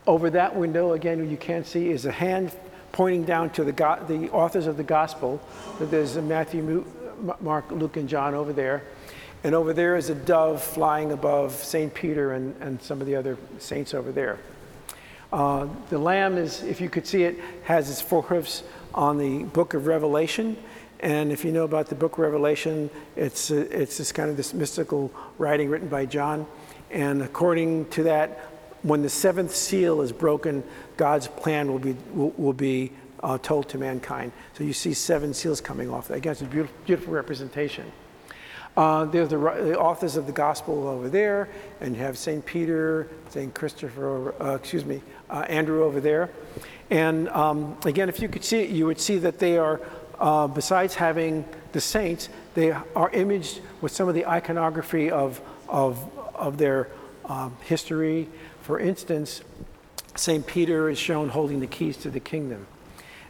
Over 0.08 0.32
that 0.32 0.56
window, 0.56 0.94
again, 0.94 1.30
you 1.30 1.38
can't 1.38 1.66
see, 1.66 1.90
is 1.90 2.06
a 2.06 2.12
hand 2.12 2.52
pointing 2.92 3.24
down 3.24 3.52
to 3.52 3.64
the, 3.64 3.72
go- 3.72 4.04
the 4.08 4.30
authors 4.32 4.68
of 4.68 4.78
the 4.78 4.84
gospel. 4.84 5.42
There's 5.80 6.16
Matthew, 6.18 6.86
Mark, 7.40 7.72
Luke, 7.72 7.98
and 7.98 8.10
John 8.10 8.34
over 8.34 8.52
there. 8.52 8.84
And 9.44 9.56
over 9.56 9.74
there 9.74 9.96
is 9.96 10.10
a 10.10 10.16
dove 10.16 10.62
flying 10.62 11.12
above 11.12 11.54
St. 11.54 11.94
Peter 11.94 12.34
and, 12.34 12.56
and 12.62 12.82
some 12.82 13.02
of 13.02 13.08
the 13.08 13.16
other 13.16 13.38
saints 13.60 13.94
over 13.94 14.12
there. 14.12 14.40
Uh, 15.32 15.68
the 15.90 15.98
lamb 15.98 16.38
is, 16.38 16.62
if 16.64 16.82
you 16.82 16.90
could 16.90 17.08
see 17.08 17.24
it, 17.24 17.40
has 17.64 17.90
its 17.90 18.02
four 18.02 18.24
forehoofs 18.24 18.64
on 18.94 19.18
the 19.18 19.44
book 19.46 19.74
of 19.74 19.88
Revelation. 19.88 20.58
And 21.00 21.32
if 21.32 21.46
you 21.46 21.52
know 21.52 21.64
about 21.64 21.88
the 21.88 21.96
book 21.96 22.14
of 22.14 22.20
Revelation, 22.20 22.90
it's, 23.16 23.50
uh, 23.50 23.66
it's 23.72 23.98
this 23.98 24.12
kind 24.12 24.30
of 24.30 24.38
this 24.38 24.54
mystical 24.54 25.12
writing 25.38 25.70
written 25.70 25.88
by 25.88 26.06
John. 26.06 26.46
And 26.92 27.22
according 27.22 27.86
to 27.90 28.04
that, 28.04 28.51
when 28.84 29.02
the 29.02 29.10
seventh 29.10 29.56
seal 29.56 30.02
is 30.02 30.12
broken, 30.12 30.64
God's 30.98 31.28
plan 31.28 31.72
will 31.72 31.80
be, 31.80 31.96
will, 32.14 32.32
will 32.38 32.54
be 32.54 32.92
uh, 33.24 33.38
told 33.38 33.70
to 33.70 33.78
mankind. 33.78 34.32
So 34.54 34.64
you 34.64 34.74
see 34.74 34.94
seven 34.94 35.34
seals 35.34 35.62
coming 35.62 35.90
off. 35.90 36.10
Again, 36.10 36.32
it's 36.32 36.42
a 36.42 36.46
beautiful, 36.46 36.76
beautiful 36.86 37.14
representation. 37.14 37.92
Uh, 38.76 39.04
there's 39.06 39.30
the, 39.30 39.38
the, 39.38 39.78
authors 39.78 40.16
of 40.16 40.28
the 40.28 40.32
gospel 40.32 40.88
over 40.88 41.10
there, 41.10 41.50
and 41.82 41.94
you 41.94 42.02
have 42.02 42.18
St. 42.18 42.46
Peter, 42.46 43.10
St. 43.30 43.54
Christopher, 43.54 44.34
uh, 44.42 44.56
excuse 44.56 44.86
me, 44.86 45.02
uh, 45.30 45.46
Andrew 45.50 45.84
over 45.84 46.00
there. 46.00 46.30
And 46.90 47.28
um, 47.30 47.78
again, 47.86 48.08
if 48.08 48.22
you 48.22 48.30
could 48.30 48.46
see 48.46 48.62
it, 48.62 48.70
you 48.70 48.86
would 48.86 49.00
see 49.00 49.18
that 49.20 49.40
they 49.40 49.58
are, 49.58 49.82
uh, 50.20 50.48
besides 50.48 50.96
having 50.96 51.44
the 51.74 51.82
saints, 51.82 52.30
they 52.54 52.72
are 52.72 53.10
imaged 53.12 53.60
with 53.82 53.92
some 53.92 54.08
of 54.08 54.16
the 54.16 54.26
iconography 54.26 55.12
of, 55.12 55.42
of, 55.68 56.10
of 56.34 56.58
their 56.58 56.88
um, 57.26 57.56
history. 57.64 58.30
For 58.62 58.80
instance, 58.80 59.42
St. 60.16 60.46
Peter 60.46 60.90
is 60.90 60.98
shown 60.98 61.30
holding 61.30 61.60
the 61.60 61.68
keys 61.68 61.98
to 61.98 62.10
the 62.10 62.20
kingdom. 62.20 62.68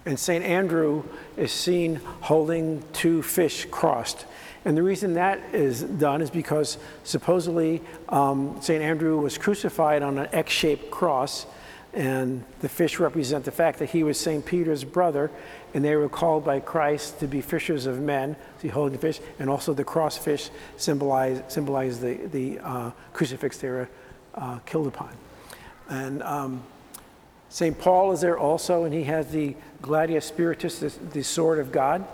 And 0.06 0.20
St. 0.20 0.44
Andrew 0.44 1.04
is 1.38 1.52
seen 1.52 1.98
holding 2.22 2.84
two 2.92 3.22
fish 3.22 3.66
crossed. 3.70 4.26
And 4.66 4.76
the 4.76 4.84
reason 4.84 5.14
that 5.14 5.40
is 5.54 5.84
done 5.84 6.22
is 6.22 6.30
because 6.30 6.78
supposedly 7.04 7.82
um, 8.10 8.58
St. 8.62 8.82
Andrew 8.82 9.20
was 9.20 9.38
crucified 9.38 10.02
on 10.02 10.18
an 10.18 10.28
X 10.32 10.52
shaped 10.52 10.92
cross, 10.92 11.46
and 11.94 12.44
the 12.62 12.70
fish 12.70 13.00
represent 13.00 13.46
the 13.46 13.52
fact 13.52 13.80
that 13.80 13.90
he 13.90 14.04
was 14.04 14.20
St. 14.20 14.46
Peter's 14.46 14.84
brother, 14.84 15.30
and 15.74 15.84
they 15.84 15.96
were 15.96 16.10
called 16.10 16.46
by 16.46 16.60
Christ 16.60 17.20
to 17.20 17.28
be 17.28 17.42
fishers 17.42 17.86
of 17.86 18.00
men, 18.00 18.36
to 18.62 18.70
hold 18.70 18.94
the 18.94 18.98
fish, 18.98 19.20
and 19.40 19.50
also 19.50 19.74
the 19.74 19.84
cross 19.84 20.18
fish 20.18 20.50
symbolize, 20.78 21.42
symbolize 21.48 22.00
the, 22.00 22.16
the 22.32 22.60
uh, 22.60 22.92
crucifix 23.14 23.58
they 23.58 23.70
were 23.70 23.90
uh, 24.36 24.60
killed 24.66 24.88
upon. 24.88 25.16
And 25.90 26.24
um, 26.24 26.64
St. 27.50 27.78
Paul 27.78 28.14
is 28.14 28.22
there 28.22 28.38
also, 28.38 28.86
and 28.86 28.94
he 28.94 29.04
has 29.04 29.32
the 29.32 29.56
Gladius 29.82 30.26
Spiritus, 30.26 30.80
the, 30.80 30.90
the 31.12 31.24
sword 31.24 31.60
of 31.60 31.72
God. 31.72 32.06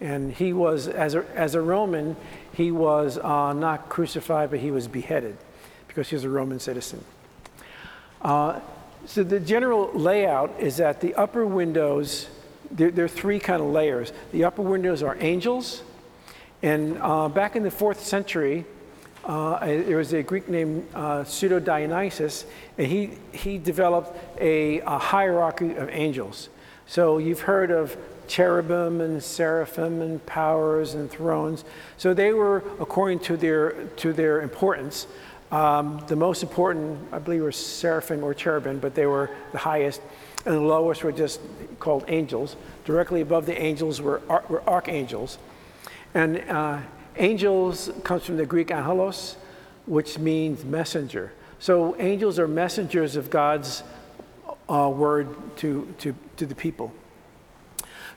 And 0.00 0.32
he 0.32 0.52
was, 0.52 0.88
as 0.88 1.14
a, 1.14 1.24
as 1.34 1.54
a 1.54 1.60
Roman, 1.60 2.16
he 2.52 2.70
was 2.70 3.18
uh, 3.18 3.52
not 3.52 3.88
crucified, 3.88 4.50
but 4.50 4.60
he 4.60 4.70
was 4.70 4.88
beheaded 4.88 5.36
because 5.88 6.08
he 6.08 6.14
was 6.14 6.24
a 6.24 6.30
Roman 6.30 6.60
citizen. 6.60 7.04
Uh, 8.22 8.60
so 9.06 9.22
the 9.24 9.40
general 9.40 9.90
layout 9.92 10.54
is 10.60 10.76
that 10.76 11.00
the 11.00 11.14
upper 11.14 11.44
windows, 11.44 12.28
there, 12.70 12.90
there, 12.90 13.06
are 13.06 13.08
three 13.08 13.40
kind 13.40 13.60
of 13.60 13.68
layers. 13.68 14.12
The 14.32 14.44
upper 14.44 14.62
windows 14.62 15.02
are 15.02 15.16
angels. 15.20 15.82
And 16.62 16.98
uh, 17.00 17.28
back 17.28 17.56
in 17.56 17.62
the 17.62 17.70
fourth 17.70 18.04
century, 18.04 18.64
uh, 19.24 19.64
there 19.64 19.96
was 19.96 20.12
a 20.12 20.22
Greek 20.22 20.48
named 20.48 20.86
uh, 20.94 21.24
Pseudo 21.24 21.60
Dionysius, 21.60 22.46
and 22.78 22.86
he, 22.86 23.10
he 23.32 23.58
developed 23.58 24.16
a, 24.40 24.80
a 24.80 24.98
hierarchy 24.98 25.74
of 25.74 25.88
angels. 25.90 26.48
So 26.86 27.18
you've 27.18 27.40
heard 27.40 27.70
of 27.70 27.96
cherubim 28.26 29.00
and 29.00 29.22
seraphim 29.22 30.00
and 30.00 30.24
powers 30.24 30.94
and 30.94 31.10
thrones. 31.10 31.64
So 31.98 32.14
they 32.14 32.32
were, 32.32 32.58
according 32.80 33.20
to 33.20 33.36
their, 33.36 33.72
to 33.96 34.12
their 34.12 34.40
importance, 34.40 35.06
um, 35.50 36.02
the 36.06 36.16
most 36.16 36.42
important, 36.42 36.98
I 37.12 37.18
believe, 37.18 37.42
were 37.42 37.52
seraphim 37.52 38.22
or 38.22 38.34
cherubim, 38.34 38.78
but 38.78 38.94
they 38.94 39.06
were 39.06 39.30
the 39.52 39.58
highest. 39.58 40.00
And 40.46 40.54
the 40.54 40.60
lowest 40.60 41.04
were 41.04 41.12
just 41.12 41.40
called 41.80 42.04
angels. 42.08 42.56
Directly 42.84 43.20
above 43.20 43.46
the 43.46 43.60
angels 43.60 44.00
were, 44.00 44.22
ar- 44.28 44.44
were 44.48 44.62
archangels. 44.68 45.38
And 46.14 46.38
uh, 46.48 46.78
angels 47.20 47.90
comes 48.02 48.24
from 48.24 48.36
the 48.36 48.46
Greek 48.46 48.70
angelos, 48.70 49.36
which 49.86 50.18
means 50.18 50.64
messenger. 50.64 51.32
So 51.58 51.94
angels 51.98 52.38
are 52.38 52.48
messengers 52.48 53.16
of 53.16 53.30
God's 53.30 53.82
uh, 54.68 54.88
word 54.88 55.28
to, 55.58 55.94
to, 55.98 56.14
to 56.38 56.46
the 56.46 56.54
people. 56.54 56.92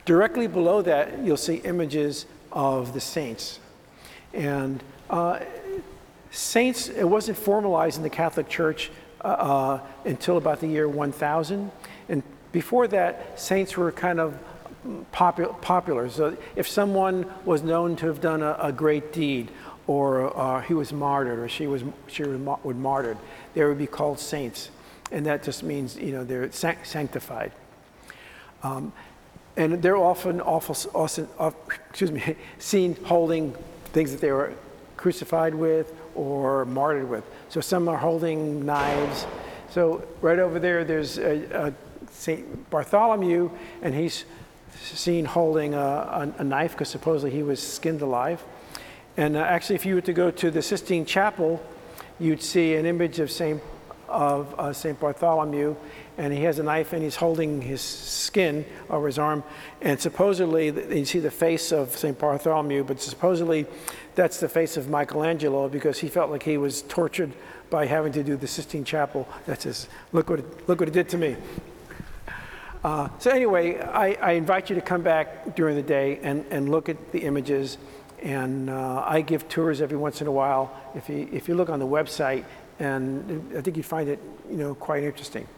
Directly 0.04 0.46
below 0.46 0.82
that, 0.82 1.18
you'll 1.22 1.36
see 1.36 1.56
images 1.56 2.26
of 2.52 2.94
the 2.94 3.00
saints. 3.00 3.60
And 4.32 4.82
uh, 5.10 5.40
saints, 6.30 6.88
it 6.88 7.04
wasn't 7.04 7.38
formalized 7.38 7.98
in 7.98 8.02
the 8.02 8.10
Catholic 8.10 8.48
Church 8.48 8.90
uh, 9.22 9.28
uh, 9.28 9.80
until 10.04 10.36
about 10.36 10.60
the 10.60 10.66
year 10.66 10.88
1000. 10.88 11.70
And 12.08 12.22
before 12.52 12.86
that, 12.88 13.38
saints 13.38 13.76
were 13.76 13.92
kind 13.92 14.20
of 14.20 14.38
popu- 15.12 15.60
popular. 15.60 16.08
So 16.08 16.36
if 16.56 16.68
someone 16.68 17.30
was 17.44 17.62
known 17.62 17.96
to 17.96 18.06
have 18.06 18.20
done 18.20 18.42
a, 18.42 18.56
a 18.60 18.72
great 18.72 19.12
deed, 19.12 19.50
or 19.86 20.36
uh, 20.36 20.62
he 20.62 20.74
was 20.74 20.92
martyred, 20.92 21.38
or 21.38 21.48
she 21.48 21.66
was 21.66 21.82
she 22.06 22.22
was 22.22 22.76
martyred, 22.76 23.18
they 23.54 23.64
would 23.64 23.78
be 23.78 23.86
called 23.86 24.18
saints, 24.18 24.70
and 25.12 25.26
that 25.26 25.42
just 25.42 25.62
means 25.62 25.96
you 25.96 26.12
know 26.12 26.24
they're 26.24 26.50
sanctified. 26.52 27.52
Um, 28.62 28.92
and 29.56 29.80
they're 29.82 29.96
often, 29.96 30.40
often, 30.40 30.90
often, 31.38 31.54
excuse 31.90 32.10
me, 32.10 32.34
seen 32.58 32.96
holding 33.04 33.54
things 33.92 34.10
that 34.10 34.20
they 34.20 34.32
were 34.32 34.52
crucified 34.96 35.54
with 35.54 35.92
or 36.14 36.64
martyred 36.64 37.08
with. 37.08 37.24
So 37.50 37.60
some 37.60 37.88
are 37.88 37.96
holding 37.96 38.64
knives. 38.64 39.26
So 39.70 40.04
right 40.20 40.38
over 40.38 40.58
there, 40.58 40.84
there's 40.84 41.18
a, 41.18 41.66
a 41.66 41.74
Saint 42.10 42.70
Bartholomew, 42.70 43.50
and 43.82 43.94
he's 43.94 44.24
seen 44.80 45.24
holding 45.24 45.74
a, 45.74 45.78
a, 45.78 46.34
a 46.38 46.44
knife 46.44 46.72
because 46.72 46.88
supposedly 46.88 47.30
he 47.30 47.42
was 47.42 47.60
skinned 47.60 48.02
alive. 48.02 48.42
And 49.16 49.36
uh, 49.36 49.40
actually, 49.40 49.76
if 49.76 49.86
you 49.86 49.94
were 49.94 50.00
to 50.02 50.12
go 50.12 50.30
to 50.30 50.50
the 50.50 50.62
Sistine 50.62 51.04
Chapel, 51.04 51.64
you'd 52.18 52.42
see 52.42 52.74
an 52.74 52.86
image 52.86 53.20
of 53.20 53.30
Saint 53.30 53.62
of 54.08 54.54
uh, 54.58 54.72
Saint 54.72 55.00
Bartholomew, 55.00 55.74
and 56.18 56.32
he 56.32 56.42
has 56.44 56.58
a 56.58 56.62
knife 56.62 56.92
and 56.92 57.02
he's 57.02 57.16
holding 57.16 57.60
his 57.60 57.80
skin 57.80 58.64
over 58.88 59.06
his 59.06 59.18
arm. 59.18 59.42
And 59.80 60.00
supposedly, 60.00 60.66
you 60.96 61.04
see 61.04 61.18
the 61.18 61.30
face 61.30 61.72
of 61.72 61.96
St. 61.96 62.18
Bartholomew, 62.18 62.84
but 62.84 63.00
supposedly 63.00 63.66
that's 64.14 64.38
the 64.38 64.48
face 64.48 64.76
of 64.76 64.88
Michelangelo 64.88 65.68
because 65.68 65.98
he 65.98 66.08
felt 66.08 66.30
like 66.30 66.44
he 66.44 66.56
was 66.56 66.82
tortured 66.82 67.32
by 67.70 67.86
having 67.86 68.12
to 68.12 68.22
do 68.22 68.36
the 68.36 68.46
Sistine 68.46 68.84
Chapel. 68.84 69.28
That's 69.46 69.64
his, 69.64 69.88
look 70.12 70.30
what 70.30 70.38
it, 70.40 70.68
look 70.68 70.80
what 70.80 70.88
it 70.88 70.92
did 70.92 71.08
to 71.10 71.18
me. 71.18 71.36
Uh, 72.84 73.08
so 73.18 73.30
anyway, 73.30 73.80
I, 73.80 74.12
I 74.20 74.32
invite 74.32 74.68
you 74.68 74.76
to 74.76 74.82
come 74.82 75.00
back 75.00 75.56
during 75.56 75.74
the 75.74 75.82
day 75.82 76.20
and, 76.22 76.44
and 76.50 76.68
look 76.68 76.90
at 76.90 77.12
the 77.12 77.20
images. 77.20 77.78
And 78.22 78.68
uh, 78.68 79.02
I 79.06 79.22
give 79.22 79.48
tours 79.48 79.80
every 79.80 79.96
once 79.96 80.20
in 80.20 80.26
a 80.26 80.32
while. 80.32 80.70
If 80.94 81.08
you, 81.08 81.26
if 81.32 81.48
you 81.48 81.54
look 81.54 81.70
on 81.70 81.78
the 81.78 81.86
website, 81.86 82.44
and 82.78 83.56
I 83.56 83.62
think 83.62 83.78
you'd 83.78 83.86
find 83.86 84.10
it, 84.10 84.18
you 84.50 84.56
know, 84.56 84.74
quite 84.74 85.02
interesting. 85.02 85.48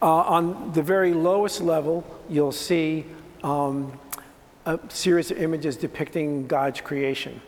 Uh, 0.00 0.06
on 0.06 0.72
the 0.72 0.82
very 0.82 1.12
lowest 1.12 1.60
level, 1.60 2.04
you'll 2.28 2.52
see 2.52 3.04
um, 3.42 3.98
a 4.64 4.78
series 4.88 5.32
of 5.32 5.38
images 5.38 5.76
depicting 5.76 6.46
God's 6.46 6.80
creation. 6.80 7.40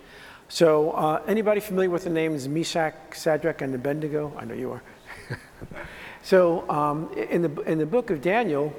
So, 0.48 0.92
uh, 0.92 1.22
anybody 1.28 1.60
familiar 1.60 1.90
with 1.90 2.04
the 2.04 2.10
names 2.10 2.48
Meshach, 2.48 2.94
Shadrach, 3.14 3.60
and 3.60 3.74
Abednego? 3.74 4.32
I 4.36 4.46
know 4.46 4.54
you 4.54 4.72
are. 4.72 4.82
so, 6.22 6.68
um, 6.68 7.12
in, 7.12 7.42
the, 7.42 7.60
in 7.62 7.78
the 7.78 7.86
book 7.86 8.10
of 8.10 8.20
Daniel, 8.20 8.74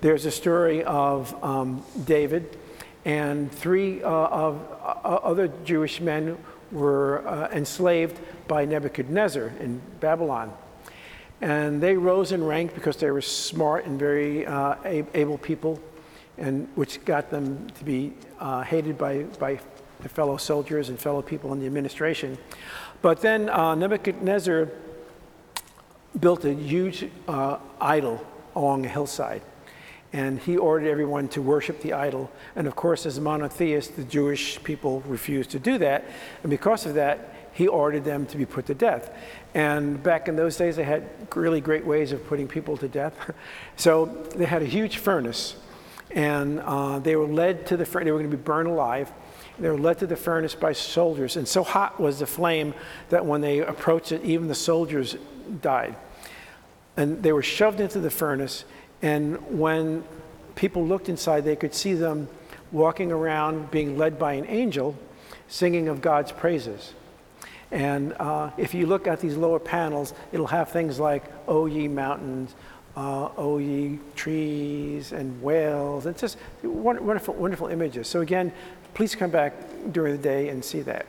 there's 0.00 0.26
a 0.26 0.30
story 0.30 0.82
of 0.84 1.34
um, 1.44 1.84
David, 2.04 2.58
and 3.04 3.50
three 3.50 4.02
uh, 4.02 4.08
of 4.08 4.60
uh, 4.82 5.20
other 5.22 5.48
Jewish 5.64 6.00
men 6.00 6.36
were 6.72 7.26
uh, 7.26 7.48
enslaved 7.52 8.18
by 8.48 8.64
Nebuchadnezzar 8.64 9.52
in 9.60 9.80
Babylon. 10.00 10.52
And 11.40 11.80
they 11.82 11.96
rose 11.96 12.32
in 12.32 12.44
rank 12.44 12.74
because 12.74 12.96
they 12.98 13.10
were 13.10 13.22
smart 13.22 13.86
and 13.86 13.98
very 13.98 14.46
uh, 14.46 14.76
able 15.14 15.38
people, 15.38 15.80
and 16.36 16.68
which 16.74 17.02
got 17.04 17.30
them 17.30 17.68
to 17.78 17.84
be 17.84 18.12
uh, 18.38 18.62
hated 18.62 18.98
by, 18.98 19.22
by 19.38 19.58
fellow 20.08 20.36
soldiers 20.36 20.88
and 20.88 20.98
fellow 20.98 21.22
people 21.22 21.52
in 21.52 21.60
the 21.60 21.66
administration. 21.66 22.36
But 23.00 23.22
then 23.22 23.48
uh, 23.48 23.74
Nebuchadnezzar 23.74 24.68
built 26.18 26.44
a 26.44 26.52
huge 26.52 27.08
uh, 27.28 27.58
idol 27.80 28.24
along 28.54 28.84
a 28.86 28.88
hillside. 28.88 29.42
And 30.12 30.40
he 30.40 30.56
ordered 30.56 30.88
everyone 30.88 31.28
to 31.28 31.42
worship 31.42 31.80
the 31.82 31.92
idol. 31.92 32.32
And 32.56 32.66
of 32.66 32.74
course, 32.74 33.06
as 33.06 33.16
a 33.16 33.20
monotheist, 33.20 33.94
the 33.94 34.02
Jewish 34.02 34.62
people 34.64 35.02
refused 35.06 35.50
to 35.50 35.60
do 35.60 35.78
that. 35.78 36.04
And 36.42 36.50
because 36.50 36.84
of 36.84 36.94
that, 36.94 37.34
he 37.52 37.68
ordered 37.68 38.04
them 38.04 38.26
to 38.26 38.36
be 38.36 38.46
put 38.46 38.66
to 38.66 38.74
death. 38.74 39.14
And 39.54 40.02
back 40.02 40.28
in 40.28 40.36
those 40.36 40.56
days, 40.56 40.76
they 40.76 40.84
had 40.84 41.08
really 41.34 41.60
great 41.60 41.84
ways 41.84 42.12
of 42.12 42.26
putting 42.26 42.48
people 42.48 42.76
to 42.78 42.88
death. 42.88 43.14
so 43.76 44.06
they 44.34 44.46
had 44.46 44.62
a 44.62 44.66
huge 44.66 44.98
furnace, 44.98 45.56
and 46.10 46.60
uh, 46.60 46.98
they 46.98 47.16
were 47.16 47.26
led 47.26 47.66
to 47.66 47.76
the 47.76 47.84
furnace. 47.84 48.06
They 48.06 48.12
were 48.12 48.18
going 48.18 48.30
to 48.30 48.36
be 48.36 48.42
burned 48.42 48.68
alive. 48.68 49.12
They 49.58 49.68
were 49.68 49.78
led 49.78 49.98
to 49.98 50.06
the 50.06 50.16
furnace 50.16 50.54
by 50.54 50.72
soldiers, 50.72 51.36
and 51.36 51.46
so 51.46 51.62
hot 51.62 52.00
was 52.00 52.20
the 52.20 52.26
flame 52.26 52.72
that 53.10 53.26
when 53.26 53.40
they 53.42 53.58
approached 53.58 54.12
it, 54.12 54.24
even 54.24 54.48
the 54.48 54.54
soldiers 54.54 55.16
died. 55.50 55.96
And 56.96 57.22
they 57.22 57.32
were 57.32 57.42
shoved 57.42 57.80
into 57.80 58.00
the 58.00 58.10
furnace, 58.10 58.64
and 59.02 59.58
when 59.58 60.04
people 60.54 60.86
looked 60.86 61.08
inside, 61.08 61.44
they 61.44 61.56
could 61.56 61.74
see 61.74 61.94
them 61.94 62.28
walking 62.72 63.10
around, 63.10 63.70
being 63.70 63.96
led 63.96 64.18
by 64.18 64.34
an 64.34 64.46
angel, 64.46 64.96
singing 65.48 65.88
of 65.88 66.00
God's 66.00 66.32
praises. 66.32 66.94
And 67.70 68.14
uh, 68.14 68.50
if 68.56 68.74
you 68.74 68.86
look 68.86 69.06
at 69.06 69.20
these 69.20 69.36
lower 69.36 69.58
panels, 69.58 70.12
it'll 70.32 70.48
have 70.48 70.70
things 70.70 70.98
like, 70.98 71.24
O 71.46 71.66
ye 71.66 71.88
mountains, 71.88 72.54
uh, 72.96 73.28
O 73.36 73.58
ye 73.58 73.98
trees, 74.16 75.12
and 75.12 75.40
whales. 75.40 76.06
It's 76.06 76.20
just 76.20 76.36
wonderful, 76.62 77.34
wonderful 77.34 77.68
images. 77.68 78.08
So 78.08 78.20
again, 78.20 78.52
please 78.94 79.14
come 79.14 79.30
back 79.30 79.54
during 79.92 80.16
the 80.16 80.22
day 80.22 80.48
and 80.48 80.64
see 80.64 80.80
that. 80.82 81.06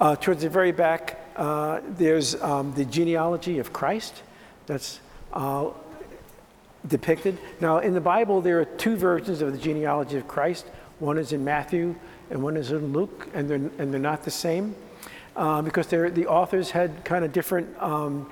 Uh, 0.00 0.16
towards 0.16 0.42
the 0.42 0.48
very 0.48 0.72
back, 0.72 1.27
uh, 1.38 1.80
there's 1.96 2.34
um, 2.42 2.74
the 2.74 2.84
genealogy 2.84 3.58
of 3.58 3.72
Christ 3.72 4.22
that's 4.66 5.00
uh, 5.32 5.70
depicted. 6.86 7.38
Now, 7.60 7.78
in 7.78 7.94
the 7.94 8.00
Bible, 8.00 8.40
there 8.40 8.60
are 8.60 8.64
two 8.64 8.96
versions 8.96 9.40
of 9.40 9.52
the 9.52 9.58
genealogy 9.58 10.18
of 10.18 10.28
Christ. 10.28 10.66
One 10.98 11.16
is 11.16 11.32
in 11.32 11.44
Matthew 11.44 11.94
and 12.30 12.42
one 12.42 12.56
is 12.56 12.72
in 12.72 12.92
Luke, 12.92 13.28
and 13.34 13.48
they're, 13.48 13.56
and 13.78 13.92
they're 13.92 14.00
not 14.00 14.24
the 14.24 14.30
same 14.30 14.74
uh, 15.36 15.62
because 15.62 15.86
the 15.86 16.26
authors 16.26 16.70
had 16.70 17.04
kind 17.04 17.24
of 17.24 17.32
different 17.32 17.68
um, 17.80 18.30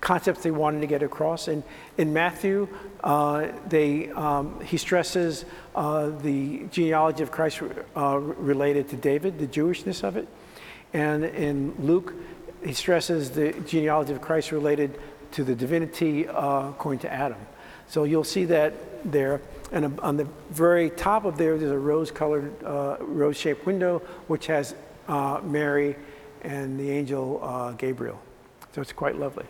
concepts 0.00 0.42
they 0.42 0.50
wanted 0.50 0.80
to 0.80 0.86
get 0.86 1.02
across. 1.02 1.48
And 1.48 1.62
in 1.96 2.12
Matthew, 2.12 2.68
uh, 3.02 3.48
they, 3.68 4.10
um, 4.10 4.60
he 4.60 4.76
stresses 4.76 5.44
uh, 5.74 6.10
the 6.20 6.66
genealogy 6.70 7.22
of 7.22 7.30
Christ 7.30 7.62
uh, 7.96 8.18
related 8.18 8.88
to 8.90 8.96
David, 8.96 9.38
the 9.38 9.46
Jewishness 9.46 10.04
of 10.04 10.16
it. 10.16 10.28
And 10.92 11.24
in 11.24 11.74
Luke, 11.78 12.14
he 12.68 12.74
stresses 12.74 13.30
the 13.30 13.52
genealogy 13.66 14.12
of 14.12 14.20
Christ 14.20 14.52
related 14.52 14.98
to 15.32 15.42
the 15.42 15.54
divinity 15.54 16.28
uh, 16.28 16.68
according 16.68 17.00
to 17.00 17.10
Adam. 17.10 17.38
So 17.86 18.04
you'll 18.04 18.24
see 18.24 18.44
that 18.44 18.74
there. 19.10 19.40
And 19.72 19.98
on 20.00 20.18
the 20.18 20.26
very 20.50 20.90
top 20.90 21.24
of 21.24 21.38
there, 21.38 21.56
there's 21.56 21.70
a 21.70 21.78
rose-colored, 21.78 22.62
uh, 22.62 22.98
rose-shaped 23.00 23.64
window, 23.64 24.00
which 24.26 24.46
has 24.48 24.74
Mary 25.08 25.96
and 26.42 26.78
the 26.78 26.90
angel 26.90 27.40
uh, 27.42 27.72
Gabriel. 27.72 28.20
So 28.74 28.82
it's 28.82 28.92
quite 28.92 29.16
lovely. 29.16 29.46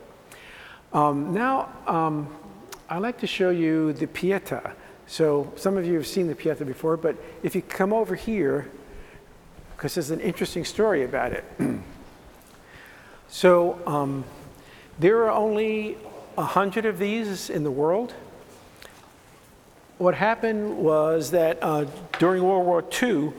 Um, 0.93 1.33
now, 1.33 1.73
um, 1.87 2.33
I'd 2.89 3.01
like 3.01 3.19
to 3.19 3.27
show 3.27 3.49
you 3.49 3.91
the 3.91 4.07
Pieta. 4.07 4.71
So 5.07 5.51
some 5.57 5.75
of 5.75 5.85
you 5.85 5.95
have 5.95 6.07
seen 6.07 6.27
the 6.27 6.35
Pieta 6.35 6.63
before, 6.63 6.95
but 6.95 7.17
if 7.43 7.53
you 7.53 7.61
come 7.61 7.91
over 7.91 8.15
here, 8.15 8.69
because 9.75 9.95
there's 9.95 10.11
an 10.11 10.21
interesting 10.21 10.63
story 10.63 11.03
about 11.03 11.33
it. 11.33 11.43
so 13.29 13.79
um, 13.85 14.25
there 14.97 15.23
are 15.23 15.31
only 15.31 15.97
a 16.37 16.43
hundred 16.43 16.85
of 16.85 16.97
these 16.97 17.49
in 17.49 17.63
the 17.63 17.71
world. 17.71 18.13
What 19.99 20.15
happened 20.15 20.77
was 20.77 21.31
that 21.31 21.59
uh, 21.61 21.85
during 22.17 22.43
World 22.43 22.65
War 22.65 22.83
II, 23.01 23.31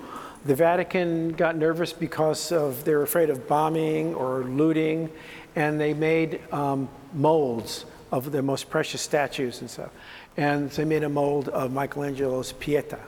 the 0.45 0.55
Vatican 0.55 1.33
got 1.33 1.57
nervous 1.57 1.93
because 1.93 2.53
of 2.53 2.85
they 2.85 2.95
were 2.95 3.03
afraid 3.03 3.31
of 3.31 3.49
bombing 3.49 4.15
or 4.15 4.45
looting, 4.45 5.11
and 5.57 5.81
they 5.81 5.93
made 5.93 6.41
um, 6.53 6.89
molds 7.13 7.85
of 8.13 8.31
their 8.33 8.43
most 8.43 8.71
precious 8.71 9.01
statues 9.01 9.61
and 9.61 9.71
stuff. 9.71 9.91
And 10.37 10.71
they 10.71 10.85
made 10.85 11.03
a 11.03 11.09
mold 11.09 11.49
of 11.49 11.73
Michelangelo's 11.73 12.53
Pieta. 12.53 12.99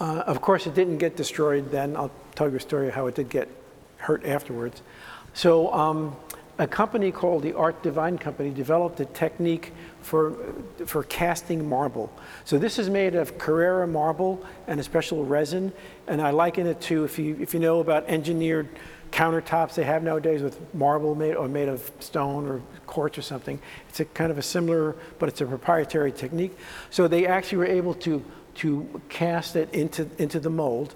Uh, 0.00 0.24
of 0.26 0.40
course, 0.40 0.66
it 0.66 0.74
didn't 0.74 0.98
get 0.98 1.16
destroyed 1.16 1.70
then. 1.70 1.96
I'll 1.96 2.10
tell 2.34 2.50
you 2.50 2.56
a 2.56 2.60
story 2.60 2.88
of 2.88 2.94
how 2.94 3.06
it 3.06 3.14
did 3.14 3.28
get 3.28 3.48
hurt 3.98 4.24
afterwards. 4.26 4.82
So, 5.34 5.72
um, 5.72 6.16
a 6.58 6.66
company 6.66 7.10
called 7.10 7.42
the 7.42 7.54
Art 7.54 7.82
Divine 7.82 8.18
Company 8.18 8.50
developed 8.50 9.00
a 9.00 9.06
technique 9.06 9.72
for, 10.02 10.36
for 10.86 11.02
casting 11.04 11.68
marble. 11.68 12.12
So 12.44 12.58
this 12.58 12.78
is 12.78 12.90
made 12.90 13.14
of 13.14 13.38
Carrara 13.38 13.86
marble 13.86 14.44
and 14.66 14.78
a 14.78 14.82
special 14.82 15.24
resin, 15.24 15.72
and 16.06 16.20
I 16.20 16.30
liken 16.30 16.66
it 16.66 16.80
to, 16.82 17.04
if 17.04 17.18
you, 17.18 17.36
if 17.40 17.54
you 17.54 17.60
know 17.60 17.80
about 17.80 18.06
engineered 18.08 18.68
countertops 19.10 19.74
they 19.74 19.84
have 19.84 20.02
nowadays 20.02 20.40
with 20.40 20.58
marble 20.74 21.14
made 21.14 21.34
or 21.34 21.46
made 21.46 21.68
of 21.68 21.90
stone 22.00 22.48
or 22.48 22.62
quartz 22.86 23.18
or 23.18 23.22
something. 23.22 23.60
It's 23.88 24.00
a 24.00 24.06
kind 24.06 24.30
of 24.30 24.38
a 24.38 24.42
similar, 24.42 24.96
but 25.18 25.28
it's 25.28 25.40
a 25.40 25.46
proprietary 25.46 26.12
technique. 26.12 26.56
So 26.90 27.08
they 27.08 27.26
actually 27.26 27.58
were 27.58 27.66
able 27.66 27.94
to, 27.94 28.24
to 28.56 29.02
cast 29.08 29.56
it 29.56 29.72
into, 29.74 30.08
into 30.18 30.38
the 30.38 30.50
mold, 30.50 30.94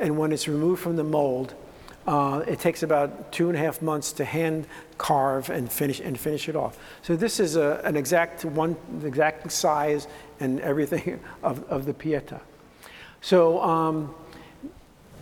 and 0.00 0.16
when 0.16 0.32
it's 0.32 0.48
removed 0.48 0.82
from 0.82 0.96
the 0.96 1.04
mold, 1.04 1.54
uh, 2.06 2.42
it 2.46 2.58
takes 2.58 2.82
about 2.82 3.32
two 3.32 3.48
and 3.48 3.56
a 3.56 3.60
half 3.60 3.80
months 3.82 4.12
to 4.12 4.24
hand 4.24 4.66
carve 4.98 5.50
and 5.50 5.70
finish 5.70 6.00
and 6.00 6.18
finish 6.18 6.48
it 6.48 6.56
off. 6.56 6.78
So 7.02 7.16
this 7.16 7.40
is 7.40 7.56
a, 7.56 7.80
an 7.84 7.96
exact 7.96 8.44
one, 8.44 8.76
exact 9.04 9.50
size 9.52 10.06
and 10.40 10.60
everything 10.60 11.20
of, 11.42 11.64
of 11.70 11.84
the 11.84 11.94
Pieta. 11.94 12.40
So 13.20 13.60
um, 13.62 14.14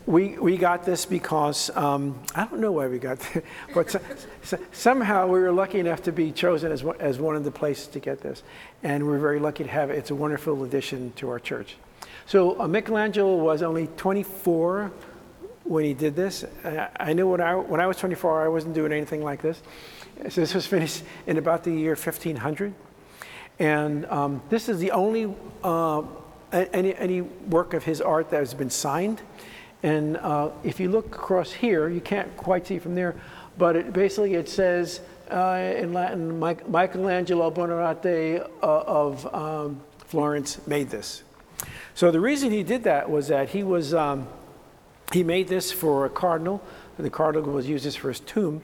we, 0.05 0.37
we 0.39 0.57
got 0.57 0.83
this 0.83 1.05
because 1.05 1.69
um, 1.75 2.19
I 2.35 2.45
don't 2.45 2.59
know 2.59 2.71
why 2.71 2.87
we 2.87 2.97
got 2.97 3.19
this, 3.19 3.43
but 3.73 3.91
so, 3.91 3.99
so, 4.43 4.59
somehow 4.71 5.27
we 5.27 5.39
were 5.39 5.51
lucky 5.51 5.79
enough 5.79 6.03
to 6.03 6.11
be 6.11 6.31
chosen 6.31 6.71
as, 6.71 6.83
as 6.99 7.19
one 7.19 7.35
of 7.35 7.43
the 7.43 7.51
places 7.51 7.87
to 7.87 7.99
get 7.99 8.21
this. 8.21 8.43
And 8.83 9.05
we're 9.05 9.19
very 9.19 9.39
lucky 9.39 9.63
to 9.63 9.69
have 9.69 9.91
it. 9.91 9.97
It's 9.97 10.11
a 10.11 10.15
wonderful 10.15 10.63
addition 10.63 11.13
to 11.17 11.29
our 11.29 11.39
church. 11.39 11.75
So 12.25 12.59
uh, 12.59 12.67
Michelangelo 12.67 13.35
was 13.35 13.61
only 13.61 13.87
24 13.97 14.91
when 15.63 15.85
he 15.85 15.93
did 15.93 16.15
this. 16.15 16.45
I 16.99 17.13
knew 17.13 17.29
when 17.29 17.41
I, 17.41 17.55
when 17.55 17.79
I 17.79 17.87
was 17.87 17.97
24, 17.97 18.43
I 18.43 18.47
wasn't 18.47 18.73
doing 18.73 18.91
anything 18.91 19.23
like 19.23 19.41
this. 19.41 19.61
So 20.29 20.41
this 20.41 20.53
was 20.53 20.65
finished 20.65 21.03
in 21.27 21.37
about 21.37 21.63
the 21.63 21.71
year 21.71 21.91
1500. 21.91 22.73
And 23.59 24.05
um, 24.07 24.41
this 24.49 24.69
is 24.69 24.79
the 24.79 24.91
only 24.91 25.33
uh, 25.63 26.03
any, 26.51 26.95
any 26.95 27.21
work 27.21 27.73
of 27.73 27.83
his 27.83 28.01
art 28.01 28.29
that 28.31 28.37
has 28.37 28.53
been 28.53 28.69
signed. 28.69 29.21
And 29.83 30.17
uh, 30.17 30.51
if 30.63 30.79
you 30.79 30.89
look 30.89 31.07
across 31.07 31.51
here, 31.51 31.89
you 31.89 32.01
can't 32.01 32.35
quite 32.37 32.67
see 32.67 32.79
from 32.79 32.95
there, 32.95 33.15
but 33.57 33.75
it, 33.75 33.93
basically 33.93 34.35
it 34.35 34.47
says 34.47 35.01
uh, 35.31 35.73
in 35.75 35.93
Latin, 35.93 36.39
Michelangelo 36.39 37.49
Buonarroti 37.49 38.39
uh, 38.39 38.65
of 38.65 39.33
um, 39.33 39.81
Florence 40.05 40.65
made 40.67 40.89
this. 40.89 41.23
So 41.93 42.11
the 42.11 42.19
reason 42.19 42.51
he 42.51 42.63
did 42.63 42.83
that 42.83 43.09
was 43.09 43.29
that 43.29 43.49
he 43.49 43.63
was 43.63 43.93
um, 43.93 44.27
he 45.11 45.23
made 45.23 45.47
this 45.47 45.71
for 45.71 46.05
a 46.05 46.09
cardinal. 46.09 46.63
The 46.97 47.09
cardinal 47.09 47.51
was 47.51 47.67
used 47.67 47.85
this 47.85 47.95
for 47.95 48.09
his 48.09 48.19
tomb. 48.19 48.61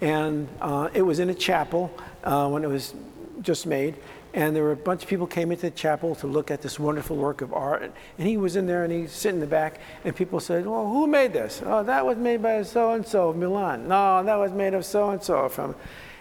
And 0.00 0.48
uh, 0.60 0.88
it 0.94 1.02
was 1.02 1.18
in 1.18 1.30
a 1.30 1.34
chapel 1.34 1.96
uh, 2.24 2.48
when 2.48 2.64
it 2.64 2.68
was 2.68 2.94
just 3.42 3.66
made. 3.66 3.94
and 4.36 4.54
there 4.54 4.62
were 4.62 4.72
a 4.72 4.76
bunch 4.76 5.02
of 5.02 5.08
people 5.08 5.26
came 5.26 5.50
into 5.50 5.62
the 5.62 5.70
chapel 5.74 6.14
to 6.14 6.26
look 6.26 6.50
at 6.50 6.60
this 6.60 6.78
wonderful 6.78 7.16
work 7.16 7.40
of 7.40 7.54
art. 7.54 7.90
And 8.18 8.28
he 8.28 8.36
was 8.36 8.54
in 8.54 8.66
there 8.66 8.84
and 8.84 8.92
he's 8.92 9.10
sitting 9.10 9.36
in 9.36 9.40
the 9.40 9.46
back, 9.46 9.80
and 10.04 10.14
people 10.14 10.40
said, 10.40 10.66
Well, 10.66 10.86
who 10.86 11.06
made 11.06 11.32
this? 11.32 11.62
Oh, 11.64 11.82
that 11.82 12.04
was 12.04 12.18
made 12.18 12.42
by 12.42 12.62
so 12.62 12.92
and 12.92 13.06
so 13.06 13.30
of 13.30 13.36
Milan. 13.36 13.88
No, 13.88 14.22
that 14.22 14.36
was 14.36 14.52
made 14.52 14.74
of 14.74 14.84
so 14.84 15.10
and 15.10 15.22
so 15.22 15.48
from. 15.48 15.74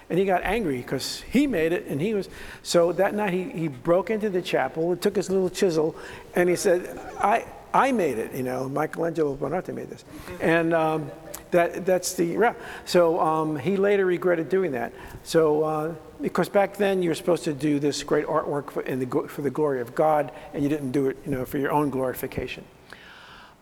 And 0.10 0.18
he 0.18 0.24
got 0.24 0.44
angry 0.44 0.78
because 0.78 1.22
he 1.22 1.46
made 1.46 1.74
it, 1.74 1.88
and 1.88 2.00
he 2.00 2.14
was. 2.14 2.30
So 2.64 2.94
that 2.94 3.16
night 3.16 3.34
he, 3.34 3.44
he 3.50 3.68
broke 3.68 4.10
into 4.10 4.30
the 4.30 4.42
chapel, 4.42 4.96
took 4.96 5.18
his 5.18 5.30
little 5.30 5.50
chisel, 5.50 5.96
and 6.36 6.48
he 6.48 6.56
said, 6.56 6.98
I, 7.18 7.46
I 7.76 7.92
made 7.92 8.18
it, 8.18 8.34
you 8.34 8.44
know, 8.44 8.70
Michelangelo 8.70 9.36
Bonatti 9.36 9.74
made 9.74 9.90
this. 9.90 10.06
And 10.40 10.74
um, 10.74 11.12
that, 11.52 11.86
that's 11.86 12.14
the, 12.14 12.38
ra- 12.38 12.56
so 12.86 13.20
um, 13.20 13.58
he 13.58 13.76
later 13.76 14.06
regretted 14.06 14.48
doing 14.48 14.72
that. 14.72 14.94
So, 15.24 15.64
uh, 15.64 15.96
because 16.22 16.48
back 16.48 16.78
then 16.78 17.04
you 17.04 17.10
were 17.10 17.16
supposed 17.16 17.44
to 17.44 17.54
do 17.54 17.78
this 17.80 18.02
great 18.02 18.28
artwork 18.28 18.72
for, 18.72 18.82
the, 18.82 19.28
for 19.28 19.42
the 19.42 19.50
glory 19.50 19.82
of 19.82 19.94
God, 19.94 20.32
and 20.54 20.64
you 20.64 20.70
didn't 20.70 20.92
do 20.92 21.08
it, 21.08 21.18
you 21.26 21.32
know, 21.32 21.44
for 21.44 21.58
your 21.58 21.74
own 21.74 21.90
glorification. 21.90 22.64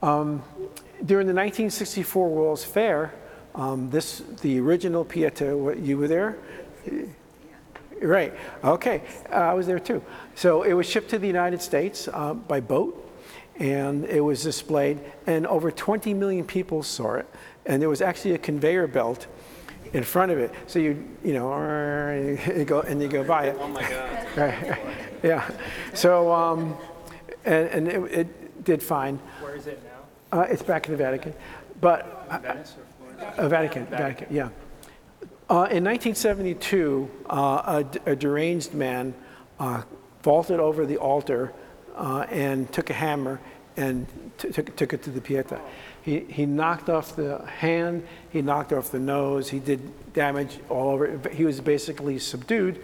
Um, 0.03 0.43
during 1.03 1.25
the 1.25 1.33
1964 1.33 2.29
World's 2.29 2.63
Fair, 2.63 3.15
um, 3.55 3.89
this, 3.89 4.21
the 4.41 4.59
original 4.59 5.03
Pieta, 5.03 5.57
what, 5.57 5.79
you 5.79 5.97
were 5.97 6.07
there? 6.07 6.37
Right, 7.99 8.33
okay, 8.63 9.01
Uh, 9.31 9.35
I 9.35 9.53
was 9.53 9.65
there 9.65 9.79
too. 9.79 10.03
So 10.35 10.61
it 10.61 10.73
was 10.73 10.87
shipped 10.87 11.09
to 11.09 11.17
the 11.17 11.25
United 11.25 11.63
States 11.63 12.07
uh, 12.13 12.35
by 12.35 12.59
boat, 12.59 12.99
and 13.59 14.05
it 14.05 14.21
was 14.21 14.43
displayed, 14.43 14.99
and 15.27 15.45
over 15.47 15.71
20 15.71 16.13
million 16.13 16.45
people 16.45 16.83
saw 16.83 17.15
it, 17.15 17.27
and 17.65 17.81
there 17.81 17.89
was 17.89 18.01
actually 18.01 18.33
a 18.33 18.37
conveyor 18.37 18.87
belt 18.87 19.27
in 19.93 20.03
front 20.03 20.31
of 20.31 20.39
it. 20.39 20.51
So 20.67 20.79
you, 20.79 21.07
you 21.23 21.33
know, 21.33 22.37
you 22.47 22.65
go, 22.65 22.81
and 22.81 23.01
you 23.01 23.07
go 23.07 23.23
by 23.23 23.45
it. 23.45 23.57
Oh 23.59 23.67
my 23.67 23.81
God. 23.81 24.27
Right, 24.35 24.79
Yeah, 25.23 25.47
so, 25.93 26.31
um, 26.33 26.75
and, 27.45 27.67
and 27.69 27.87
it, 27.87 28.11
it 28.11 28.63
did 28.63 28.81
fine. 28.81 29.17
Where 29.41 29.55
is 29.55 29.67
it 29.67 29.79
now? 30.31 30.39
Uh, 30.39 30.45
it's 30.49 30.63
back 30.63 30.87
in 30.87 30.91
the 30.93 30.97
Vatican, 30.97 31.33
but 31.79 32.27
Venice 32.41 32.75
or 32.77 33.13
Florence? 33.15 33.39
uh, 33.39 33.47
Vatican, 33.47 33.85
Vatican, 33.85 34.27
yeah. 34.31 34.49
Uh, 35.49 35.69
in 35.69 35.83
1972, 35.83 37.11
uh, 37.29 37.83
a, 38.05 38.11
a 38.11 38.15
deranged 38.15 38.73
man 38.73 39.13
uh, 39.59 39.83
vaulted 40.23 40.59
over 40.59 40.85
the 40.85 40.97
altar 40.97 41.53
uh, 41.95 42.25
and 42.29 42.71
took 42.71 42.89
a 42.89 42.93
hammer 42.93 43.39
and 43.77 44.05
t- 44.37 44.49
took, 44.49 44.75
took 44.75 44.93
it 44.93 45.03
to 45.03 45.09
the 45.09 45.21
Pieta. 45.21 45.59
He, 46.01 46.21
he 46.21 46.45
knocked 46.45 46.89
off 46.89 47.15
the 47.15 47.45
hand, 47.45 48.05
he 48.29 48.41
knocked 48.41 48.73
off 48.73 48.91
the 48.91 48.99
nose, 48.99 49.49
he 49.49 49.59
did 49.59 50.13
damage 50.13 50.59
all 50.69 50.89
over. 50.89 51.29
He 51.29 51.45
was 51.45 51.61
basically 51.61 52.19
subdued, 52.19 52.83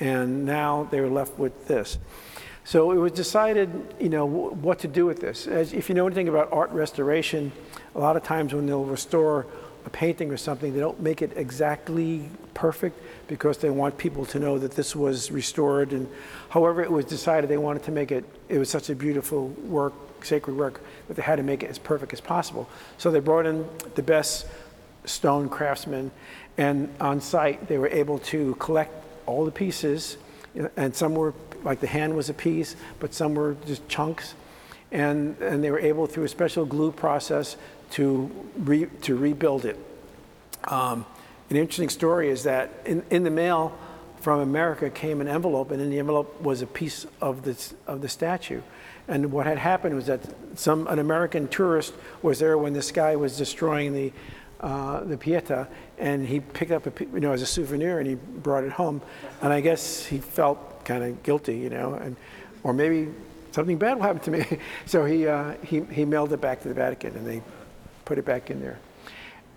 and 0.00 0.44
now 0.44 0.88
they 0.90 1.00
were 1.00 1.10
left 1.10 1.38
with 1.38 1.68
this. 1.68 1.98
So 2.64 2.92
it 2.92 2.96
was 2.96 3.12
decided, 3.12 3.94
you 4.00 4.08
know, 4.08 4.26
wh- 4.26 4.56
what 4.64 4.78
to 4.80 4.88
do 4.88 5.04
with 5.04 5.20
this. 5.20 5.46
As, 5.46 5.74
if 5.74 5.88
you 5.88 5.94
know 5.94 6.06
anything 6.06 6.28
about 6.28 6.50
art 6.52 6.70
restoration, 6.70 7.52
a 7.94 7.98
lot 8.00 8.16
of 8.16 8.22
times 8.22 8.54
when 8.54 8.66
they'll 8.66 8.84
restore 8.84 9.46
a 9.86 9.90
painting 9.90 10.30
or 10.30 10.36
something, 10.36 10.72
they 10.72 10.80
don't 10.80 11.00
make 11.00 11.22
it 11.22 11.32
exactly 11.36 12.28
perfect 12.54 12.98
because 13.28 13.58
they 13.58 13.70
want 13.70 13.98
people 13.98 14.24
to 14.26 14.38
know 14.38 14.58
that 14.58 14.72
this 14.72 14.96
was 14.96 15.30
restored. 15.30 15.92
And 15.92 16.08
however, 16.48 16.82
it 16.82 16.90
was 16.90 17.04
decided 17.04 17.50
they 17.50 17.58
wanted 17.58 17.82
to 17.84 17.90
make 17.90 18.12
it, 18.12 18.24
it 18.48 18.58
was 18.58 18.70
such 18.70 18.90
a 18.90 18.94
beautiful 18.94 19.48
work, 19.48 19.92
sacred 20.24 20.56
work, 20.56 20.80
that 21.08 21.14
they 21.16 21.22
had 21.22 21.36
to 21.36 21.42
make 21.42 21.62
it 21.62 21.70
as 21.70 21.78
perfect 21.78 22.12
as 22.12 22.20
possible. 22.20 22.68
So 22.98 23.10
they 23.10 23.20
brought 23.20 23.46
in 23.46 23.68
the 23.94 24.02
best 24.02 24.46
stone 25.04 25.48
craftsmen, 25.48 26.10
and 26.56 26.88
on 27.00 27.20
site, 27.20 27.68
they 27.68 27.78
were 27.78 27.88
able 27.88 28.18
to 28.20 28.54
collect 28.54 29.04
all 29.26 29.44
the 29.44 29.50
pieces, 29.50 30.16
and 30.76 30.94
some 30.94 31.14
were, 31.14 31.34
like 31.62 31.80
the 31.80 31.86
hand 31.86 32.14
was 32.14 32.30
a 32.30 32.34
piece, 32.34 32.76
but 33.00 33.12
some 33.12 33.34
were 33.34 33.56
just 33.66 33.86
chunks. 33.88 34.34
And, 34.94 35.36
and 35.40 35.62
they 35.62 35.72
were 35.72 35.80
able, 35.80 36.06
through 36.06 36.24
a 36.24 36.28
special 36.28 36.64
glue 36.64 36.92
process, 36.92 37.56
to, 37.90 38.30
re, 38.56 38.86
to 39.02 39.16
rebuild 39.16 39.64
it. 39.64 39.76
Um, 40.68 41.04
an 41.50 41.56
interesting 41.56 41.90
story 41.90 42.30
is 42.30 42.44
that 42.44 42.70
in, 42.86 43.02
in 43.10 43.24
the 43.24 43.30
mail 43.30 43.76
from 44.20 44.40
America 44.40 44.88
came 44.88 45.20
an 45.20 45.28
envelope, 45.28 45.72
and 45.72 45.82
in 45.82 45.90
the 45.90 45.98
envelope 45.98 46.40
was 46.40 46.62
a 46.62 46.66
piece 46.66 47.06
of 47.20 47.42
the, 47.42 47.74
of 47.86 48.00
the 48.00 48.08
statue. 48.08 48.62
And 49.08 49.32
what 49.32 49.46
had 49.46 49.58
happened 49.58 49.96
was 49.96 50.06
that 50.06 50.20
some, 50.54 50.86
an 50.86 50.98
American 50.98 51.48
tourist 51.48 51.92
was 52.22 52.38
there 52.38 52.56
when 52.56 52.72
this 52.72 52.92
guy 52.92 53.16
was 53.16 53.36
destroying 53.36 53.92
the, 53.92 54.12
uh, 54.60 55.00
the 55.04 55.18
Pieta, 55.18 55.66
and 55.98 56.26
he 56.26 56.38
picked 56.38 56.70
up 56.70 56.86
a, 56.86 57.04
you 57.04 57.20
know, 57.20 57.32
as 57.32 57.42
a 57.42 57.46
souvenir, 57.46 57.98
and 57.98 58.08
he 58.08 58.14
brought 58.14 58.64
it 58.64 58.72
home. 58.72 59.02
And 59.42 59.52
I 59.52 59.60
guess 59.60 60.06
he 60.06 60.18
felt 60.18 60.84
kind 60.84 61.02
of 61.02 61.22
guilty, 61.24 61.58
you 61.58 61.68
know, 61.68 61.94
and, 61.94 62.16
or 62.62 62.72
maybe 62.72 63.12
something 63.54 63.78
bad 63.78 63.94
will 63.96 64.02
happen 64.02 64.20
to 64.20 64.30
me. 64.32 64.44
So 64.86 65.04
he, 65.04 65.26
uh, 65.26 65.54
he, 65.64 65.80
he 65.82 66.04
mailed 66.04 66.32
it 66.32 66.40
back 66.40 66.60
to 66.62 66.68
the 66.68 66.74
Vatican, 66.74 67.16
and 67.16 67.26
they 67.26 67.40
put 68.04 68.18
it 68.18 68.24
back 68.24 68.50
in 68.50 68.60
there. 68.60 68.78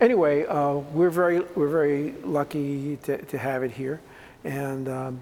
Anyway, 0.00 0.46
uh, 0.46 0.74
we're 0.94 1.10
very 1.10 1.40
we're 1.56 1.68
very 1.68 2.12
lucky 2.22 2.96
to, 3.02 3.20
to 3.20 3.36
have 3.36 3.64
it 3.64 3.72
here, 3.72 4.00
and 4.44 4.88
um, 4.88 5.20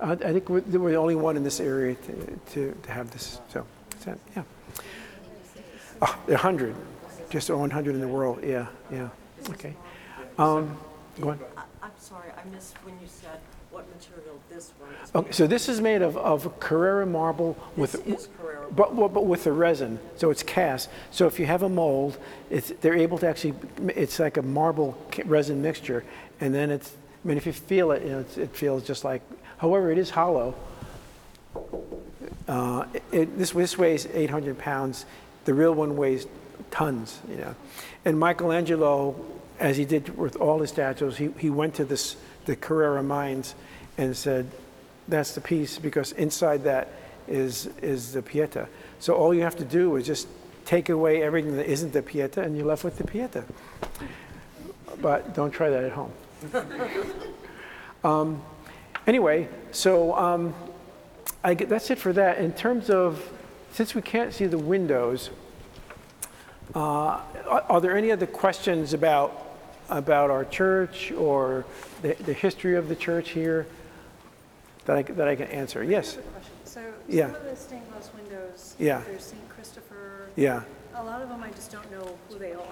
I, 0.00 0.12
I 0.12 0.16
think 0.16 0.48
we're, 0.48 0.62
we're 0.62 0.92
the 0.92 0.96
only 0.96 1.14
one 1.14 1.36
in 1.36 1.44
this 1.44 1.60
area 1.60 1.94
to, 1.94 2.38
to, 2.52 2.76
to 2.82 2.90
have 2.90 3.10
this. 3.10 3.40
So, 3.50 3.66
that's 3.90 4.06
it, 4.06 4.18
yeah, 4.34 4.42
oh, 6.00 6.18
a 6.28 6.36
hundred, 6.38 6.74
just 7.28 7.50
100 7.50 7.94
in 7.94 8.00
the 8.00 8.08
world. 8.08 8.40
Yeah, 8.42 8.66
yeah. 8.90 9.10
Okay. 9.50 9.74
Um, 10.38 10.74
go 11.20 11.30
on. 11.30 11.40
I'm 11.82 11.90
sorry, 11.98 12.30
I 12.32 12.48
missed 12.48 12.76
when 12.82 12.94
you 12.98 13.06
said 13.06 13.40
this 14.54 14.72
one 14.78 14.90
is. 15.02 15.14
Okay, 15.14 15.32
so 15.32 15.46
this 15.46 15.68
is 15.68 15.80
made 15.80 16.02
of, 16.02 16.16
of 16.16 16.58
Carrara 16.60 17.06
marble 17.06 17.56
with, 17.76 17.92
This 18.04 18.22
is 18.22 18.28
Carrara 18.38 18.66
but, 18.70 18.96
but 18.96 19.08
but 19.08 19.26
with 19.26 19.44
the 19.44 19.52
resin, 19.52 19.98
so 20.16 20.30
it's 20.30 20.42
cast. 20.42 20.88
So 21.10 21.26
if 21.26 21.38
you 21.38 21.46
have 21.46 21.62
a 21.62 21.68
mold, 21.68 22.16
it's, 22.50 22.72
they're 22.80 22.96
able 22.96 23.18
to 23.18 23.28
actually, 23.28 23.54
it's 23.88 24.18
like 24.18 24.36
a 24.36 24.42
marble 24.42 24.96
ca- 25.12 25.24
resin 25.26 25.60
mixture, 25.60 26.04
and 26.40 26.54
then 26.54 26.70
it's, 26.70 26.92
I 27.24 27.28
mean, 27.28 27.36
if 27.36 27.46
you 27.46 27.52
feel 27.52 27.92
it, 27.92 28.02
you 28.02 28.10
know, 28.10 28.20
it's, 28.20 28.36
it 28.36 28.54
feels 28.54 28.84
just 28.84 29.04
like, 29.04 29.22
however, 29.58 29.90
it 29.90 29.98
is 29.98 30.10
hollow. 30.10 30.54
Uh, 32.48 32.86
it, 33.12 33.38
this, 33.38 33.50
this 33.50 33.78
weighs 33.78 34.06
800 34.06 34.58
pounds. 34.58 35.06
The 35.44 35.54
real 35.54 35.74
one 35.74 35.96
weighs 35.96 36.26
tons, 36.70 37.20
you 37.28 37.36
know. 37.36 37.54
And 38.04 38.18
Michelangelo, 38.18 39.14
as 39.58 39.76
he 39.76 39.84
did 39.84 40.16
with 40.16 40.36
all 40.36 40.60
his 40.60 40.70
statues, 40.70 41.16
he, 41.16 41.30
he 41.38 41.48
went 41.48 41.74
to 41.74 41.84
this, 41.84 42.16
the 42.44 42.56
Carrara 42.56 43.02
mines 43.02 43.54
and 43.98 44.16
said, 44.16 44.50
that's 45.08 45.34
the 45.34 45.40
piece 45.40 45.78
because 45.78 46.12
inside 46.12 46.64
that 46.64 46.88
is, 47.28 47.68
is 47.82 48.12
the 48.12 48.22
Pieta. 48.22 48.68
So 49.00 49.14
all 49.14 49.34
you 49.34 49.42
have 49.42 49.56
to 49.56 49.64
do 49.64 49.96
is 49.96 50.06
just 50.06 50.28
take 50.64 50.88
away 50.88 51.22
everything 51.22 51.56
that 51.56 51.66
isn't 51.66 51.92
the 51.92 52.02
Pieta 52.02 52.42
and 52.42 52.56
you're 52.56 52.66
left 52.66 52.84
with 52.84 52.96
the 52.96 53.04
Pieta. 53.04 53.44
But 55.00 55.34
don't 55.34 55.50
try 55.50 55.70
that 55.70 55.84
at 55.84 55.92
home. 55.92 56.12
um, 58.04 58.42
anyway, 59.06 59.48
so 59.72 60.14
um, 60.16 60.54
I 61.42 61.54
get, 61.54 61.68
that's 61.68 61.90
it 61.90 61.98
for 61.98 62.12
that. 62.12 62.38
In 62.38 62.52
terms 62.52 62.90
of, 62.90 63.30
since 63.72 63.94
we 63.94 64.02
can't 64.02 64.32
see 64.32 64.46
the 64.46 64.58
windows, 64.58 65.30
uh, 66.74 66.78
are, 66.78 67.64
are 67.68 67.80
there 67.80 67.96
any 67.96 68.10
other 68.10 68.26
questions 68.26 68.92
about 68.92 69.40
about 69.90 70.30
our 70.30 70.46
church 70.46 71.12
or 71.12 71.64
the, 72.00 72.14
the 72.24 72.32
history 72.32 72.74
of 72.74 72.88
the 72.88 72.96
church 72.96 73.30
here 73.30 73.66
that 74.84 74.96
I, 74.96 75.02
that 75.02 75.28
I 75.28 75.36
can 75.36 75.46
answer? 75.48 75.82
Yes. 75.82 76.18
So 76.64 76.80
Yeah. 77.08 77.26
some 77.28 77.36
of 77.36 77.44
the 77.44 77.56
stained 77.56 77.88
glass 77.90 78.10
windows, 78.16 78.74
Yeah. 78.78 79.02
there's 79.06 79.24
St. 79.24 79.48
Christopher. 79.48 80.28
Yeah. 80.36 80.62
A 80.94 81.02
lot 81.04 81.22
of 81.22 81.28
them 81.28 81.42
I 81.42 81.50
just 81.50 81.70
don't 81.72 81.90
know 81.90 82.16
who 82.28 82.38
they 82.38 82.52
are. 82.52 82.62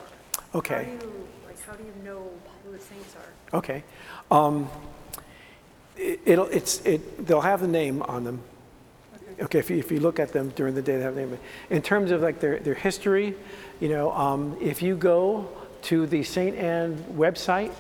Okay. 0.55 0.75
How 0.75 1.01
do 1.01 1.07
you, 1.07 1.27
like, 1.47 1.61
how 1.67 1.73
do 1.73 1.85
you 1.85 2.05
know 2.05 2.31
who 2.65 2.73
the 2.73 2.79
saints 2.79 3.15
are? 3.17 3.59
Okay. 3.59 3.83
Um, 4.31 4.69
it, 5.97 6.21
it'll, 6.25 6.47
it's, 6.47 6.85
it, 6.85 7.27
they'll 7.27 7.41
have 7.41 7.61
the 7.61 7.69
name 7.69 8.03
on 8.03 8.25
them. 8.25 8.41
Okay, 9.41 9.59
if 9.59 9.71
you, 9.71 9.79
if 9.79 9.91
you 9.91 9.99
look 9.99 10.21
at 10.21 10.33
them 10.33 10.51
during 10.51 10.75
the 10.75 10.83
day, 10.83 10.97
they 10.97 11.03
have 11.03 11.15
the 11.15 11.23
name. 11.23 11.39
In 11.71 11.83
terms 11.83 12.11
of 12.11 12.21
like 12.21 12.39
their, 12.41 12.59
their 12.59 12.75
history, 12.75 13.35
you 13.81 13.89
know, 13.89 14.13
um, 14.13 14.57
if 14.61 14.83
you 14.83 14.95
go 14.95 15.49
to 15.83 16.07
the 16.07 16.23
St. 16.23 16.57
Anne 16.57 16.97
website, 17.15 17.73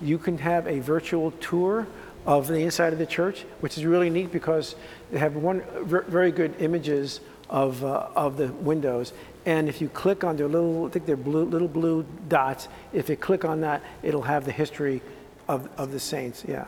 you 0.00 0.18
can 0.18 0.38
have 0.38 0.66
a 0.66 0.78
virtual 0.80 1.32
tour 1.32 1.86
of 2.26 2.46
the 2.48 2.58
inside 2.58 2.92
of 2.92 2.98
the 2.98 3.06
church, 3.06 3.44
which 3.60 3.78
is 3.78 3.84
really 3.84 4.10
neat 4.10 4.30
because 4.30 4.74
they 5.10 5.18
have 5.18 5.36
one 5.36 5.62
very 5.84 6.30
good 6.32 6.54
images 6.60 7.20
of, 7.48 7.84
uh, 7.84 8.08
of 8.14 8.36
the 8.36 8.48
windows. 8.48 9.12
And 9.46 9.68
if 9.68 9.80
you 9.80 9.88
click 9.88 10.22
on 10.22 10.36
their 10.36 10.48
little, 10.48 10.86
I 10.86 10.90
think 10.90 11.06
they're 11.06 11.16
blue, 11.16 11.44
little 11.44 11.68
blue 11.68 12.04
dots, 12.28 12.68
if 12.92 13.08
you 13.08 13.16
click 13.16 13.44
on 13.44 13.62
that, 13.62 13.82
it'll 14.02 14.22
have 14.22 14.44
the 14.44 14.52
history 14.52 15.02
of, 15.48 15.68
of 15.76 15.92
the 15.92 16.00
saints, 16.00 16.44
yeah. 16.46 16.66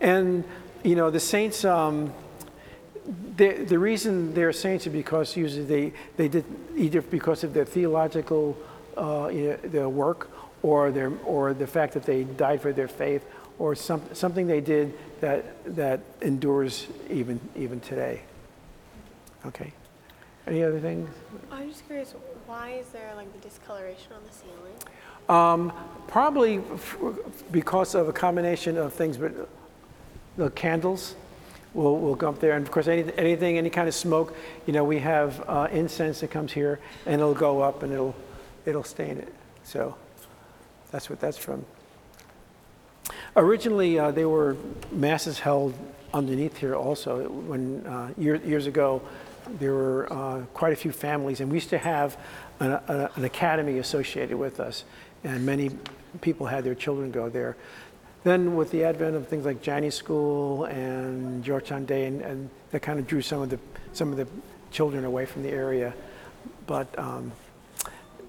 And, 0.00 0.44
you 0.82 0.94
know, 0.94 1.10
the 1.10 1.20
saints, 1.20 1.64
um, 1.64 2.12
the, 3.36 3.64
the 3.64 3.78
reason 3.78 4.32
they're 4.32 4.52
saints 4.52 4.86
is 4.86 4.92
because 4.92 5.36
usually 5.36 5.64
they, 5.64 5.92
they 6.16 6.28
did 6.28 6.44
either 6.76 7.02
because 7.02 7.44
of 7.44 7.52
their 7.52 7.64
theological 7.64 8.56
uh, 8.96 9.28
you 9.32 9.48
know, 9.48 9.56
their 9.68 9.88
work 9.88 10.30
or, 10.62 10.90
their, 10.90 11.12
or 11.24 11.52
the 11.52 11.66
fact 11.66 11.92
that 11.94 12.04
they 12.04 12.24
died 12.24 12.62
for 12.62 12.72
their 12.72 12.88
faith 12.88 13.26
or 13.58 13.74
some, 13.74 14.02
something 14.12 14.46
they 14.46 14.60
did 14.60 14.92
that, 15.20 15.44
that 15.76 16.00
endures 16.20 16.86
even, 17.10 17.40
even 17.56 17.80
today. 17.80 18.22
Okay. 19.46 19.72
Any 20.46 20.62
other 20.62 20.80
things? 20.80 21.08
I'm 21.50 21.68
just 21.70 21.86
curious, 21.86 22.14
why 22.46 22.72
is 22.72 22.86
there 22.88 23.12
like 23.14 23.32
the 23.32 23.38
discoloration 23.38 24.12
on 24.12 24.22
the 24.24 24.32
ceiling? 24.32 24.74
Um, 25.28 25.72
Probably 26.06 26.58
f- 26.58 26.98
because 27.50 27.94
of 27.94 28.08
a 28.08 28.12
combination 28.12 28.76
of 28.76 28.92
things, 28.92 29.16
but 29.16 29.32
the 30.36 30.50
candles 30.50 31.14
will, 31.72 31.98
will 31.98 32.14
go 32.14 32.28
up 32.28 32.40
there. 32.40 32.52
And 32.52 32.64
of 32.66 32.70
course, 32.70 32.88
any, 32.88 33.10
anything, 33.16 33.58
any 33.58 33.70
kind 33.70 33.88
of 33.88 33.94
smoke, 33.94 34.36
you 34.66 34.72
know, 34.72 34.84
we 34.84 34.98
have 35.00 35.42
uh, 35.48 35.68
incense 35.72 36.20
that 36.20 36.30
comes 36.30 36.52
here 36.52 36.78
and 37.06 37.20
it'll 37.20 37.34
go 37.34 37.62
up 37.62 37.82
and 37.82 37.92
it'll, 37.92 38.14
it'll 38.66 38.84
stain 38.84 39.18
it. 39.18 39.32
So 39.64 39.96
that's 40.90 41.08
what 41.08 41.20
that's 41.20 41.38
from. 41.38 41.64
Originally, 43.36 43.98
uh, 43.98 44.12
there 44.12 44.28
were 44.28 44.56
masses 44.92 45.40
held 45.40 45.74
underneath 46.12 46.56
here 46.56 46.76
also. 46.76 47.28
When 47.28 47.84
uh, 47.86 48.10
year, 48.16 48.36
years 48.36 48.66
ago, 48.66 49.02
there 49.58 49.74
were 49.74 50.12
uh, 50.12 50.40
quite 50.54 50.72
a 50.72 50.76
few 50.76 50.92
families, 50.92 51.40
and 51.40 51.50
we 51.50 51.56
used 51.56 51.70
to 51.70 51.78
have 51.78 52.16
an, 52.60 52.72
a, 52.72 53.10
an 53.16 53.24
academy 53.24 53.78
associated 53.78 54.36
with 54.36 54.60
us, 54.60 54.84
and 55.24 55.44
many 55.44 55.70
people 56.20 56.46
had 56.46 56.62
their 56.62 56.76
children 56.76 57.10
go 57.10 57.28
there. 57.28 57.56
Then, 58.22 58.54
with 58.54 58.70
the 58.70 58.84
advent 58.84 59.16
of 59.16 59.26
things 59.26 59.44
like 59.44 59.60
Janney 59.60 59.90
School 59.90 60.64
and 60.64 61.44
Georgetown 61.44 61.84
Day, 61.84 62.06
and, 62.06 62.22
and 62.22 62.50
that 62.70 62.80
kind 62.80 62.98
of 62.98 63.06
drew 63.06 63.20
some 63.20 63.42
of 63.42 63.50
the 63.50 63.58
some 63.92 64.10
of 64.10 64.16
the 64.16 64.26
children 64.70 65.04
away 65.04 65.26
from 65.26 65.42
the 65.42 65.50
area, 65.50 65.92
but 66.66 66.96
um, 66.98 67.32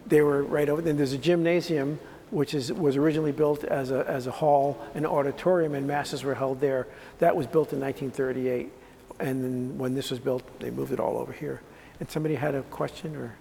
they 0.07 0.21
were 0.21 0.43
right 0.43 0.67
over. 0.67 0.81
Then 0.81 0.97
there's 0.97 1.13
a 1.13 1.17
gymnasium, 1.17 1.99
which 2.31 2.53
is 2.53 2.71
was 2.71 2.95
originally 2.95 3.31
built 3.31 3.63
as 3.63 3.91
a 3.91 4.05
as 4.07 4.27
a 4.27 4.31
hall, 4.31 4.83
an 4.93 5.05
auditorium, 5.05 5.75
and 5.75 5.87
masses 5.87 6.23
were 6.23 6.35
held 6.35 6.59
there. 6.59 6.87
That 7.19 7.35
was 7.35 7.47
built 7.47 7.73
in 7.73 7.79
1938, 7.79 8.71
and 9.19 9.43
then 9.43 9.77
when 9.77 9.95
this 9.95 10.11
was 10.11 10.19
built, 10.19 10.43
they 10.59 10.69
moved 10.69 10.91
it 10.91 10.99
all 10.99 11.17
over 11.17 11.31
here. 11.31 11.61
And 11.99 12.09
somebody 12.09 12.35
had 12.35 12.55
a 12.55 12.61
question, 12.63 13.15
or 13.15 13.35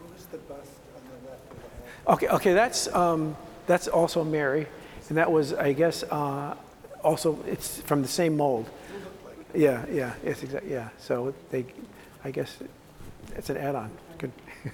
Who's 0.00 0.26
the 0.26 0.38
bust 0.38 0.70
on 0.96 1.02
the 1.22 1.30
left 1.30 1.50
of 1.52 2.04
the 2.04 2.12
okay, 2.12 2.28
okay, 2.28 2.52
that's 2.54 2.92
um, 2.94 3.36
that's 3.66 3.88
also 3.88 4.24
Mary, 4.24 4.66
and 5.08 5.18
that 5.18 5.30
was 5.30 5.52
I 5.52 5.72
guess 5.72 6.02
uh, 6.04 6.56
also 7.02 7.38
it's 7.46 7.80
from 7.82 8.02
the 8.02 8.08
same 8.08 8.36
mold. 8.36 8.68
Yeah, 9.54 9.84
yeah, 9.90 10.12
it's 10.22 10.42
exact. 10.42 10.66
Yeah, 10.66 10.88
so 10.98 11.34
they, 11.50 11.64
I 12.22 12.30
guess, 12.30 12.58
it's 13.34 13.48
an 13.50 13.56
add-on. 13.56 13.90
Good. 14.18 14.32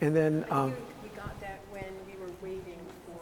and 0.00 0.14
then, 0.14 0.44
um, 0.50 0.74
We 1.02 1.08
got 1.10 1.38
that 1.40 1.60
when 1.70 1.84
we 2.06 2.14
were 2.20 2.32
waiting 2.42 2.80
for. 3.06 3.20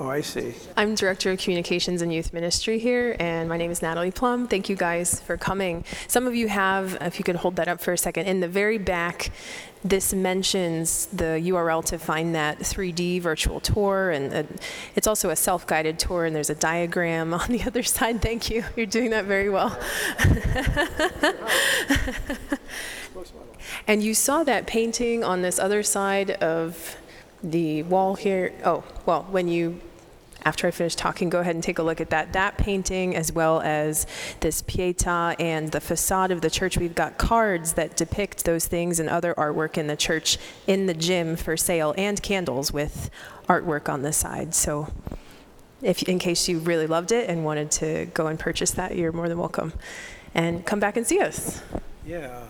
Oh, 0.00 0.08
I 0.08 0.20
see. 0.20 0.54
I'm 0.76 0.94
Director 0.94 1.32
of 1.32 1.38
Communications 1.38 2.02
and 2.02 2.12
Youth 2.12 2.32
Ministry 2.32 2.78
here, 2.78 3.16
and 3.18 3.48
my 3.48 3.56
name 3.56 3.70
is 3.70 3.82
Natalie 3.82 4.10
Plum. 4.10 4.48
Thank 4.48 4.68
you 4.68 4.76
guys 4.76 5.20
for 5.20 5.36
coming. 5.36 5.84
Some 6.06 6.26
of 6.26 6.34
you 6.34 6.48
have, 6.48 6.96
if 7.00 7.18
you 7.18 7.24
could 7.24 7.36
hold 7.36 7.56
that 7.56 7.68
up 7.68 7.80
for 7.80 7.92
a 7.92 7.98
second, 7.98 8.26
in 8.26 8.40
the 8.40 8.48
very 8.48 8.78
back, 8.78 9.30
this 9.84 10.12
mentions 10.12 11.06
the 11.06 11.40
URL 11.50 11.84
to 11.86 11.98
find 11.98 12.34
that 12.34 12.58
3D 12.58 13.20
virtual 13.20 13.60
tour, 13.60 14.10
and 14.10 14.34
uh, 14.34 14.42
it's 14.96 15.06
also 15.06 15.30
a 15.30 15.36
self 15.36 15.66
guided 15.66 15.98
tour, 15.98 16.24
and 16.24 16.34
there's 16.34 16.50
a 16.50 16.54
diagram 16.54 17.34
on 17.34 17.48
the 17.48 17.62
other 17.64 17.82
side. 17.82 18.22
Thank 18.22 18.50
you. 18.50 18.64
You're 18.76 18.86
doing 18.86 19.10
that 19.10 19.24
very 19.24 19.50
well. 19.50 19.78
And 23.86 24.02
you 24.02 24.14
saw 24.14 24.44
that 24.44 24.66
painting 24.66 25.24
on 25.24 25.40
this 25.40 25.58
other 25.58 25.82
side 25.82 26.30
of 26.30 26.96
the 27.42 27.82
wall 27.84 28.16
here. 28.16 28.52
Oh, 28.64 28.84
well, 29.06 29.26
when 29.30 29.48
you, 29.48 29.80
after 30.44 30.66
I 30.66 30.70
finish 30.70 30.94
talking, 30.94 31.28
go 31.28 31.40
ahead 31.40 31.54
and 31.54 31.62
take 31.62 31.78
a 31.78 31.82
look 31.82 32.00
at 32.00 32.10
that. 32.10 32.32
That 32.32 32.58
painting, 32.58 33.16
as 33.16 33.32
well 33.32 33.60
as 33.60 34.06
this 34.40 34.62
Pieta 34.62 35.34
and 35.38 35.70
the 35.72 35.80
facade 35.80 36.30
of 36.30 36.40
the 36.40 36.50
church, 36.50 36.78
we've 36.78 36.94
got 36.94 37.18
cards 37.18 37.74
that 37.74 37.96
depict 37.96 38.44
those 38.44 38.66
things 38.66 39.00
and 39.00 39.08
other 39.08 39.34
artwork 39.34 39.76
in 39.76 39.88
the 39.88 39.96
church 39.96 40.38
in 40.66 40.86
the 40.86 40.94
gym 40.94 41.36
for 41.36 41.56
sale, 41.56 41.94
and 41.98 42.22
candles 42.22 42.72
with 42.72 43.10
artwork 43.48 43.88
on 43.88 44.02
the 44.02 44.12
side. 44.12 44.54
So, 44.54 44.92
if 45.82 46.02
in 46.04 46.18
case 46.18 46.48
you 46.48 46.58
really 46.58 46.86
loved 46.86 47.12
it 47.12 47.28
and 47.28 47.44
wanted 47.44 47.70
to 47.72 48.06
go 48.06 48.26
and 48.26 48.38
purchase 48.38 48.72
that, 48.72 48.96
you're 48.96 49.12
more 49.12 49.28
than 49.28 49.38
welcome. 49.38 49.72
And 50.34 50.64
come 50.64 50.80
back 50.80 50.96
and 50.96 51.06
see 51.06 51.20
us. 51.20 51.62
Yeah. 52.06 52.42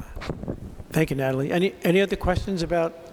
Thank 0.91 1.11
you, 1.11 1.17
Natalie. 1.17 1.53
Any 1.53 1.75
any 1.83 2.01
other 2.01 2.17
questions 2.17 2.63
about 2.63 3.08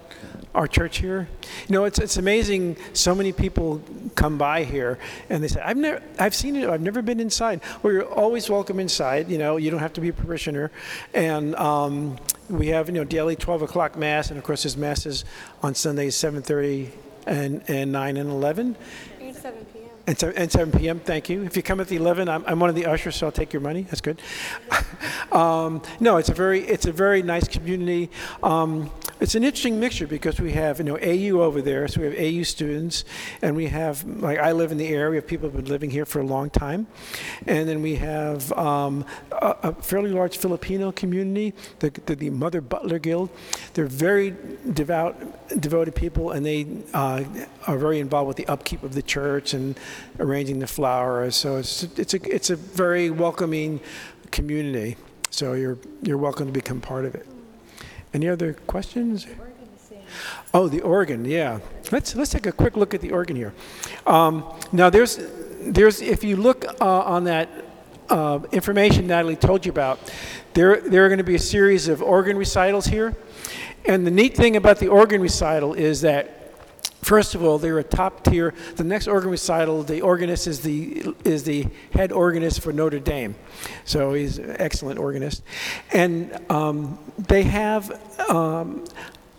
our 0.56 0.68
church 0.68 0.98
here? 0.98 1.28
You 1.68 1.74
know, 1.74 1.86
it's 1.86 2.00
it's 2.00 2.18
amazing. 2.18 2.78
So 2.94 3.14
many 3.14 3.32
people 3.32 3.82
come 4.16 4.38
by 4.38 4.64
here 4.64 4.98
and 5.30 5.44
they 5.44 5.48
say, 5.48 5.62
"I've 5.62 5.78
never, 5.78 6.02
I've 6.18 6.34
seen 6.34 6.56
it. 6.56 6.70
I've 6.70 6.82
never 6.82 7.02
been 7.02 7.20
inside." 7.20 7.62
Well, 7.84 7.94
you're 7.94 8.06
always 8.06 8.50
welcome 8.50 8.80
inside. 8.80 9.30
You 9.30 9.38
know, 9.38 9.58
you 9.58 9.70
don't 9.70 9.82
have 9.82 9.94
to 9.94 10.02
be 10.02 10.10
a 10.10 10.14
parishioner, 10.14 10.72
and 11.14 11.56
um, 11.56 12.18
we 12.50 12.68
have 12.68 12.88
you 12.88 12.94
know 12.94 13.04
daily 13.04 13.36
12 13.36 13.64
o'clock 13.64 13.98
mass, 13.98 14.30
and 14.30 14.38
of 14.38 14.44
course 14.44 14.64
there's 14.64 14.78
masses 14.78 15.26
on 15.62 15.76
Sundays 15.76 16.16
7:30 16.16 16.90
and 17.28 17.64
and 17.68 17.92
9 17.92 18.18
and 18.18 18.30
11. 18.30 18.76
8 19.20 19.34
to 19.34 19.40
7 19.40 19.66
p.m. 19.66 19.90
And, 20.08 20.20
so, 20.20 20.30
and 20.36 20.52
7 20.52 20.80
p.m. 20.80 21.00
Thank 21.00 21.30
you. 21.30 21.44
If 21.44 21.58
you 21.58 21.64
come 21.64 21.80
at 21.80 21.88
the 21.88 21.96
11, 21.96 22.30
I'm, 22.30 22.44
I'm 22.46 22.60
one 22.60 22.70
of 22.70 22.76
the 22.76 22.86
ushers, 22.86 23.16
so 23.16 23.26
I'll 23.26 23.32
take 23.32 23.52
your 23.54 23.62
money. 23.62 23.84
That's 23.84 24.02
good. 24.02 24.22
um, 25.32 25.82
no, 26.00 26.18
it's 26.18 26.30
a 26.30 26.34
very 26.34 26.62
it's 26.62 26.86
a 26.86 26.92
very 26.92 27.22
nice 27.22 27.48
community. 27.48 28.12
Um, 28.44 28.92
it's 29.20 29.34
an 29.34 29.44
interesting 29.44 29.80
mixture 29.80 30.08
because 30.08 30.42
we 30.42 30.52
have 30.52 30.80
you 30.80 30.84
know 30.84 30.98
AU 30.98 31.42
over 31.42 31.62
there, 31.62 31.88
so 31.88 32.02
we 32.02 32.08
have 32.08 32.20
AU 32.20 32.44
students, 32.44 33.06
and 33.42 33.56
we 33.56 33.68
have 33.68 34.04
like 34.04 34.40
I 34.40 34.52
live 34.52 34.72
in 34.72 34.78
the 34.78 34.88
area. 34.88 35.10
We 35.10 35.16
have 35.16 35.28
people 35.28 35.50
who've 35.50 35.64
been 35.64 35.72
living 35.72 35.90
here 35.90 36.06
for 36.06 36.20
a 36.20 36.26
long 36.26 36.50
time, 36.50 36.88
and 37.48 37.68
then 37.68 37.82
we 37.82 37.96
have 37.96 38.52
um, 38.54 39.06
a, 39.32 39.56
a 39.64 39.74
fairly 39.74 40.12
large 40.12 40.38
Filipino 40.38 40.92
community, 40.92 41.54
the, 41.80 41.92
the, 42.06 42.16
the 42.16 42.30
Mother 42.30 42.60
Butler 42.60 43.00
Guild. 43.00 43.30
They're 43.74 43.86
very 43.86 44.36
devout, 44.74 45.16
devoted 45.62 45.96
people, 45.96 46.32
and 46.32 46.46
they 46.46 46.68
uh, 46.94 47.24
are 47.68 47.78
very 47.78 48.00
involved 48.00 48.28
with 48.28 48.38
the 48.38 48.48
upkeep 48.48 48.84
of 48.84 48.94
the 48.94 49.02
church 49.02 49.54
and 49.54 49.80
arranging 50.20 50.60
the 50.60 50.68
flowers. 50.68 51.36
So 51.36 51.56
it's 51.56 51.84
it's 51.98 52.14
a 52.14 52.36
it's 52.36 52.50
a 52.50 52.56
very 52.58 53.10
welcoming 53.10 53.80
community. 54.32 54.98
So 55.30 55.54
you're 55.54 55.78
you're 56.02 56.18
welcome 56.18 56.48
to 56.48 56.54
become 56.54 56.82
part 56.82 57.06
of 57.06 57.16
it. 57.16 57.28
Any 58.16 58.30
other 58.30 58.54
questions? 58.54 59.28
Oh, 60.54 60.70
the 60.70 60.80
organ, 60.80 61.26
yeah. 61.26 61.60
Let's 61.92 62.16
let's 62.16 62.32
take 62.32 62.46
a 62.46 62.52
quick 62.54 62.78
look 62.78 62.94
at 62.94 63.02
the 63.02 63.12
organ 63.12 63.36
here. 63.36 63.54
Um, 64.08 64.46
now, 64.72 64.90
there's 64.90 65.20
there's 65.60 66.02
if 66.02 66.24
you 66.24 66.38
look 66.38 66.64
uh, 66.80 66.86
on 67.02 67.26
that 67.26 67.50
uh, 68.08 68.40
information 68.54 69.06
Natalie 69.08 69.36
told 69.36 69.66
you 69.66 69.72
about, 69.74 70.00
there 70.54 70.80
there 70.80 71.04
are 71.06 71.10
going 71.10 71.18
to 71.18 71.26
be 71.26 71.36
a 71.36 71.40
series 71.40 71.90
of 71.90 72.02
organ 72.02 72.38
recitals 72.38 72.86
here, 72.86 73.18
and 73.84 74.08
the 74.08 74.12
neat 74.12 74.34
thing 74.34 74.56
about 74.56 74.80
the 74.80 74.88
organ 74.88 75.20
recital 75.22 75.74
is 75.74 76.00
that 76.00 76.45
First 77.06 77.36
of 77.36 77.44
all, 77.44 77.60
they're 77.60 77.78
a 77.78 77.84
top 77.84 78.24
tier. 78.24 78.56
The 78.78 78.84
next 78.84 79.08
organ 79.08 79.30
recital, 79.30 79.84
the 79.84 80.02
organist 80.02 80.48
is 80.48 80.62
the 80.62 81.14
is 81.24 81.44
the 81.44 81.68
head 81.94 82.12
organist 82.12 82.62
for 82.62 82.74
Notre 82.74 82.98
Dame, 82.98 83.36
so 83.84 84.14
he's 84.14 84.40
an 84.40 84.56
excellent 84.58 84.98
organist, 84.98 85.44
and 85.94 86.36
um, 86.50 86.98
they 87.20 87.44
have. 87.44 87.92
Um, 88.28 88.86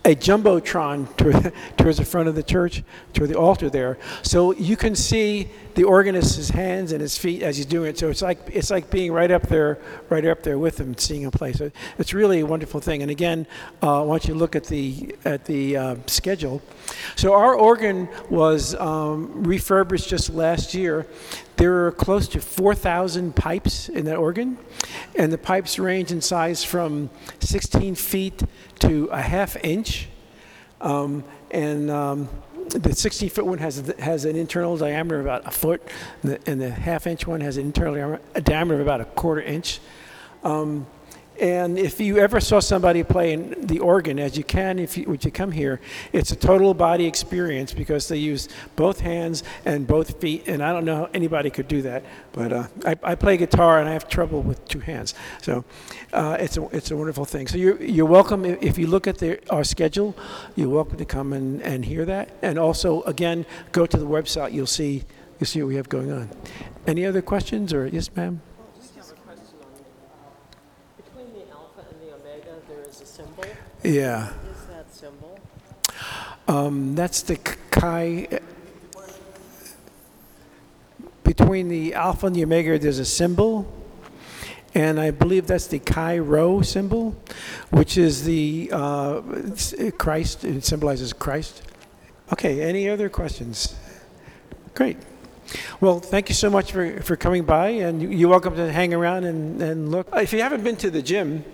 a 0.07 0.15
jumbotron 0.15 1.15
to, 1.17 1.51
towards 1.75 1.97
the 1.97 2.05
front 2.05 2.29
of 2.29 2.35
the 2.35 2.43
church, 2.43 2.81
toward 3.13 3.29
the 3.29 3.37
altar 3.37 3.69
there, 3.69 3.97
so 4.23 4.53
you 4.53 4.77
can 4.77 4.95
see 4.95 5.49
the 5.75 5.83
organist's 5.83 6.49
hands 6.49 6.91
and 6.91 7.01
his 7.01 7.17
feet 7.17 7.43
as 7.43 7.57
he's 7.57 7.65
doing 7.65 7.89
it. 7.89 7.99
So 7.99 8.09
it's 8.09 8.21
like 8.21 8.39
it's 8.47 8.71
like 8.71 8.89
being 8.89 9.11
right 9.11 9.29
up 9.29 9.43
there, 9.43 9.77
right 10.09 10.25
up 10.25 10.41
there 10.41 10.57
with 10.57 10.79
him, 10.79 10.97
seeing 10.97 11.21
him 11.21 11.31
play. 11.31 11.53
So 11.53 11.69
it's 11.99 12.13
really 12.13 12.39
a 12.39 12.45
wonderful 12.45 12.79
thing. 12.79 13.01
And 13.03 13.11
again, 13.11 13.45
uh, 13.81 14.03
don't 14.03 14.27
you 14.27 14.33
look 14.33 14.55
at 14.55 14.63
the 14.63 15.15
at 15.25 15.45
the 15.45 15.77
uh, 15.77 15.95
schedule? 16.07 16.61
So 17.15 17.33
our 17.33 17.53
organ 17.53 18.09
was 18.29 18.73
um, 18.75 19.43
refurbished 19.43 20.09
just 20.09 20.31
last 20.31 20.73
year. 20.73 21.05
There 21.57 21.87
are 21.87 21.91
close 21.91 22.27
to 22.29 22.39
4,000 22.39 23.35
pipes 23.35 23.89
in 23.89 24.05
that 24.05 24.17
organ, 24.17 24.59
and 25.15 25.33
the 25.33 25.39
pipes 25.39 25.79
range 25.79 26.11
in 26.11 26.21
size 26.21 26.63
from 26.63 27.09
16 27.39 27.95
feet 27.95 28.43
to 28.79 29.05
a 29.11 29.21
half 29.21 29.57
inch. 29.63 30.07
Um, 30.79 31.23
and 31.49 31.89
um, 31.89 32.29
the 32.69 32.93
16 32.93 33.29
foot 33.29 33.47
one 33.47 33.57
has 33.57 33.91
has 33.97 34.25
an 34.25 34.35
internal 34.35 34.77
diameter 34.77 35.19
of 35.19 35.25
about 35.25 35.47
a 35.47 35.51
foot, 35.51 35.81
and 36.21 36.33
the, 36.33 36.49
and 36.49 36.61
the 36.61 36.69
half 36.69 37.07
inch 37.07 37.25
one 37.25 37.41
has 37.41 37.57
an 37.57 37.65
internal 37.65 38.19
diameter, 38.39 38.75
of 38.75 38.81
about 38.81 39.01
a 39.01 39.05
quarter 39.05 39.41
inch. 39.41 39.79
Um, 40.43 40.85
and 41.39 41.77
if 41.77 41.99
you 41.99 42.17
ever 42.17 42.39
saw 42.39 42.59
somebody 42.59 43.03
playing 43.03 43.67
the 43.67 43.79
organ, 43.79 44.19
as 44.19 44.37
you 44.37 44.43
can 44.43 44.79
if 44.79 44.97
you, 44.97 45.05
when 45.05 45.19
you 45.21 45.31
come 45.31 45.51
here, 45.51 45.79
it's 46.13 46.31
a 46.31 46.35
total 46.35 46.73
body 46.73 47.05
experience 47.05 47.73
because 47.73 48.07
they 48.07 48.17
use 48.17 48.49
both 48.75 48.99
hands 48.99 49.43
and 49.65 49.87
both 49.87 50.19
feet. 50.19 50.47
And 50.47 50.63
I 50.63 50.73
don't 50.73 50.85
know 50.85 50.95
how 50.95 51.09
anybody 51.13 51.49
could 51.49 51.67
do 51.67 51.81
that, 51.83 52.03
but 52.31 52.53
uh, 52.53 52.67
I, 52.85 52.95
I 53.03 53.15
play 53.15 53.37
guitar 53.37 53.79
and 53.79 53.87
I 53.89 53.93
have 53.93 54.07
trouble 54.07 54.41
with 54.41 54.65
two 54.67 54.79
hands. 54.79 55.13
So 55.41 55.65
uh, 56.13 56.37
it's, 56.39 56.57
a, 56.57 56.67
it's 56.75 56.91
a 56.91 56.97
wonderful 56.97 57.25
thing. 57.25 57.47
So 57.47 57.57
you're, 57.57 57.81
you're 57.81 58.05
welcome, 58.05 58.45
if 58.45 58.77
you 58.77 58.87
look 58.87 59.07
at 59.07 59.17
the, 59.17 59.39
our 59.49 59.63
schedule, 59.63 60.15
you're 60.55 60.69
welcome 60.69 60.97
to 60.97 61.05
come 61.05 61.33
and, 61.33 61.61
and 61.61 61.85
hear 61.85 62.05
that. 62.05 62.29
And 62.41 62.57
also, 62.57 63.01
again, 63.03 63.45
go 63.71 63.85
to 63.85 63.97
the 63.97 64.07
website, 64.07 64.53
you'll 64.53 64.67
see 64.67 65.03
you 65.39 65.45
see 65.45 65.61
what 65.61 65.67
we 65.67 65.75
have 65.75 65.87
going 65.89 66.11
on. 66.11 66.29
Any 66.87 67.05
other 67.05 67.21
questions, 67.21 67.71
or, 67.71 67.85
yes, 67.87 68.09
ma'am? 68.15 68.41
Just 68.75 68.95
have 68.95 69.11
a 69.11 69.13
question 69.21 69.55
on, 69.61 69.67
between 70.97 71.33
the 71.33 71.51
alpha 71.51 71.85
and 71.91 72.01
the 72.01 72.15
omega, 72.15 72.55
there 72.67 72.81
is 72.81 73.01
a 73.01 73.05
symbol. 73.05 73.43
Yeah. 73.87 74.27
Is 74.51 74.65
that 74.67 74.93
symbol? 74.93 75.39
Um, 76.49 76.93
that's 76.93 77.21
the 77.21 77.37
chi. 77.37 78.27
Between 81.23 81.69
the 81.69 81.93
alpha 81.93 82.27
and 82.27 82.35
the 82.35 82.43
omega, 82.43 82.77
there's 82.77 82.99
a 82.99 83.05
symbol, 83.05 83.65
and 84.73 84.99
I 84.99 85.11
believe 85.11 85.47
that's 85.47 85.67
the 85.67 85.79
chi 85.79 86.17
rho 86.17 86.61
symbol, 86.61 87.15
which 87.69 87.97
is 87.97 88.25
the 88.25 88.69
uh, 88.73 89.21
it's- 89.37 89.73
Christ. 89.97 90.43
It 90.43 90.65
symbolizes 90.65 91.13
Christ. 91.13 91.61
Okay. 92.33 92.61
Any 92.61 92.89
other 92.89 93.07
questions? 93.07 93.73
Great. 94.73 94.97
Well, 95.79 96.01
thank 96.01 96.27
you 96.27 96.35
so 96.35 96.49
much 96.49 96.73
for, 96.73 97.01
for 97.03 97.15
coming 97.15 97.45
by, 97.45 97.69
and 97.69 98.01
you- 98.01 98.09
you're 98.09 98.29
welcome 98.29 98.55
to 98.57 98.69
hang 98.69 98.93
around 98.93 99.23
and, 99.23 99.61
and 99.61 99.91
look. 99.91 100.09
If 100.13 100.33
you 100.33 100.41
haven't 100.41 100.65
been 100.65 100.75
to 100.77 100.89
the 100.89 101.01
gym, 101.01 101.45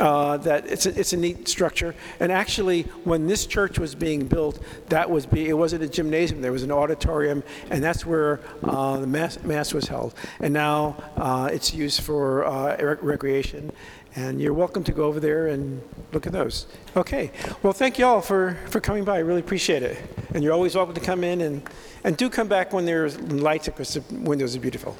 uh, 0.00 0.36
that 0.38 0.66
it's 0.66 0.86
a, 0.86 0.98
it's 0.98 1.12
a 1.12 1.16
neat 1.16 1.48
structure. 1.48 1.94
And 2.20 2.30
actually, 2.30 2.82
when 3.04 3.26
this 3.26 3.46
church 3.46 3.78
was 3.78 3.94
being 3.94 4.26
built, 4.26 4.60
that 4.88 5.10
was 5.10 5.26
be, 5.26 5.48
it 5.48 5.54
wasn't 5.54 5.82
a 5.82 5.88
gymnasium. 5.88 6.42
There 6.42 6.52
was 6.52 6.62
an 6.62 6.72
auditorium, 6.72 7.42
and 7.70 7.82
that's 7.82 8.04
where 8.04 8.40
uh, 8.62 8.98
the 8.98 9.06
mass, 9.06 9.42
mass 9.42 9.72
was 9.72 9.88
held. 9.88 10.14
And 10.40 10.52
now 10.52 10.96
uh, 11.16 11.50
it's 11.52 11.74
used 11.74 12.02
for 12.02 12.44
uh, 12.44 12.76
rec- 12.82 13.02
recreation. 13.02 13.72
And 14.18 14.40
you're 14.40 14.54
welcome 14.54 14.82
to 14.84 14.92
go 14.92 15.04
over 15.04 15.20
there 15.20 15.48
and 15.48 15.82
look 16.12 16.26
at 16.26 16.32
those. 16.32 16.66
Okay. 16.96 17.30
Well, 17.62 17.74
thank 17.74 17.98
you 17.98 18.06
all 18.06 18.22
for, 18.22 18.56
for 18.70 18.80
coming 18.80 19.04
by. 19.04 19.16
I 19.16 19.18
really 19.18 19.40
appreciate 19.40 19.82
it. 19.82 19.98
And 20.32 20.42
you're 20.42 20.54
always 20.54 20.74
welcome 20.74 20.94
to 20.94 21.02
come 21.02 21.22
in 21.22 21.42
and, 21.42 21.62
and 22.02 22.16
do 22.16 22.30
come 22.30 22.48
back 22.48 22.72
when 22.72 22.86
there's 22.86 23.20
lights 23.20 23.66
because 23.66 23.92
the 23.92 24.02
windows 24.20 24.56
are 24.56 24.60
beautiful. 24.60 24.96